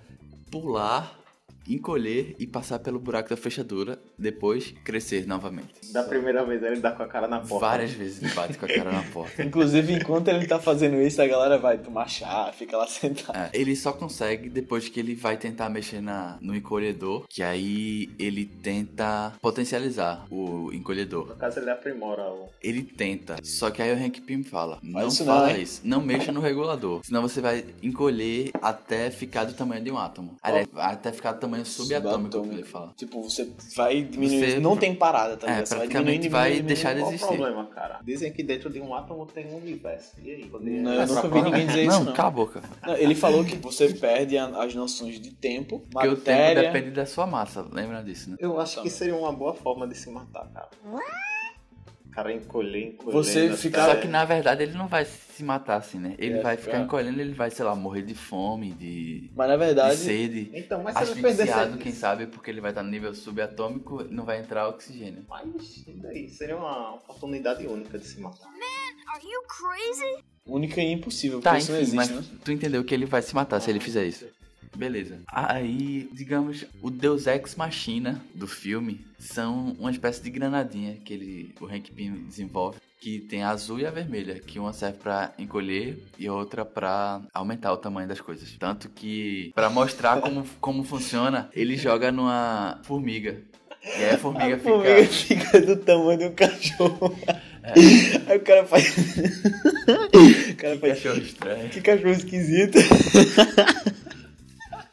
pular, 0.50 1.19
encolher 1.68 2.34
e 2.38 2.46
passar 2.46 2.78
pelo 2.78 2.98
buraco 2.98 3.30
da 3.30 3.36
fechadura, 3.36 3.98
depois 4.18 4.74
crescer 4.84 5.26
novamente. 5.26 5.92
Da 5.92 6.02
primeira 6.02 6.44
vez 6.44 6.62
ele 6.62 6.80
dá 6.80 6.92
com 6.92 7.02
a 7.02 7.06
cara 7.06 7.26
na 7.28 7.40
porta. 7.40 7.66
Várias 7.66 7.92
vezes 7.92 8.22
ele 8.22 8.32
bate 8.32 8.58
com 8.58 8.66
a 8.66 8.68
cara 8.68 8.92
na 8.92 9.02
porta. 9.04 9.42
Inclusive, 9.44 9.92
enquanto 9.92 10.28
ele 10.28 10.46
tá 10.46 10.58
fazendo 10.58 11.00
isso, 11.00 11.20
a 11.20 11.26
galera 11.26 11.58
vai 11.58 11.78
tomar 11.78 12.08
chá, 12.08 12.52
fica 12.56 12.76
lá 12.76 12.86
sentada. 12.88 13.50
É, 13.52 13.58
ele 13.58 13.74
só 13.76 13.92
consegue 13.92 14.48
depois 14.48 14.88
que 14.88 15.00
ele 15.00 15.14
vai 15.14 15.36
tentar 15.36 15.68
mexer 15.68 16.00
na, 16.00 16.38
no 16.40 16.54
encolhedor, 16.54 17.24
que 17.28 17.42
aí 17.42 18.10
ele 18.18 18.44
tenta 18.44 19.32
potencializar 19.40 20.26
o 20.30 20.72
encolhedor. 20.72 21.28
No 21.28 21.36
caso, 21.36 21.60
ele 21.60 21.70
aprimora 21.70 22.22
o. 22.22 22.48
Ele 22.62 22.82
tenta, 22.82 23.36
só 23.42 23.70
que 23.70 23.82
aí 23.82 23.92
o 23.92 24.04
Hank 24.04 24.20
Pym 24.22 24.42
fala, 24.42 24.78
não 24.82 25.06
isso 25.06 25.24
não, 25.24 25.34
fala 25.34 25.52
hein?" 25.52 25.62
isso, 25.62 25.80
não 25.84 26.00
mexa 26.00 26.32
no 26.32 26.40
regulador, 26.40 27.00
senão 27.04 27.22
você 27.22 27.40
vai 27.40 27.64
encolher 27.82 28.50
até 28.60 29.10
ficar 29.10 29.44
do 29.44 29.54
tamanho 29.54 29.82
de 29.82 29.90
um 29.90 29.98
átomo. 29.98 30.36
Aliás, 30.42 30.68
até 30.74 31.12
ficar 31.12 31.32
do 31.32 31.40
tamanho 31.40 31.49
subatômico, 31.64 32.38
como 32.38 32.52
ele 32.52 32.62
fala. 32.64 32.92
Tipo, 32.96 33.22
você 33.22 33.50
vai 33.76 34.02
diminuir. 34.02 34.52
Você- 34.52 34.60
Não 34.60 34.76
tem 34.76 34.94
parada, 34.94 35.36
tá 35.36 35.46
É, 35.46 35.50
ligado? 35.50 35.66
Você 35.66 35.74
vai 35.74 35.80
praticamente 35.86 36.18
diminuindo, 36.20 36.32
vai 36.32 36.50
diminuindo, 36.50 36.66
deixar 36.66 36.94
de 36.94 37.00
Qual 37.00 37.10
o 37.10 37.14
existir. 37.14 37.26
problema, 37.36 37.66
cara? 37.66 38.00
Dizem 38.04 38.32
que 38.32 38.42
dentro 38.42 38.70
de 38.70 38.80
um 38.80 38.94
átomo 38.94 39.26
tem 39.26 39.46
um 39.46 39.56
universo. 39.56 40.12
E 40.22 40.30
aí? 40.30 40.46
Poderia- 40.46 40.82
Não, 40.82 40.92
eu 40.92 41.06
nunca 41.06 41.28
vi 41.28 41.42
ninguém 41.42 41.66
dizer 41.66 41.86
não, 41.86 41.94
isso, 41.96 42.04
não. 42.04 42.12
cala 42.12 42.28
a 42.28 42.32
boca. 42.32 42.62
Não, 42.86 42.96
Ele 42.96 43.14
falou 43.14 43.44
que 43.44 43.56
você 43.56 43.92
perde 43.94 44.36
a- 44.38 44.62
as 44.62 44.74
noções 44.74 45.20
de 45.20 45.30
tempo, 45.32 45.80
Porque 45.90 46.08
o 46.08 46.16
tempo 46.16 46.60
depende 46.60 46.90
da 46.90 47.06
sua 47.06 47.26
massa, 47.26 47.66
lembra 47.72 48.02
disso, 48.02 48.30
né? 48.30 48.36
Eu 48.40 48.60
acho 48.60 48.82
que 48.82 48.90
seria 48.90 49.14
uma 49.16 49.32
boa 49.32 49.54
forma 49.54 49.86
de 49.88 49.96
se 49.96 50.10
matar, 50.10 50.46
cara. 50.52 50.68
O 52.06 52.10
cara 52.12 52.32
encolher, 52.32 52.88
encolher. 52.88 53.12
Você 53.12 53.56
fica- 53.56 53.84
Só 53.84 53.94
que 53.96 54.08
na 54.08 54.24
verdade 54.24 54.64
ele 54.64 54.72
não 54.76 54.88
vai 54.88 55.04
se 55.40 55.44
matar 55.44 55.76
assim, 55.79 55.98
né? 55.98 56.14
Ele 56.18 56.38
É, 56.38 56.42
vai 56.42 56.57
fica- 56.57 56.70
ficar 56.72 56.85
encolhendo, 56.85 57.20
ele 57.20 57.33
vai, 57.33 57.50
sei 57.50 57.64
lá, 57.64 57.74
morrer 57.74 58.03
de 58.03 58.14
fome, 58.14 58.72
de, 58.72 59.31
Mas 59.35 59.48
na 59.48 59.57
de 59.57 59.64
verdade, 59.64 59.96
sede. 59.96 60.50
Então, 60.55 60.83
mas 60.83 60.96
se 60.96 61.03
ele 61.05 61.14
perder 61.22 61.31
Asfixiado, 61.42 61.70
essa- 61.74 61.83
quem 61.83 61.92
sabe, 61.92 62.26
porque 62.26 62.50
ele 62.50 62.61
vai 62.61 62.70
estar 62.70 62.83
no 62.83 62.90
nível 62.90 63.14
subatômico 63.14 64.05
não 64.05 64.24
vai 64.24 64.38
entrar 64.40 64.68
oxigênio. 64.68 65.24
Mas, 65.29 65.85
e 65.87 65.92
daí? 65.94 66.29
Seria 66.29 66.57
uma 66.57 66.94
oportunidade 66.96 67.66
única 67.66 67.98
de 67.98 68.07
se 68.07 68.20
matar. 68.20 68.48
Are 68.48 69.24
you 69.26 69.42
crazy? 69.48 70.24
única 70.46 70.81
e 70.81 70.92
impossível, 70.92 71.40
Tá, 71.40 71.50
porque 71.50 71.62
isso 71.62 71.72
não 71.72 71.81
enfim, 71.81 71.96
existe, 71.98 72.14
mas 72.14 72.29
né? 72.31 72.38
tu 72.44 72.53
entendeu 72.53 72.83
que 72.85 72.92
ele 72.94 73.07
vai 73.07 73.22
se 73.22 73.35
matar 73.35 73.61
se 73.61 73.70
ele 73.70 73.79
fizer 73.81 74.05
isso. 74.07 74.26
Beleza. 74.76 75.20
Aí, 75.29 76.09
digamos, 76.12 76.64
o 76.83 76.90
Deus 76.90 77.26
Ex 77.26 77.55
Machina 77.57 78.20
do 78.35 78.46
filme 78.46 79.05
são 79.18 79.76
uma 79.79 79.90
espécie 79.90 80.22
de 80.22 80.31
granadinha 80.31 80.96
que 81.05 81.12
ele, 81.12 81.55
o 81.61 81.66
Hank 81.66 81.90
Pym 81.92 82.14
desenvolve, 82.24 82.79
que 83.00 83.18
tem 83.18 83.42
a 83.42 83.48
azul 83.50 83.80
e 83.80 83.86
a 83.86 83.90
vermelha, 83.90 84.38
que 84.38 84.58
uma 84.58 84.74
serve 84.74 84.98
pra 84.98 85.32
encolher 85.38 85.98
e 86.18 86.28
outra 86.28 86.64
pra 86.66 87.22
aumentar 87.32 87.72
o 87.72 87.78
tamanho 87.78 88.06
das 88.06 88.20
coisas. 88.20 88.54
Tanto 88.58 88.90
que, 88.90 89.50
pra 89.54 89.70
mostrar 89.70 90.20
como, 90.22 90.44
como 90.60 90.84
funciona, 90.84 91.48
ele 91.54 91.76
joga 91.76 92.12
numa 92.12 92.78
formiga. 92.82 93.38
E 93.82 94.04
aí 94.04 94.10
a 94.10 94.18
formiga, 94.18 94.56
A 94.56 94.58
formiga 94.58 95.06
fica 95.06 95.60
do 95.62 95.76
tamanho 95.76 96.18
de 96.18 96.24
um 96.26 96.34
cachorro. 96.34 97.18
Aí 97.62 98.36
o 98.36 98.40
cara 98.40 98.66
faz. 98.66 98.94
o 100.52 100.56
cara 100.56 100.74
fica... 100.74 100.78
faz. 100.80 101.02
Cachorro 101.02 101.18
estranho. 101.18 101.68
Que 101.70 101.80
cachorro 101.80 102.10
esquisito. 102.10 102.78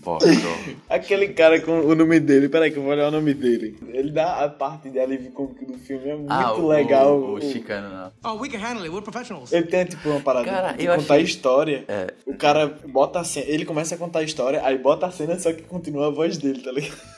Pô, 0.07 0.17
Aquele 0.89 1.27
cara 1.33 1.59
com 1.59 1.81
o 1.81 1.93
nome 1.93 2.17
dele, 2.21 2.47
peraí 2.47 2.71
que 2.71 2.77
eu 2.77 2.81
vou 2.83 2.93
olhar 2.93 3.09
o 3.09 3.11
nome 3.11 3.33
dele. 3.33 3.77
Ele 3.89 4.09
dá 4.09 4.45
a 4.45 4.47
parte 4.47 4.89
de 4.89 4.97
alívio 4.97 5.31
cômico 5.31 5.65
do 5.65 5.77
filme, 5.77 6.09
é 6.09 6.15
muito 6.15 6.31
ah, 6.31 6.53
o, 6.53 6.65
legal. 6.69 7.19
O, 7.19 7.33
o 7.33 7.41
chicano, 7.41 7.89
não. 7.89 8.11
Oh, 8.23 8.39
we 8.39 8.47
can 8.47 8.57
handle 8.59 8.83
it. 8.83 8.89
We're 8.89 9.03
professionals. 9.03 9.51
Ele 9.51 9.67
tem 9.67 9.83
tipo 9.83 10.07
uma 10.07 10.21
parada 10.21 10.45
Cara, 10.45 10.71
de 10.71 10.85
eu 10.85 10.95
contar 10.95 11.15
achei- 11.15 11.25
história. 11.25 11.83
É. 11.89 12.13
O 12.25 12.35
cara 12.37 12.67
bota 12.87 13.19
a 13.19 13.25
cena, 13.25 13.47
ele 13.49 13.65
começa 13.65 13.95
a 13.95 13.97
contar 13.97 14.19
a 14.19 14.23
história, 14.23 14.61
aí 14.63 14.77
bota 14.77 15.07
a 15.07 15.11
cena, 15.11 15.37
só 15.37 15.51
que 15.51 15.63
continua 15.63 16.07
a 16.07 16.09
voz 16.09 16.37
dele, 16.37 16.61
tá 16.61 16.71
ligado? 16.71 17.16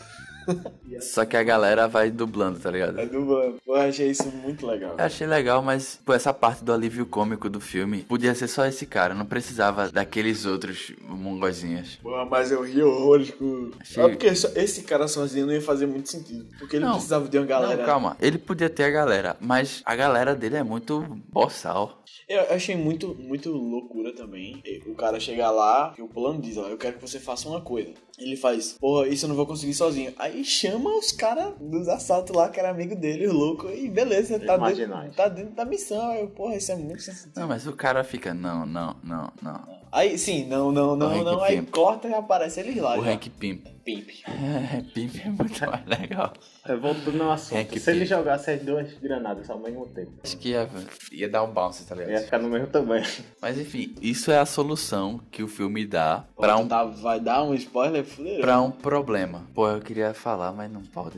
Só 1.02 1.26
que 1.26 1.38
a 1.38 1.44
galera 1.44 1.88
vai 1.88 2.12
dublando, 2.12 2.60
tá 2.60 2.70
ligado? 2.70 3.00
É 3.00 3.06
dublando. 3.06 3.56
Eu 3.66 3.76
achei 3.76 4.10
isso 4.10 4.28
muito 4.32 4.66
legal. 4.68 4.96
Eu 4.98 5.06
achei 5.06 5.26
legal, 5.26 5.62
mas 5.62 6.00
pô, 6.06 6.14
essa 6.14 6.34
parte 6.34 6.64
do 6.64 6.74
alívio 6.74 7.06
cômico 7.06 7.50
do 7.50 7.60
filme 7.62 8.04
podia 8.04 8.36
ser 8.36 8.48
só 8.48 8.66
esse 8.66 8.86
cara, 8.86 9.14
não 9.14 9.26
precisava 9.26 9.90
daqueles 9.90 10.46
outros 10.46 10.92
mongozinhos. 11.08 11.98
Pô, 12.02 12.26
mas 12.26 12.52
eu 12.52 12.62
ri 12.64 12.82
horrores 12.82 13.32
com. 13.32 13.72
Achei- 13.80 14.04
É 14.04 14.10
porque 14.10 14.28
esse 14.28 14.84
cara 14.84 15.08
sozinho 15.08 15.46
não 15.46 15.54
ia 15.54 15.62
fazer 15.62 15.86
muito 15.86 16.10
sentido. 16.10 16.46
Porque 16.60 16.76
ele 16.76 16.86
Não. 16.86 16.94
precisava 16.94 17.28
de 17.28 17.38
uma 17.38 17.46
galera. 17.46 17.78
Não, 17.78 17.86
calma, 17.86 18.18
ele 18.20 18.38
podia 18.38 18.70
ter 18.70 18.84
a 18.84 18.90
galera, 18.90 19.38
mas 19.40 19.82
a 19.86 19.96
galera 19.96 20.36
dele 20.36 20.58
é 20.58 20.64
muito 20.64 21.02
boçal. 21.32 22.04
Eu 22.28 22.42
achei 22.52 22.76
muito, 22.76 23.16
muito 23.16 23.52
loucura 23.52 24.14
também. 24.14 24.62
O 24.86 24.94
cara 24.96 25.20
chegar 25.20 25.52
lá 25.52 25.94
e 25.98 26.02
o 26.02 26.08
plano 26.08 26.42
diz, 26.42 26.58
ó, 26.58 26.68
eu 26.68 26.78
quero 26.78 26.98
que 26.98 27.02
você 27.02 27.20
faça 27.20 27.48
uma 27.48 27.62
coisa. 27.62 27.94
Ele 28.20 28.36
faz, 28.36 28.74
porra, 28.74 29.08
isso 29.08 29.26
eu 29.26 29.30
não 29.30 29.36
vou 29.36 29.46
conseguir 29.46 29.74
sozinho. 29.74 30.14
Aí 30.18 30.44
chama 30.44 30.96
os 30.98 31.12
caras 31.12 31.54
dos 31.60 31.88
assaltos 31.88 32.36
lá, 32.36 32.50
que 32.50 32.60
era 32.60 32.70
amigo 32.70 32.96
dele, 32.96 33.28
o 33.28 33.34
louco, 33.34 33.70
e 33.70 33.90
beleza, 33.90 34.40
tá 34.40 34.58
dentro, 34.58 35.12
tá 35.16 35.28
dentro 35.28 35.56
da 35.56 35.66
missão. 35.66 36.14
Eu, 36.14 36.28
porra, 36.28 36.56
isso 36.56 36.72
é 36.72 36.76
muito 36.76 37.02
sensitivo. 37.02 37.40
Não, 37.40 37.48
mas 37.48 37.66
o 37.66 37.74
cara 37.74 38.04
fica, 38.04 38.34
não, 38.34 38.66
não, 38.66 38.96
não, 39.04 39.32
não. 39.42 39.79
Aí, 39.92 40.18
sim, 40.18 40.46
não, 40.46 40.72
não, 40.72 40.96
não, 40.96 41.24
não. 41.24 41.44
Aí 41.44 41.56
Pym. 41.58 41.66
corta 41.66 42.08
e 42.08 42.14
aparece 42.14 42.60
eles 42.60 42.78
lá. 42.78 42.98
O 43.00 43.04
já. 43.04 43.12
Hank 43.12 43.30
Pimp. 43.32 43.66
Pimp. 43.84 44.10
É, 44.30 44.82
Pimp 44.94 45.16
é 45.26 45.30
muito 45.30 45.66
mais 45.66 45.86
legal. 45.86 46.32
É, 46.66 46.76
voltando 46.76 47.24
ao 47.24 47.32
assunto. 47.32 47.58
Hank 47.60 47.80
se 47.80 47.90
ele 47.90 48.00
Pym. 48.02 48.06
jogasse 48.08 48.52
as 48.52 48.62
duas 48.62 48.94
granadas 48.94 49.50
ao 49.50 49.58
mesmo 49.60 49.86
tempo, 49.88 50.12
Acho 50.24 50.38
que 50.38 50.50
ia, 50.50 50.70
ia 51.12 51.28
dar 51.30 51.44
um 51.44 51.52
bounce, 51.52 51.86
tá 51.86 51.96
ia 51.96 52.06
ligado? 52.06 52.24
ficar 52.24 52.38
no 52.40 52.50
mesmo 52.50 52.68
tamanho. 52.68 53.06
Mas 53.42 53.58
enfim, 53.58 53.96
isso 54.02 54.32
é 54.32 54.38
a 54.38 54.46
solução 54.46 55.20
que 55.32 55.42
o 55.42 55.48
filme 55.48 55.86
dá 55.88 56.24
pra 56.38 56.56
um, 56.58 56.68
Tá, 56.68 56.84
vai 56.84 57.20
dar 57.20 57.44
um 57.44 57.54
spoiler 57.56 58.04
fuleiro. 58.06 58.42
pra 58.42 58.62
um 58.62 58.70
problema. 58.72 59.48
Pô, 59.56 59.68
eu 59.70 59.80
queria 59.82 60.14
falar, 60.14 60.52
mas 60.52 60.72
não 60.72 60.82
pode. 60.84 61.18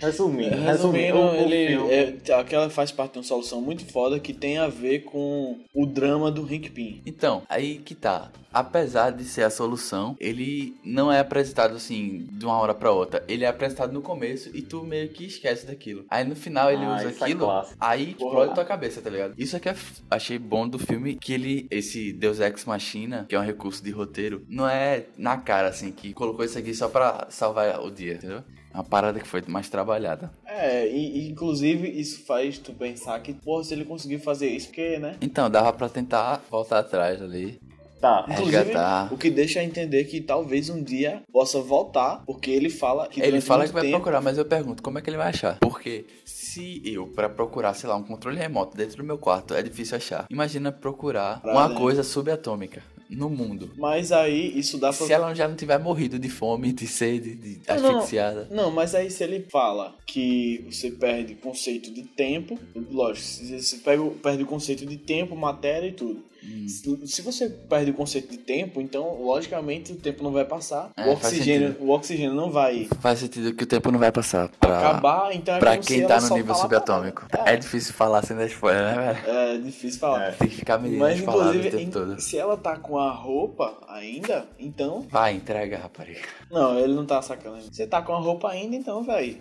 Resumindo, 0.00 0.56
Resumindo, 0.56 0.64
resumindo, 0.64 1.18
o, 1.18 1.32
o 1.32 1.34
ele, 1.52 1.92
é, 1.92 2.34
aquela 2.34 2.70
faz 2.70 2.90
parte 2.92 3.12
de 3.12 3.18
uma 3.18 3.24
solução 3.24 3.60
muito 3.60 3.84
foda 3.86 4.18
que 4.20 4.32
tem 4.32 4.58
a 4.58 4.68
ver 4.68 5.00
com 5.00 5.58
o 5.74 5.86
drama 5.86 6.30
do 6.30 6.42
Hank 6.42 6.70
Pym. 6.70 7.02
Então, 7.06 7.42
aí 7.48 7.78
que 7.78 7.94
tá. 7.94 8.30
Apesar 8.50 9.10
de 9.10 9.24
ser 9.24 9.42
a 9.42 9.50
solução, 9.50 10.16
ele 10.18 10.74
não 10.82 11.12
é 11.12 11.20
apresentado 11.20 11.76
assim 11.76 12.26
de 12.32 12.46
uma 12.46 12.56
hora 12.58 12.72
pra 12.74 12.90
outra. 12.90 13.22
Ele 13.28 13.44
é 13.44 13.48
apresentado 13.48 13.92
no 13.92 14.00
começo 14.00 14.50
e 14.56 14.62
tu 14.62 14.82
meio 14.84 15.08
que 15.10 15.26
esquece 15.26 15.66
daquilo. 15.66 16.06
Aí 16.08 16.24
no 16.24 16.34
final 16.34 16.70
ele 16.72 16.82
Ah, 16.84 16.94
usa 16.96 17.04
é 17.04 17.08
aquilo, 17.24 17.40
clássico. 17.44 17.76
aí 17.78 18.10
explode 18.12 18.54
tua 18.54 18.64
cabeça, 18.64 19.02
tá 19.02 19.10
ligado? 19.10 19.34
Isso 19.36 19.54
é 19.54 19.60
que 19.60 19.68
eu 19.68 19.74
achei 20.10 20.38
bom 20.38 20.66
do 20.66 20.78
filme, 20.78 21.14
que 21.16 21.32
ele, 21.34 21.66
esse 21.70 22.10
Deus 22.12 22.40
Ex 22.40 22.64
Machina, 22.64 23.26
que 23.28 23.34
é 23.34 23.38
um 23.38 23.44
recurso 23.44 23.84
de 23.84 23.90
roteiro, 23.90 24.42
não 24.48 24.66
é 24.66 25.04
na 25.18 25.36
cara 25.36 25.68
assim, 25.68 25.92
que 25.92 26.14
colocou 26.14 26.42
isso 26.44 26.58
aqui 26.58 26.72
só 26.74 26.88
pra 26.88 27.26
salvar 27.28 27.78
o 27.84 27.90
dia, 27.90 28.14
entendeu? 28.14 28.42
Uma 28.72 28.84
parada 28.84 29.18
que 29.18 29.26
foi 29.26 29.42
mais 29.46 29.68
trabalhada. 29.68 30.30
É, 30.46 30.86
e, 30.88 31.28
inclusive 31.28 31.88
isso 31.88 32.24
faz 32.24 32.58
tu 32.58 32.72
pensar 32.72 33.18
que, 33.20 33.32
porra, 33.32 33.64
se 33.64 33.74
ele 33.74 33.84
conseguiu 33.84 34.20
fazer 34.20 34.48
isso, 34.48 34.68
porque, 34.68 34.98
né? 34.98 35.16
Então, 35.20 35.50
dava 35.50 35.72
pra 35.72 35.88
tentar 35.88 36.42
voltar 36.50 36.80
atrás 36.80 37.20
ali. 37.22 37.58
Tá, 38.00 38.24
Inclusive, 38.30 38.56
Resgatar. 38.58 39.12
o 39.12 39.18
que 39.18 39.28
deixa 39.28 39.58
a 39.58 39.64
entender 39.64 40.04
que 40.04 40.20
talvez 40.20 40.70
um 40.70 40.80
dia 40.80 41.20
possa 41.32 41.60
voltar, 41.60 42.22
porque 42.24 42.48
ele 42.48 42.70
fala 42.70 43.08
que 43.08 43.20
Ele 43.20 43.40
fala 43.40 43.66
que 43.66 43.72
vai 43.72 43.82
tempo- 43.82 43.96
procurar, 43.96 44.20
mas 44.20 44.38
eu 44.38 44.44
pergunto, 44.44 44.80
como 44.84 44.98
é 44.98 45.02
que 45.02 45.10
ele 45.10 45.16
vai 45.16 45.30
achar? 45.30 45.58
Porque 45.58 46.06
se 46.24 46.80
eu, 46.84 47.08
pra 47.08 47.28
procurar, 47.28 47.74
sei 47.74 47.88
lá, 47.88 47.96
um 47.96 48.04
controle 48.04 48.38
remoto 48.38 48.76
dentro 48.76 48.98
do 48.98 49.02
meu 49.02 49.18
quarto, 49.18 49.52
é 49.52 49.62
difícil 49.64 49.96
achar. 49.96 50.26
Imagina 50.30 50.70
procurar 50.70 51.40
Pra 51.40 51.50
uma 51.50 51.66
dentro. 51.66 51.82
coisa 51.82 52.04
subatômica 52.04 52.84
no 53.08 53.30
mundo. 53.30 53.70
Mas 53.76 54.12
aí 54.12 54.58
isso 54.58 54.78
dá 54.78 54.92
pra 54.92 55.06
Se 55.06 55.12
ela 55.12 55.34
já 55.34 55.48
não 55.48 55.56
tiver 55.56 55.78
morrido 55.78 56.18
de 56.18 56.28
fome, 56.28 56.72
de 56.72 56.86
sede, 56.86 57.34
de 57.34 57.60
Não, 57.68 57.80
não. 57.80 57.96
asfixiada. 57.98 58.48
Não, 58.50 58.70
mas 58.70 58.94
aí 58.94 59.10
se 59.10 59.24
ele 59.24 59.46
fala 59.50 59.94
que 60.06 60.64
você 60.70 60.90
perde 60.90 61.34
conceito 61.34 61.92
de 61.92 62.02
tempo, 62.02 62.58
lógico, 62.90 63.26
você 63.26 63.76
pega, 63.78 64.04
perde 64.22 64.42
o 64.42 64.46
conceito 64.46 64.84
de 64.84 64.96
tempo, 64.96 65.34
matéria 65.34 65.88
e 65.88 65.92
tudo. 65.92 66.22
Hum. 66.42 66.66
Se, 66.68 67.20
você 67.22 67.48
perde 67.48 67.90
o 67.90 67.94
conceito 67.94 68.30
de 68.30 68.38
tempo, 68.38 68.80
então 68.80 69.20
logicamente 69.22 69.92
o 69.92 69.96
tempo 69.96 70.22
não 70.22 70.30
vai 70.32 70.44
passar. 70.44 70.92
É, 70.96 71.06
o, 71.06 71.12
oxigênio, 71.12 71.76
o 71.80 71.90
oxigênio 71.90 72.34
não 72.34 72.50
vai 72.50 72.88
Faz 73.00 73.18
sentido 73.18 73.52
que 73.54 73.64
o 73.64 73.66
tempo 73.66 73.90
não 73.90 73.98
vai 73.98 74.12
passar 74.12 74.48
pra, 74.60 74.78
acabar, 74.78 75.34
então 75.34 75.56
é 75.56 75.58
pra 75.58 75.72
como 75.72 75.82
se 75.82 75.88
quem 75.94 76.02
ela 76.04 76.20
tá 76.20 76.28
no 76.28 76.36
nível 76.36 76.54
subatômico. 76.54 77.26
parada. 77.28 77.50
É 77.50 77.56
difícil 77.56 77.92
falar 77.92 78.24
sem 78.24 78.36
dar 78.36 78.46
spoiler, 78.46 78.84
né, 78.84 78.94
velho? 79.24 79.36
É, 79.36 79.54
é 79.54 79.58
difícil 79.58 79.98
falar. 80.00 80.32
Tem 80.36 80.48
que 80.48 80.56
ficar 80.56 80.78
medindo 80.78 81.00
Mas 81.00 81.18
as 81.18 81.24
palavras 81.24 81.54
o 81.54 81.58
inclusive, 81.58 81.76
tempo 81.76 81.88
em- 81.88 82.08
todo. 82.08 82.20
se 82.20 82.38
ela 82.38 82.56
tá 82.56 82.76
com 82.78 82.98
a 82.98 83.10
roupa 83.10 83.76
ainda, 83.88 84.46
então. 84.58 85.06
Vai, 85.10 85.34
entrega, 85.34 85.78
rapariga. 85.78 86.20
Não, 86.50 86.78
ele 86.78 86.94
não 86.94 87.04
tá 87.04 87.20
sacando. 87.20 87.60
Você 87.62 87.86
tá 87.86 88.00
com 88.00 88.12
a 88.14 88.18
roupa 88.20 88.48
ainda, 88.50 88.76
então, 88.76 89.02
véi. 89.02 89.38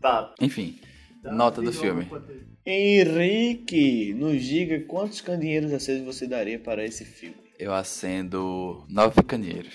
tá. 0.00 0.32
Enfim, 0.40 0.78
nota 1.32 1.60
do 1.62 1.72
filme. 1.72 2.06
Henrique, 2.66 4.14
nos 4.14 4.42
diga 4.42 4.80
quantos 4.80 5.20
candeeiros 5.20 5.72
acesos 5.72 6.04
você 6.04 6.26
daria 6.26 6.58
para 6.58 6.84
esse 6.84 7.04
filme. 7.04 7.36
Eu 7.58 7.72
acendo 7.74 8.84
nove 8.88 9.22
candeeiros. 9.22 9.74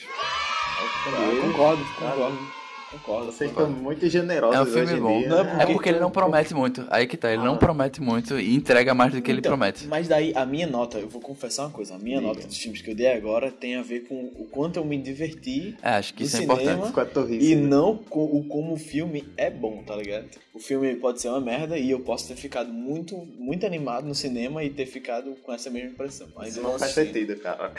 Ah, 1.08 1.42
concordo, 1.42 1.84
concordo. 1.98 2.60
Concordo. 2.92 3.32
Vocês 3.32 3.52
estão 3.52 3.70
muito 3.70 4.10
generosos 4.10 4.56
É 4.56 4.60
um 4.60 4.64
hoje 4.64 4.74
filme 4.74 4.94
em 4.94 5.00
bom. 5.04 5.20
dia. 5.20 5.30
Não, 5.30 5.44
né? 5.44 5.58
É 5.62 5.66
porque 5.68 5.90
ele 5.90 6.00
não 6.00 6.10
promete 6.10 6.56
muito. 6.56 6.88
Aí 6.90 7.06
que 7.06 7.16
tá, 7.16 7.32
ele 7.32 7.44
não 7.44 7.56
promete 7.56 8.02
muito 8.02 8.40
e 8.40 8.56
entrega 8.56 8.96
mais 8.96 9.14
do 9.14 9.22
que 9.22 9.30
ele 9.30 9.42
Então, 9.42 9.52
promete. 9.52 9.86
Mas 9.86 10.08
daí, 10.08 10.34
a 10.36 10.44
minha 10.44 10.66
nota, 10.66 10.98
eu 10.98 11.08
vou 11.08 11.22
confessar 11.22 11.66
uma 11.66 11.70
coisa, 11.72 11.94
a 11.94 12.00
minha 12.00 12.18
Diga. 12.18 12.28
nota 12.34 12.48
dos 12.48 12.58
filmes 12.58 12.82
que 12.82 12.90
eu 12.90 12.96
dei 12.96 13.14
agora 13.14 13.52
tem 13.52 13.76
a 13.76 13.84
ver 13.84 14.08
com 14.08 14.16
o 14.36 14.48
quanto 14.50 14.78
eu 14.78 14.86
me 14.86 14.98
diverti 14.98 15.76
É, 15.84 15.90
acho 15.92 16.16
que 16.16 16.22
no 16.24 16.28
isso 16.28 16.38
é 16.38 16.40
cinema. 16.40 16.64
importante. 16.88 17.00
A 17.00 17.06
torrice, 17.06 17.52
e 17.52 17.56
não 17.56 17.96
com, 17.96 18.24
o 18.26 18.44
como 18.46 18.74
o 18.74 18.78
filme 18.78 19.24
é 19.38 19.52
bom, 19.52 19.84
tá 19.86 19.96
ligado? 19.96 20.26
O 20.60 20.62
filme 20.62 20.94
pode 20.98 21.22
ser 21.22 21.30
uma 21.30 21.40
merda 21.40 21.78
e 21.78 21.90
eu 21.90 22.02
posso 22.02 22.28
ter 22.28 22.36
ficado 22.36 22.70
muito, 22.74 23.16
muito 23.38 23.66
animado 23.66 24.06
no 24.06 24.14
cinema 24.14 24.62
e 24.62 24.70
ter 24.70 24.86
ficado 24.86 25.34
com 25.42 25.54
essa 25.54 25.70
mesma 25.70 25.92
impressão. 25.92 26.28
Mas 26.36 26.58
não 26.58 26.64
não 26.64 26.78
faz 26.80 26.92
sentido, 26.92 27.38
cara. 27.38 27.72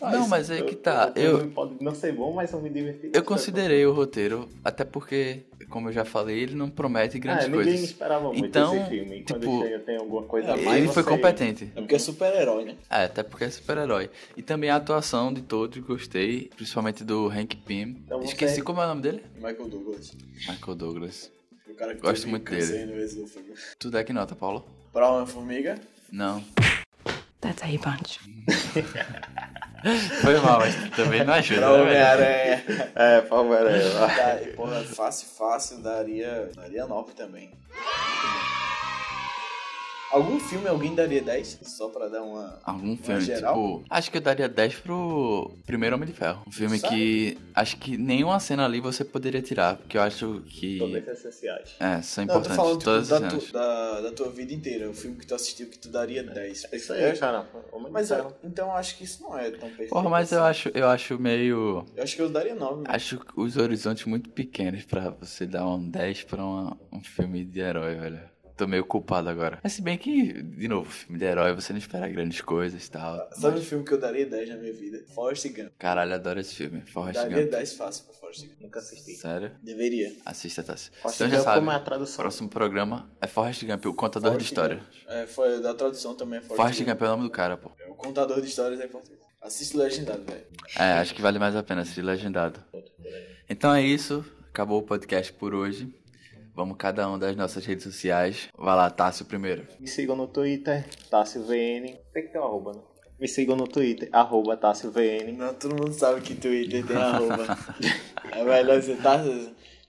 Não, 0.00 0.28
mas 0.28 0.48
aí 0.48 0.62
que 0.62 0.76
tá. 0.76 1.12
O 1.14 1.18
Eu, 1.18 1.38
filme 1.38 1.52
pode 1.52 1.82
não 1.82 1.92
ser 1.92 2.12
bom, 2.14 2.32
mas 2.32 2.52
eu 2.52 2.62
me 2.62 2.70
diverti. 2.70 3.10
eu 3.12 3.24
considerei 3.24 3.84
o 3.86 3.92
roteiro, 3.92 4.48
até 4.64 4.84
porque, 4.84 5.40
como 5.68 5.88
eu 5.88 5.92
já 5.92 6.04
falei, 6.04 6.38
ele 6.38 6.54
não 6.54 6.70
promete 6.70 7.18
grandes 7.18 7.46
Ah, 7.46 7.48
ninguém 7.48 7.64
coisas. 7.64 7.82
esperava 7.90 8.28
muito 8.32 8.46
Então, 8.46 8.76
esse 8.76 8.88
filme. 8.88 9.16
E 9.18 9.22
Quando 9.24 9.40
tipo, 9.40 9.62
chega 9.62 9.78
tem 9.80 9.96
alguma 9.96 10.22
coisa 10.22 10.48
é, 10.48 10.52
a 10.52 10.56
mais. 10.58 10.78
Ele 10.78 10.88
foi 10.92 11.02
você- 11.02 11.10
competente. 11.10 11.72
É 11.74 11.80
porque 11.80 11.94
é 11.96 11.98
super-herói, 11.98 12.64
né? 12.66 12.76
É, 12.88 13.04
até 13.04 13.24
porque 13.24 13.44
é 13.44 13.50
super-herói. 13.50 14.08
E 14.36 14.42
também 14.42 14.70
a 14.70 14.76
atuação 14.76 15.32
de 15.32 15.42
todos, 15.42 15.76
gostei. 15.82 16.50
Principalmente 16.54 17.02
do 17.02 17.26
Hank 17.28 17.56
Pym. 17.56 17.96
Então 18.06 18.20
você- 18.20 18.28
Esqueci 18.28 18.62
como 18.62 18.80
é 18.80 18.84
o 18.84 18.88
nome 18.88 19.02
dele? 19.02 19.24
Michael 19.34 19.68
Douglas. 19.68 20.16
Michael 20.48 20.76
Douglas. 20.76 21.32
Cara 21.82 21.94
que 21.96 22.00
Gosto 22.00 22.28
muito 22.28 22.48
dele. 22.48 23.10
Tu 23.76 23.90
dá 23.90 24.04
que 24.04 24.12
nota, 24.12 24.36
Paulo? 24.36 24.64
Pra 24.92 25.10
uma 25.10 25.26
formiga, 25.26 25.80
Não. 26.12 26.44
That's 27.40 27.60
how 27.60 27.68
you 27.68 27.80
punch. 27.80 28.20
Foi 30.20 30.38
mal, 30.38 30.60
mas 30.60 30.76
também 30.94 31.24
não 31.24 31.34
ajuda, 31.34 31.60
pra 31.60 31.70
né? 31.76 31.82
Homem-Aranha. 31.82 32.64
É, 32.94 33.20
Palmeiras. 33.22 33.94
Dá- 33.94 34.38
Porra, 34.54 34.84
fácil, 34.84 35.26
fácil, 35.36 35.78
daria, 35.78 36.52
daria 36.54 36.86
9 36.86 37.14
também. 37.14 37.50
Algum 40.12 40.38
filme 40.38 40.68
alguém 40.68 40.94
daria 40.94 41.22
10? 41.22 41.60
Só 41.62 41.88
pra 41.88 42.06
dar 42.08 42.22
uma. 42.22 42.60
Algum 42.64 42.94
filme, 42.96 43.20
geral? 43.22 43.54
tipo. 43.54 43.84
Acho 43.88 44.10
que 44.10 44.18
eu 44.18 44.20
daria 44.20 44.46
10 44.48 44.74
pro 44.76 45.50
Primeiro 45.64 45.96
Homem 45.96 46.06
de 46.06 46.12
Ferro. 46.14 46.42
Um 46.46 46.52
filme 46.52 46.78
Sério? 46.78 46.96
que. 46.96 47.38
Acho 47.54 47.76
que 47.78 47.96
nenhuma 47.96 48.38
cena 48.38 48.64
ali 48.66 48.78
você 48.78 49.04
poderia 49.04 49.40
tirar. 49.40 49.76
Porque 49.78 49.96
eu 49.96 50.02
acho 50.02 50.42
que. 50.46 50.78
Todas 50.78 51.08
essenciais. 51.08 51.74
É, 51.80 52.02
são 52.02 52.26
Não, 52.26 52.34
eu 52.34 52.42
tô 52.42 52.52
importantes. 52.52 52.56
falando 52.56 52.78
tipo, 52.78 52.84
todas 52.84 53.08
da, 53.08 53.20
tu- 53.28 53.52
da, 53.52 54.00
da 54.02 54.12
tua 54.12 54.28
vida 54.30 54.52
inteira. 54.52 54.90
O 54.90 54.92
filme 54.94 55.16
que 55.16 55.26
tu 55.26 55.34
assistiu 55.34 55.66
que 55.68 55.78
tu 55.78 55.88
daria 55.88 56.22
10. 56.22 56.66
É 56.70 56.76
isso 56.76 56.92
aí, 56.92 57.16
cara. 57.18 57.46
Homem 57.72 57.86
de 57.86 57.92
Mas 57.92 58.08
Ferro. 58.08 58.28
eu, 58.42 58.48
então 58.50 58.66
eu 58.68 58.72
acho 58.74 58.98
que 58.98 59.04
isso 59.04 59.22
não 59.22 59.38
é 59.38 59.50
tão 59.50 59.68
perfeito. 59.68 59.88
Porra, 59.90 60.10
mas 60.10 60.30
eu 60.30 60.42
assim. 60.44 60.68
acho, 60.68 60.70
eu 60.78 60.88
acho 60.88 61.18
meio. 61.18 61.86
Eu 61.96 62.02
acho 62.02 62.16
que 62.16 62.20
eu 62.22 62.28
daria 62.28 62.54
9. 62.54 62.84
Acho 62.86 63.18
os 63.34 63.56
horizontes 63.56 64.04
muito 64.04 64.28
pequenos 64.28 64.84
pra 64.84 65.08
você 65.08 65.46
dar 65.46 65.66
um 65.66 65.88
10 65.88 66.24
pra 66.24 66.44
uma- 66.44 66.76
um 66.92 67.00
filme 67.02 67.44
de 67.44 67.60
herói, 67.60 67.94
velho. 67.94 68.31
Tô 68.56 68.66
meio 68.66 68.84
culpado 68.84 69.28
agora. 69.28 69.58
Mas 69.62 69.72
se 69.72 69.82
bem 69.82 69.96
que, 69.96 70.42
de 70.42 70.68
novo, 70.68 70.90
filme 70.90 71.18
de 71.18 71.24
herói, 71.24 71.54
você 71.54 71.72
não 71.72 71.78
espera 71.78 72.06
grandes 72.08 72.40
coisas 72.40 72.86
e 72.86 72.90
tal. 72.90 73.28
Sabe 73.32 73.58
um 73.58 73.62
filme 73.62 73.84
que 73.84 73.92
eu 73.94 73.98
daria 74.00 74.26
10 74.26 74.50
na 74.50 74.56
minha 74.56 74.72
vida? 74.72 75.02
Forrest 75.14 75.48
Gump. 75.48 75.70
Caralho, 75.78 76.14
adoro 76.14 76.38
esse 76.38 76.54
filme. 76.54 76.82
Forrest 76.82 77.14
Daria 77.20 77.38
Gump. 77.40 77.50
10 77.50 77.72
fácil 77.74 78.04
pra 78.04 78.14
Forrest 78.14 78.46
Gump. 78.46 78.60
Nunca 78.60 78.78
assisti. 78.78 79.12
Sério? 79.14 79.52
Deveria. 79.62 80.12
Assista, 80.24 80.62
Tassi. 80.62 80.90
Forrest 81.00 81.16
Então 81.16 81.28
já 81.28 81.36
Gump, 81.36 81.44
sabe. 81.44 81.58
como 81.60 81.70
é 81.70 81.74
a 81.74 81.80
tradução? 81.80 82.16
Próximo 82.16 82.48
programa 82.48 83.10
é 83.20 83.26
Forrest 83.26 83.64
Gump, 83.64 83.86
o 83.86 83.94
contador 83.94 84.30
de 84.36 84.44
Forrest 84.44 84.52
história. 84.52 84.76
Gump. 84.76 85.08
É, 85.08 85.26
foi 85.26 85.60
da 85.62 85.74
tradução 85.74 86.14
também 86.14 86.38
é 86.38 86.42
Forrest, 86.42 86.56
Forrest 86.56 86.78
Gump. 86.80 86.88
Gump 86.90 87.02
é 87.02 87.04
o 87.04 87.08
nome 87.08 87.22
do 87.24 87.30
cara, 87.30 87.56
pô. 87.56 87.70
O 87.88 87.94
contador 87.94 88.40
de 88.40 88.46
histórias 88.48 88.80
é 88.80 88.84
importante. 88.84 89.18
Assiste 89.40 89.76
legendado, 89.76 90.22
velho. 90.24 90.44
É, 90.78 90.92
acho 91.00 91.14
que 91.14 91.22
vale 91.22 91.38
mais 91.38 91.56
a 91.56 91.62
pena 91.62 91.80
assistir 91.80 92.02
legendado. 92.02 92.60
Então 93.48 93.74
é 93.74 93.82
isso. 93.82 94.24
Acabou 94.50 94.78
o 94.78 94.82
podcast 94.82 95.32
por 95.32 95.54
hoje. 95.54 95.92
Vamos 96.54 96.76
cada 96.76 97.08
um 97.08 97.18
das 97.18 97.34
nossas 97.34 97.64
redes 97.64 97.84
sociais. 97.84 98.48
Vai 98.56 98.76
lá, 98.76 98.90
Tássio 98.90 99.24
primeiro. 99.24 99.66
Me 99.80 99.88
sigam 99.88 100.14
no 100.14 100.26
Twitter, 100.26 100.86
TássioVN. 101.10 101.98
Tem 102.12 102.26
que 102.26 102.32
ter 102.32 102.38
um 102.38 102.44
arroba, 102.44 102.72
né? 102.72 102.80
Me 103.18 103.26
sigam 103.26 103.56
no 103.56 103.66
Twitter, 103.66 104.08
arroba 104.12 104.56
TássioVN. 104.56 105.32
Não, 105.32 105.54
todo 105.54 105.76
mundo 105.76 105.92
sabe 105.92 106.20
que 106.20 106.34
Twitter 106.34 106.86
tem 106.86 106.96
arroba. 106.96 107.56
é 108.32 108.44
melhor 108.44 108.82
você 108.82 108.96
tá. 108.96 109.18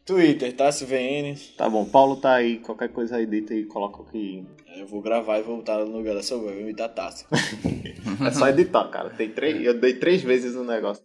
Twitter, 0.06 0.54
Tássio 0.54 0.86
VN. 0.86 1.36
Tá 1.58 1.70
bom, 1.70 1.86
Paulo 1.86 2.18
tá 2.18 2.34
aí, 2.34 2.60
qualquer 2.60 2.90
coisa 2.90 3.16
aí 3.16 3.26
dita 3.26 3.54
e 3.54 3.66
coloca 3.66 4.02
o 4.02 4.06
que. 4.06 4.46
Eu 4.76 4.86
vou 4.86 5.02
gravar 5.02 5.40
e 5.40 5.44
voltar 5.44 5.80
no 5.80 5.98
lugar 5.98 6.14
da 6.14 6.24
sua 6.24 6.40
voz, 6.40 6.54
vou 6.54 6.62
imitar 6.62 6.90
Tássio. 6.90 7.28
É 8.24 8.32
só 8.32 8.48
editar, 8.48 8.88
cara. 8.90 9.10
Tem 9.10 9.30
três, 9.30 9.66
eu 9.66 9.80
dei 9.80 9.96
três 9.96 10.22
vezes 10.22 10.56
o 10.56 10.64
negócio. 10.64 11.04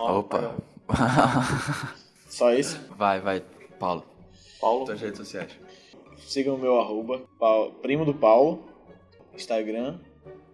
Opa. 0.00 0.56
Só 2.38 2.54
isso. 2.54 2.80
vai, 2.96 3.20
vai, 3.20 3.42
Paulo. 3.80 4.04
Paulo, 4.60 4.86
Suas 4.86 5.00
redes 5.00 5.18
sociais. 5.18 5.50
Sigam 6.18 6.54
o 6.54 6.58
meu 6.58 6.78
arroba, 6.80 7.22
primo 7.82 8.04
do 8.04 8.14
Paulo, 8.14 8.64
Instagram, 9.34 9.98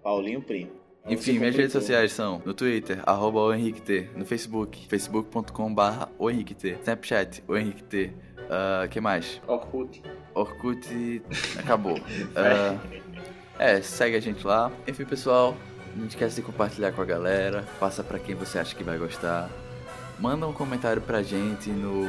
Paulinho 0.03 0.41
Primo. 0.41 0.71
Enfim, 1.07 1.39
minhas 1.39 1.55
redes 1.55 1.73
sociais 1.73 2.11
são 2.13 2.41
no 2.43 2.55
Twitter, 2.55 3.03
arroba 3.05 3.41
o 3.41 3.53
Henrique 3.53 3.83
T, 3.83 4.09
no 4.17 4.25
Facebook, 4.25 4.87
facebook.com 4.89 5.75
barra 5.75 6.09
o 6.19 6.31
Henrique 6.31 6.55
T, 6.55 6.79
Snapchat, 6.81 7.45
o 7.47 7.55
Henrique 7.55 7.85
T, 7.85 8.13
Ah, 8.49 8.89
que 8.89 8.99
mais? 8.99 9.43
Orkut. 9.47 10.03
Orkut, 10.35 11.23
acabou. 11.59 11.99
Ah, 12.35 12.79
é, 13.59 13.83
segue 13.83 14.17
a 14.17 14.21
gente 14.21 14.47
lá. 14.47 14.73
Enfim, 14.89 15.05
pessoal, 15.05 15.55
não 15.95 16.07
esquece 16.07 16.37
de 16.37 16.43
compartilhar 16.43 16.93
com 16.93 17.03
a 17.03 17.05
galera, 17.05 17.67
passa 17.79 18.03
pra 18.03 18.19
quem 18.19 18.35
você 18.35 18.59
acha 18.59 18.75
que 18.75 18.83
vai 18.83 18.97
gostar. 18.97 19.51
Manda 20.19 20.47
um 20.47 20.53
comentário 20.53 21.01
pra 21.03 21.23
gente 21.23 21.71
no... 21.71 22.07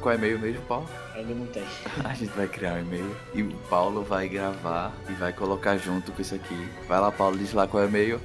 Qual 0.00 0.12
é 0.12 0.16
o 0.16 0.18
e-mail 0.18 0.38
mesmo, 0.38 0.62
Paulo? 0.62 0.88
Ainda 1.14 1.34
não 1.34 1.46
tem. 1.46 1.62
A 2.04 2.12
gente 2.14 2.32
vai 2.32 2.46
criar 2.48 2.74
um 2.74 2.80
e-mail 2.80 3.16
e 3.34 3.42
o 3.42 3.50
Paulo 3.70 4.02
vai 4.02 4.28
gravar 4.28 4.92
e 5.08 5.12
vai 5.12 5.32
colocar 5.32 5.76
junto 5.76 6.10
com 6.12 6.20
isso 6.20 6.34
aqui. 6.34 6.68
Vai 6.88 7.00
lá, 7.00 7.10
Paulo, 7.12 7.38
diz 7.38 7.52
lá 7.52 7.66
qual 7.66 7.82
é 7.82 7.86
o 7.86 7.88
e-mail. 7.88 8.20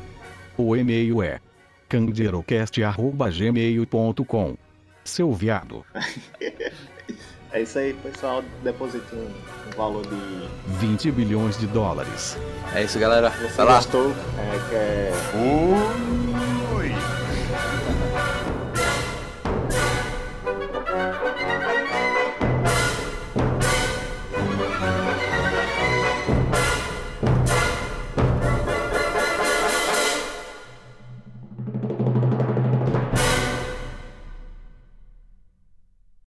O 0.58 0.76
e-mail 0.76 1.22
é 1.24 1.40
candirocast.gmail.com. 1.88 4.58
Seu 5.04 5.34
viado. 5.34 5.86
É 7.52 7.64
isso 7.64 7.80
aí, 7.80 7.96
pessoal. 7.96 8.44
Deposite 8.64 9.04
um, 9.12 9.26
um 9.26 9.72
valor 9.76 10.06
de. 10.06 10.48
20 10.68 11.12
bilhões 11.12 11.58
de 11.58 11.66
dólares. 11.66 12.38
É 12.76 12.84
isso, 12.84 13.00
galera. 13.00 13.32
Você 13.32 13.48
Vai 13.48 13.66
lá. 13.66 13.74
gastou? 13.74 14.12
É, 14.12 14.70
que 14.70 14.76
é. 14.76 15.12